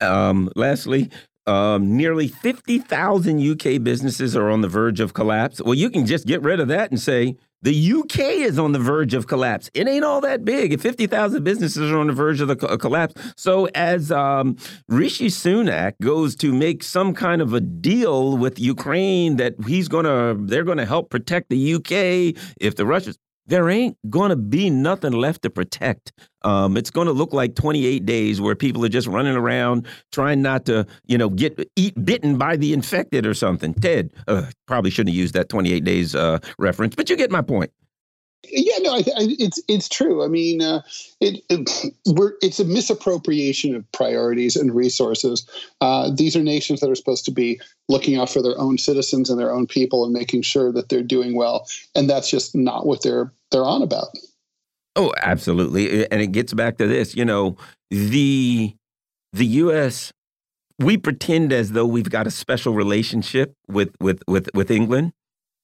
[0.03, 1.11] Um, lastly,
[1.47, 5.63] um, nearly 50,000 UK businesses are on the verge of collapse.
[5.63, 7.37] Well, you can just get rid of that and say
[7.67, 9.69] the UK is on the verge of collapse.
[9.75, 10.73] It ain't all that big.
[10.73, 13.15] If 50,000 businesses are on the verge of the co collapse.
[13.37, 14.57] So, as um,
[14.87, 20.05] Rishi Sunak goes to make some kind of a deal with Ukraine that he's going
[20.05, 24.37] to, they're going to help protect the UK if the Russians, there ain't going to
[24.37, 26.13] be nothing left to protect.
[26.47, 30.43] Um, it's going to look like 28 days where people are just running around trying
[30.43, 33.75] not to, you know, get eat bitten by the infected or something.
[33.75, 37.43] Ted, uh, probably shouldn't have used that 28 days uh, reference, but you get my
[37.43, 37.73] point.
[38.49, 40.25] Yeah, no, I, I, it's it's true.
[40.25, 40.83] I mean, uh,
[41.21, 41.69] it, it
[42.41, 45.49] it's a misappropriation of priorities and resources.
[45.81, 49.31] Uh, these are nations that are supposed to be looking out for their own citizens
[49.31, 51.67] and their own people and making sure that they're doing well,
[51.97, 54.09] and that's just not what they're they're on about.
[54.97, 57.15] Oh, absolutely, and it gets back to this.
[57.15, 57.57] You know,
[57.91, 58.75] the
[59.33, 60.13] the U.S.
[60.79, 65.13] We pretend as though we've got a special relationship with with with with England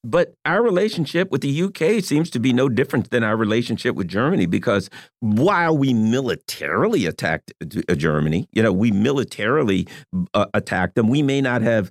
[0.05, 4.09] but our relationship with the UK seems to be no different than our relationship with
[4.09, 4.91] Germany because
[5.21, 9.87] while we militarily attacked uh, Germany, you know, we militarily
[10.35, 11.91] uh, attacked them, we may not have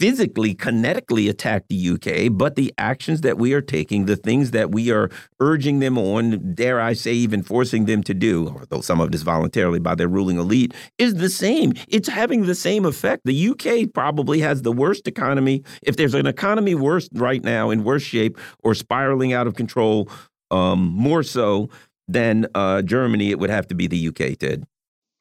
[0.00, 4.72] physically, kinetically attack the UK, but the actions that we are taking, the things that
[4.72, 5.10] we are
[5.40, 9.14] urging them on, dare I say, even forcing them to do, although some of it
[9.14, 11.74] is voluntarily by their ruling elite, is the same.
[11.88, 13.22] It's having the same effect.
[13.24, 15.62] The UK probably has the worst economy.
[15.82, 20.08] If there's an economy worse right now, in worse shape, or spiraling out of control,
[20.50, 21.68] um, more so
[22.08, 24.64] than uh, Germany, it would have to be the UK, Ted.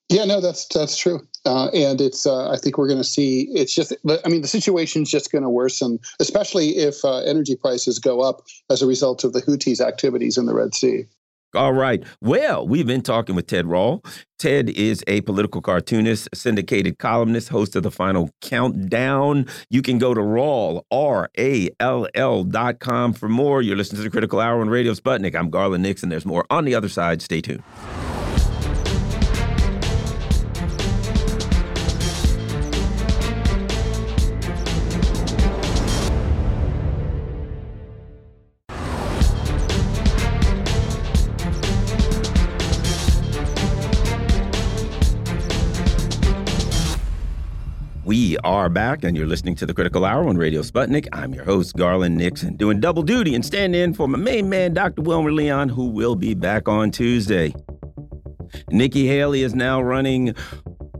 [0.09, 2.25] Yeah, no, that's that's true, uh, and it's.
[2.25, 3.47] Uh, I think we're going to see.
[3.53, 3.93] It's just.
[4.25, 8.43] I mean, the situation's just going to worsen, especially if uh, energy prices go up
[8.69, 11.05] as a result of the Houthis' activities in the Red Sea.
[11.55, 12.03] All right.
[12.19, 14.03] Well, we've been talking with Ted Rall.
[14.39, 19.45] Ted is a political cartoonist, syndicated columnist, host of the Final Countdown.
[19.69, 23.61] You can go to Rall, R A L L dot com for more.
[23.61, 25.35] You're listening to the Critical Hour on Radio Sputnik.
[25.35, 26.09] I'm Garland Nixon.
[26.09, 27.21] There's more on the other side.
[27.21, 27.61] Stay tuned.
[48.33, 51.07] We are back, and you're listening to the Critical Hour on Radio Sputnik.
[51.13, 54.73] I'm your host, Garland Nixon, doing double duty and standing in for my main man,
[54.73, 55.03] Dr.
[55.03, 57.53] Wilmer Leon, who will be back on Tuesday.
[58.71, 60.33] Nikki Haley is now running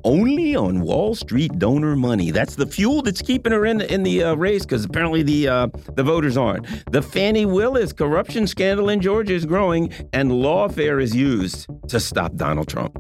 [0.04, 2.30] only on Wall Street donor money.
[2.30, 5.68] That's the fuel that's keeping her in in the uh, race because apparently the uh,
[5.96, 6.68] the voters aren't.
[6.92, 12.36] The Fani Willis corruption scandal in Georgia is growing, and lawfare is used to stop
[12.36, 12.96] Donald Trump.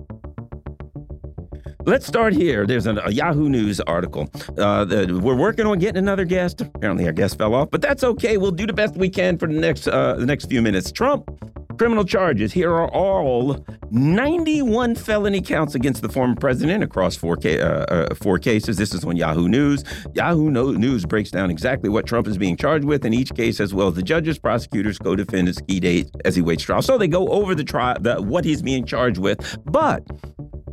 [1.86, 2.66] Let's start here.
[2.66, 4.30] There's a, a Yahoo News article.
[4.58, 6.62] Uh, we're working on getting another guest.
[6.62, 8.38] Apparently, our guest fell off, but that's okay.
[8.38, 10.92] We'll do the best we can for the next uh, the next few minutes.
[10.92, 11.30] Trump
[11.78, 12.54] Criminal charges.
[12.54, 18.38] Here are all 91 felony counts against the former president across four, uh, uh, four
[18.38, 18.78] cases.
[18.78, 19.84] This is on Yahoo News.
[20.14, 23.74] Yahoo News breaks down exactly what Trump is being charged with in each case, as
[23.74, 26.82] well as the judges, prosecutors, co-defendants, key dates as he waits trial.
[26.82, 29.58] So they go over the trial, the, what he's being charged with.
[29.66, 30.06] But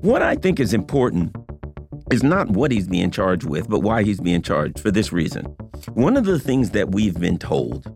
[0.01, 1.35] what I think is important
[2.11, 5.45] is not what he's being charged with, but why he's being charged for this reason.
[5.95, 7.87] One of the things that we've been told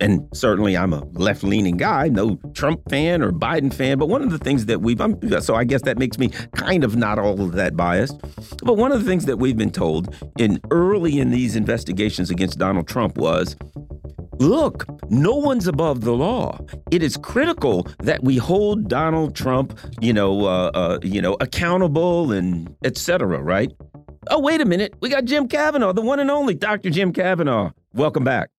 [0.00, 4.22] and certainly I'm a left leaning guy, no Trump fan or Biden fan, but one
[4.22, 7.18] of the things that we've, I'm, so I guess that makes me kind of not
[7.18, 8.20] all of that biased.
[8.62, 12.58] But one of the things that we've been told in early in these investigations against
[12.58, 13.56] Donald Trump was
[14.38, 16.58] look, no one's above the law.
[16.90, 22.32] It is critical that we hold Donald Trump, you know, uh, uh, you know, accountable
[22.32, 23.42] and etc.
[23.42, 23.72] right?
[24.28, 24.94] Oh, wait a minute.
[25.00, 26.90] We got Jim Kavanagh, the one and only Dr.
[26.90, 27.70] Jim Kavanagh.
[27.92, 28.50] Welcome back.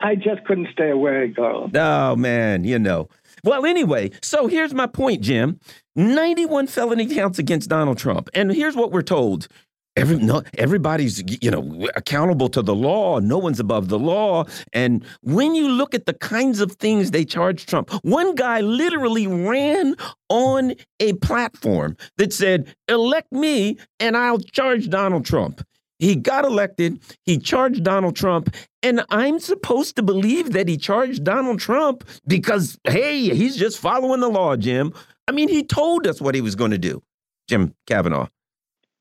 [0.00, 1.76] I just couldn't stay away, Garland.
[1.76, 3.08] Oh, man, you know.
[3.44, 5.58] Well, anyway, so here's my point, Jim
[5.96, 8.30] 91 felony counts against Donald Trump.
[8.34, 9.48] And here's what we're told.
[9.96, 13.18] Every, no, everybody's you know accountable to the law.
[13.18, 14.44] No one's above the law.
[14.72, 19.26] And when you look at the kinds of things they charge Trump, one guy literally
[19.26, 19.96] ran
[20.28, 25.60] on a platform that said, "Elect me, and I'll charge Donald Trump."
[25.98, 27.00] He got elected.
[27.26, 28.54] He charged Donald Trump.
[28.82, 34.20] And I'm supposed to believe that he charged Donald Trump because, hey, he's just following
[34.20, 34.94] the law, Jim.
[35.28, 37.02] I mean, he told us what he was going to do,
[37.48, 38.28] Jim Kavanagh.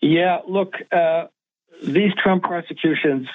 [0.01, 1.25] Yeah, look, uh,
[1.83, 3.27] these Trump prosecutions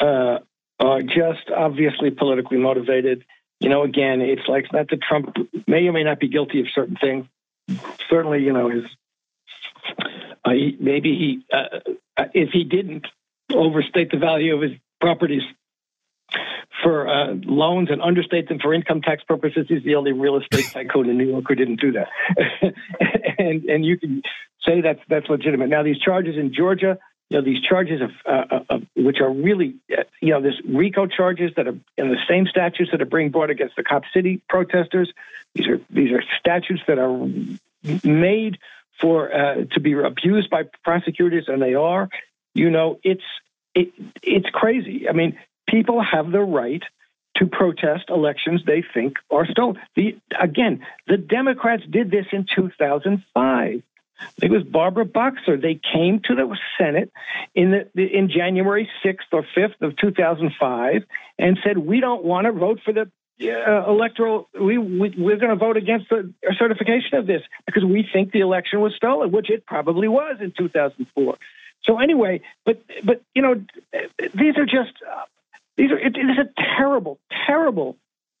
[0.00, 0.38] uh,
[0.80, 3.24] are just obviously politically motivated.
[3.60, 5.36] You know, again, it's like not that Trump
[5.66, 7.26] may or may not be guilty of certain things.
[8.10, 8.84] Certainly, you know, his
[10.44, 11.78] uh, maybe he, uh,
[12.16, 13.06] uh, if he didn't
[13.52, 15.42] overstate the value of his properties
[16.82, 20.66] for uh, loans and understate them for income tax purposes, he's the only real estate
[20.72, 22.08] tycoon in New York who didn't do that.
[23.38, 24.22] and and you can
[24.66, 25.68] say that's that's legitimate.
[25.68, 26.98] Now these charges in Georgia,
[27.30, 29.76] you know, these charges of, uh, of which are really,
[30.20, 33.50] you know, this RICO charges that are in the same statutes that are being brought
[33.50, 35.12] against the Cop City protesters.
[35.54, 37.26] These are these are statutes that are
[38.04, 38.58] made
[39.00, 42.08] for uh, to be abused by prosecutors, and they are.
[42.54, 43.24] You know, it's
[43.74, 43.92] it,
[44.22, 45.08] it's crazy.
[45.08, 45.38] I mean,
[45.68, 46.82] people have the right
[47.36, 49.80] to protest elections they think are stolen.
[49.96, 53.82] The, again, the Democrats did this in 2005.
[54.42, 55.56] It was Barbara Boxer.
[55.56, 57.12] They came to the Senate
[57.54, 61.02] in the, in January 6th or 5th of 2005
[61.38, 63.10] and said, "We don't want to vote for the
[63.42, 64.48] uh, electoral.
[64.58, 68.40] We, we we're going to vote against the certification of this because we think the
[68.40, 71.36] election was stolen, which it probably was in 2004."
[71.84, 73.54] So anyway, but but you know,
[73.92, 75.24] these are just uh,
[75.76, 77.96] these are it is a terrible, terrible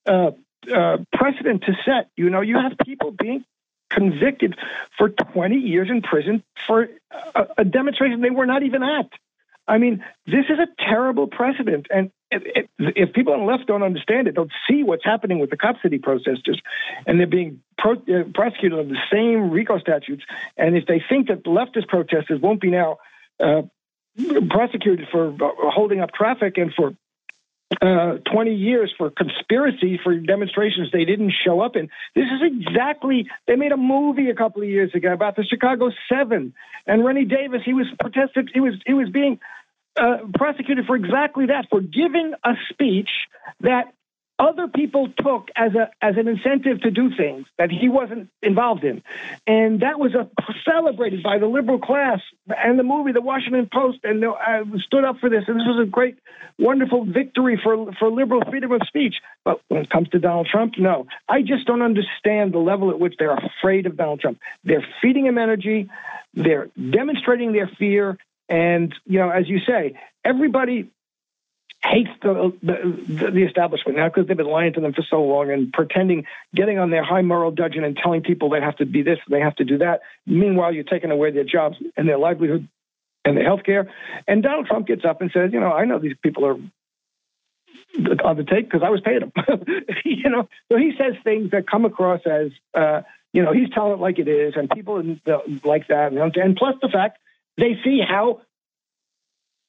[0.06, 0.30] uh,
[0.74, 2.10] uh, precedent to set.
[2.16, 3.44] You know, you have people being
[3.94, 4.56] convicted
[4.98, 6.88] for 20 years in prison for
[7.34, 9.10] a, a demonstration they were not even at.
[9.66, 12.42] I mean, this is a terrible precedent, and if,
[12.78, 15.76] if, people on the left don't understand it, don't see what's happening with the Cop
[15.82, 16.60] City protesters,
[17.06, 20.22] and they're being pro, uh, prosecuted on the same RICO statutes,
[20.58, 22.98] and if they think that leftist protesters won't be now
[23.42, 23.62] uh,
[24.50, 26.94] prosecuted for holding up traffic and for
[27.80, 31.88] uh, 20 years for conspiracy for demonstrations they didn't show up in.
[32.14, 35.90] This is exactly, they made a movie a couple of years ago about the Chicago
[36.08, 36.54] Seven.
[36.86, 39.40] And Rennie Davis, he was protested, he was, he was being
[39.96, 43.10] uh, prosecuted for exactly that, for giving a speech
[43.60, 43.94] that
[44.38, 48.82] other people took as a as an incentive to do things that he wasn't involved
[48.82, 49.02] in,
[49.46, 50.28] and that was a,
[50.68, 55.18] celebrated by the liberal class and the movie, The Washington Post, and uh, stood up
[55.20, 55.44] for this.
[55.46, 56.18] And this was a great,
[56.58, 59.14] wonderful victory for for liberal freedom of speech.
[59.44, 62.98] But when it comes to Donald Trump, no, I just don't understand the level at
[62.98, 64.40] which they're afraid of Donald Trump.
[64.64, 65.88] They're feeding him energy,
[66.34, 70.90] they're demonstrating their fear, and you know, as you say, everybody
[71.84, 75.50] hates the, the, the establishment now because they've been lying to them for so long
[75.50, 76.24] and pretending,
[76.54, 79.40] getting on their high moral dudgeon and telling people they have to be this, they
[79.40, 80.00] have to do that.
[80.26, 82.68] Meanwhile, you're taking away their jobs and their livelihood
[83.24, 83.92] and their health care.
[84.26, 86.56] And Donald Trump gets up and says, you know, I know these people are
[88.24, 89.32] on the take because I was paying them.
[90.04, 93.02] you know, so he says things that come across as, uh,
[93.32, 95.02] you know, he's telling it like it is, and people
[95.64, 96.12] like that.
[96.12, 97.18] And plus the fact
[97.56, 98.40] they see how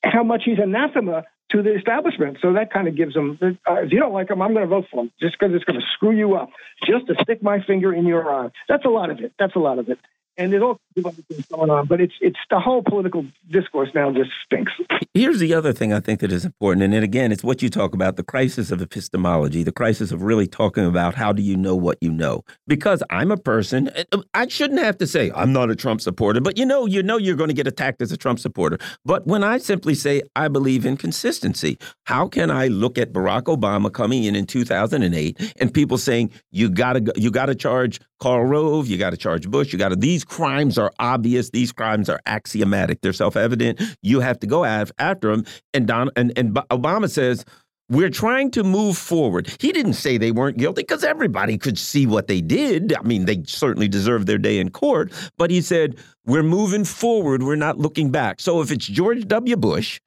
[0.03, 2.37] how much he's anathema to the establishment.
[2.41, 4.69] So that kind of gives them, uh, if you don't like them, I'm going to
[4.69, 6.49] vote for them just because it's going to screw you up,
[6.85, 8.49] just to stick my finger in your eye.
[8.67, 9.33] That's a lot of it.
[9.37, 9.99] That's a lot of it.
[10.37, 11.87] And there's all kinds of things going on.
[11.87, 14.71] But it's it's the whole political discourse now just stinks.
[15.13, 17.69] Here's the other thing I think that is important, and then again, it's what you
[17.69, 21.55] talk about the crisis of epistemology, the crisis of really talking about how do you
[21.55, 22.43] know what you know.
[22.67, 26.41] Because I'm a person, uh, I shouldn't have to say I'm not a Trump supporter,
[26.41, 28.77] but you know, you know, you're going to get attacked as a Trump supporter.
[29.05, 33.43] But when I simply say I believe in consistency, how can I look at Barack
[33.43, 37.99] Obama coming in in 2008 and people saying you got to you got to charge
[38.25, 41.71] Karl Rove, you got to charge Bush, you got to these crimes are obvious, these
[41.71, 43.79] crimes are axiomatic, they're self-evident.
[44.01, 45.45] You have to go after them.
[45.75, 47.45] And Don and, and Obama says
[47.87, 49.55] we're trying to move forward.
[49.59, 52.95] He didn't say they weren't guilty because everybody could see what they did.
[52.97, 55.11] I mean, they certainly deserved their day in court.
[55.37, 55.95] But he said,
[56.25, 57.43] we're moving forward.
[57.43, 58.41] We're not looking back.
[58.41, 59.55] So if it's George W.
[59.55, 59.99] Bush,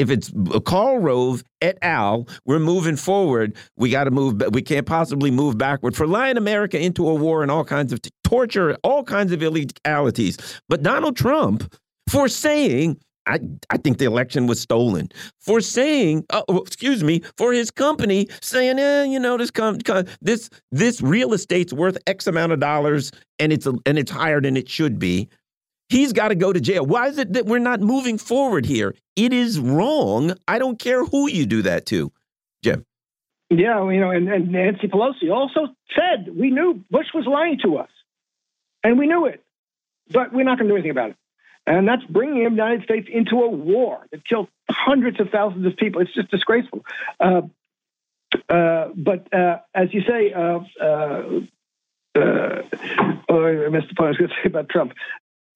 [0.00, 0.32] if it's
[0.64, 3.54] Karl Rove et al., we're moving forward.
[3.76, 4.42] We got to move.
[4.52, 8.00] We can't possibly move backward for lying America into a war and all kinds of
[8.24, 10.38] torture, all kinds of illegalities.
[10.70, 11.74] But Donald Trump,
[12.08, 17.20] for saying I, I think the election was stolen for saying, uh, oh, excuse me,
[17.36, 19.78] for his company saying, eh, you know, this com
[20.22, 24.40] this this real estate's worth X amount of dollars and it's a, and it's higher
[24.40, 25.28] than it should be.
[25.90, 26.86] He's got to go to jail.
[26.86, 28.94] Why is it that we're not moving forward here?
[29.16, 30.34] It is wrong.
[30.46, 32.12] I don't care who you do that to,
[32.62, 32.86] Jim.
[33.50, 37.78] Yeah, you know, and, and Nancy Pelosi also said we knew Bush was lying to
[37.78, 37.90] us,
[38.84, 39.42] and we knew it,
[40.08, 41.16] but we're not going to do anything about it.
[41.66, 45.76] And that's bringing the United States into a war that killed hundreds of thousands of
[45.76, 46.00] people.
[46.00, 46.84] It's just disgraceful.
[47.18, 47.42] Uh,
[48.48, 51.40] uh, but uh, as you say, uh, uh,
[52.14, 52.62] uh,
[53.28, 54.92] oh, I missed the point I was going to say about Trump.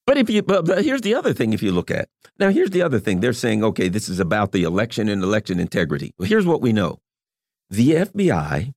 [0.06, 1.52] But if you, but, here's the other thing.
[1.52, 2.08] If you look at
[2.38, 3.20] now, here's the other thing.
[3.20, 6.12] They're saying, okay, this is about the election and election integrity.
[6.18, 7.00] Well, here's what we know:
[7.70, 8.72] the FBI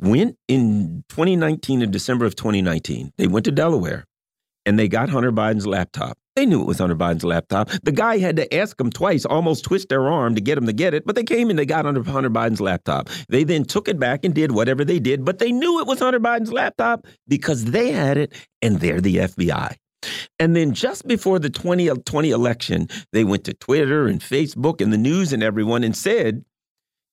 [0.00, 3.12] went in 2019, in December of 2019.
[3.16, 4.04] They went to Delaware
[4.66, 6.18] and they got Hunter Biden's laptop.
[6.36, 7.70] They knew it was Hunter Biden's laptop.
[7.82, 10.72] The guy had to ask them twice, almost twist their arm to get him to
[10.72, 13.08] get it, but they came and they got Hunter, Hunter Biden's laptop.
[13.28, 15.98] They then took it back and did whatever they did, but they knew it was
[15.98, 18.32] Hunter Biden's laptop because they had it
[18.62, 19.76] and they're the FBI.
[20.38, 24.98] And then just before the 2020 election, they went to Twitter and Facebook and the
[24.98, 26.44] news and everyone and said,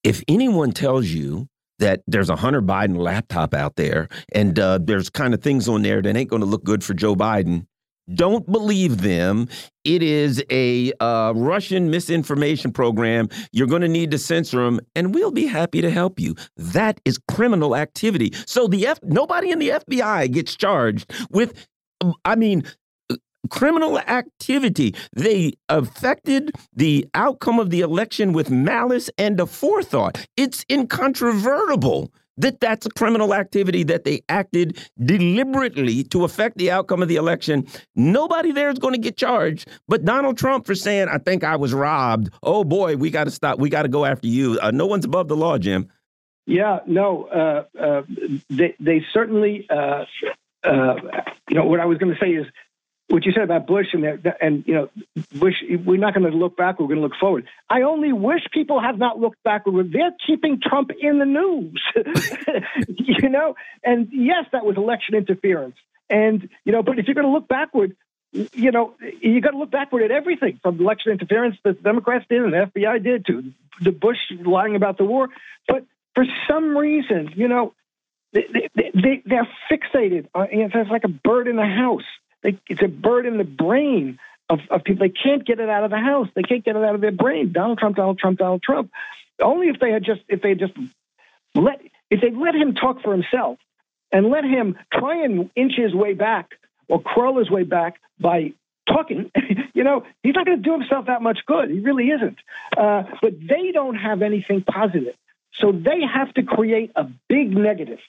[0.03, 1.47] if anyone tells you
[1.79, 5.81] that there's a Hunter Biden laptop out there and uh, there's kind of things on
[5.81, 7.67] there that ain't going to look good for Joe Biden.
[8.13, 9.49] Don't believe them.
[9.83, 13.27] It is a uh, Russian misinformation program.
[13.51, 16.35] You're going to need to censor them, and we'll be happy to help you.
[16.55, 18.33] That is criminal activity.
[18.45, 21.67] So the F nobody in the FBI gets charged with.
[22.25, 22.63] I mean,
[23.49, 24.95] criminal activity.
[25.13, 30.25] They affected the outcome of the election with malice and a forethought.
[30.35, 37.01] It's incontrovertible that that's a criminal activity that they acted deliberately to affect the outcome
[37.01, 37.65] of the election.
[37.95, 41.55] Nobody there is going to get charged, but Donald Trump for saying, "I think I
[41.55, 43.59] was robbed." Oh boy, we got to stop.
[43.59, 44.59] We got to go after you.
[44.61, 45.89] Uh, no one's above the law, Jim.
[46.45, 48.03] Yeah, no, uh, uh,
[48.49, 49.67] they they certainly.
[50.63, 50.95] Uh,
[51.49, 52.45] you know what I was going to say is
[53.09, 54.89] what you said about Bush and that, and you know
[55.33, 55.55] Bush,
[55.85, 56.79] we're not going to look back.
[56.79, 57.47] We're going to look forward.
[57.69, 59.91] I only wish people have not looked backward.
[59.91, 61.81] They're keeping Trump in the news,
[62.87, 63.55] you know.
[63.83, 65.75] And yes, that was election interference.
[66.09, 67.95] And you know, but if you're going to look backward,
[68.31, 72.25] you know, you got to look backward at everything from election interference that the Democrats
[72.29, 75.29] did and the FBI did to the Bush lying about the war.
[75.67, 77.73] But for some reason, you know,
[78.33, 78.45] they,
[78.75, 80.27] they, they, they're fixated.
[80.35, 82.03] It's like a bird in the house
[82.43, 85.07] it's a bird in the brain of, of people.
[85.07, 86.27] They can't get it out of the house.
[86.35, 87.51] They can't get it out of their brain.
[87.51, 88.91] Donald Trump, Donald Trump, Donald Trump.
[89.41, 90.73] Only if they had just if they had just
[91.53, 93.59] let if they let him talk for himself
[94.11, 96.51] and let him try and inch his way back
[96.87, 98.53] or crawl his way back by
[98.87, 99.29] talking,
[99.73, 101.69] you know, he's not going to do himself that much good.
[101.69, 102.37] He really isn't.
[102.75, 105.15] Uh, but they don't have anything positive.
[105.59, 107.99] So they have to create a big negative.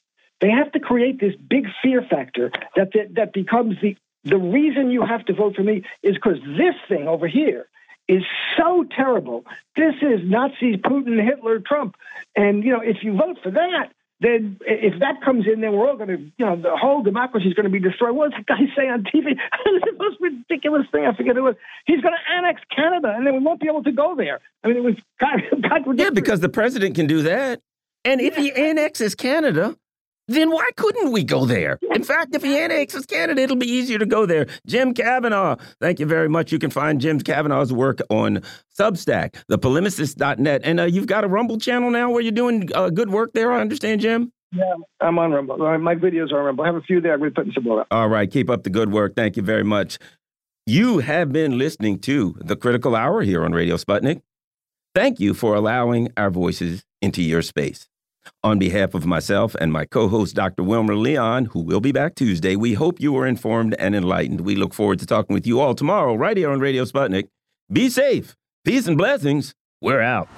[0.41, 4.91] They have to create this big fear factor that, that, that becomes the the reason
[4.91, 7.69] you have to vote for me is because this thing over here
[8.09, 8.23] is
[8.57, 9.45] so terrible.
[9.77, 11.95] This is Nazis, Putin, Hitler, Trump.
[12.35, 15.89] And, you know, if you vote for that, then if that comes in, then we're
[15.89, 18.17] all going to, you know, the whole democracy is going to be destroyed.
[18.17, 19.37] What does that guy say on TV?
[19.65, 21.07] the most ridiculous thing.
[21.07, 21.55] I forget it was.
[21.87, 24.41] He's going to annex Canada, and then we won't be able to go there.
[24.65, 25.43] I mean, it was God,
[25.87, 27.61] God Yeah, because the president can do that.
[28.05, 29.77] And if he annexes Canada,
[30.29, 31.79] then why couldn't we go there?
[31.93, 34.47] In fact, if he annexes Canada, it'll be easier to go there.
[34.67, 36.53] Jim Kavanagh, thank you very much.
[36.53, 38.43] You can find Jim Kavanagh's work on
[38.79, 40.61] Substack, thepolemicist.net.
[40.65, 43.53] And uh, you've got a Rumble channel now where you're doing uh, good work there,
[43.53, 44.33] I understand, Jim?
[44.53, 45.59] Yeah, I'm on Rumble.
[45.79, 46.65] My videos are on Rumble.
[46.65, 47.15] I have a few there.
[47.15, 47.87] I'm going to put in some more.
[47.91, 49.15] All right, keep up the good work.
[49.17, 49.99] Thank you very much.
[50.67, 54.21] You have been listening to the Critical Hour here on Radio Sputnik.
[54.95, 57.89] Thank you for allowing our voices into your space.
[58.45, 60.63] On behalf of myself and my co host, Dr.
[60.63, 64.43] Wilmer Leon, who will be back Tuesday, we hope you were informed and enlightened.
[64.43, 67.29] We look forward to talking with you all tomorrow, right here on Radio Sputnik.
[67.73, 68.37] Be safe.
[68.65, 69.55] Peace and blessings.
[69.81, 70.29] We're out.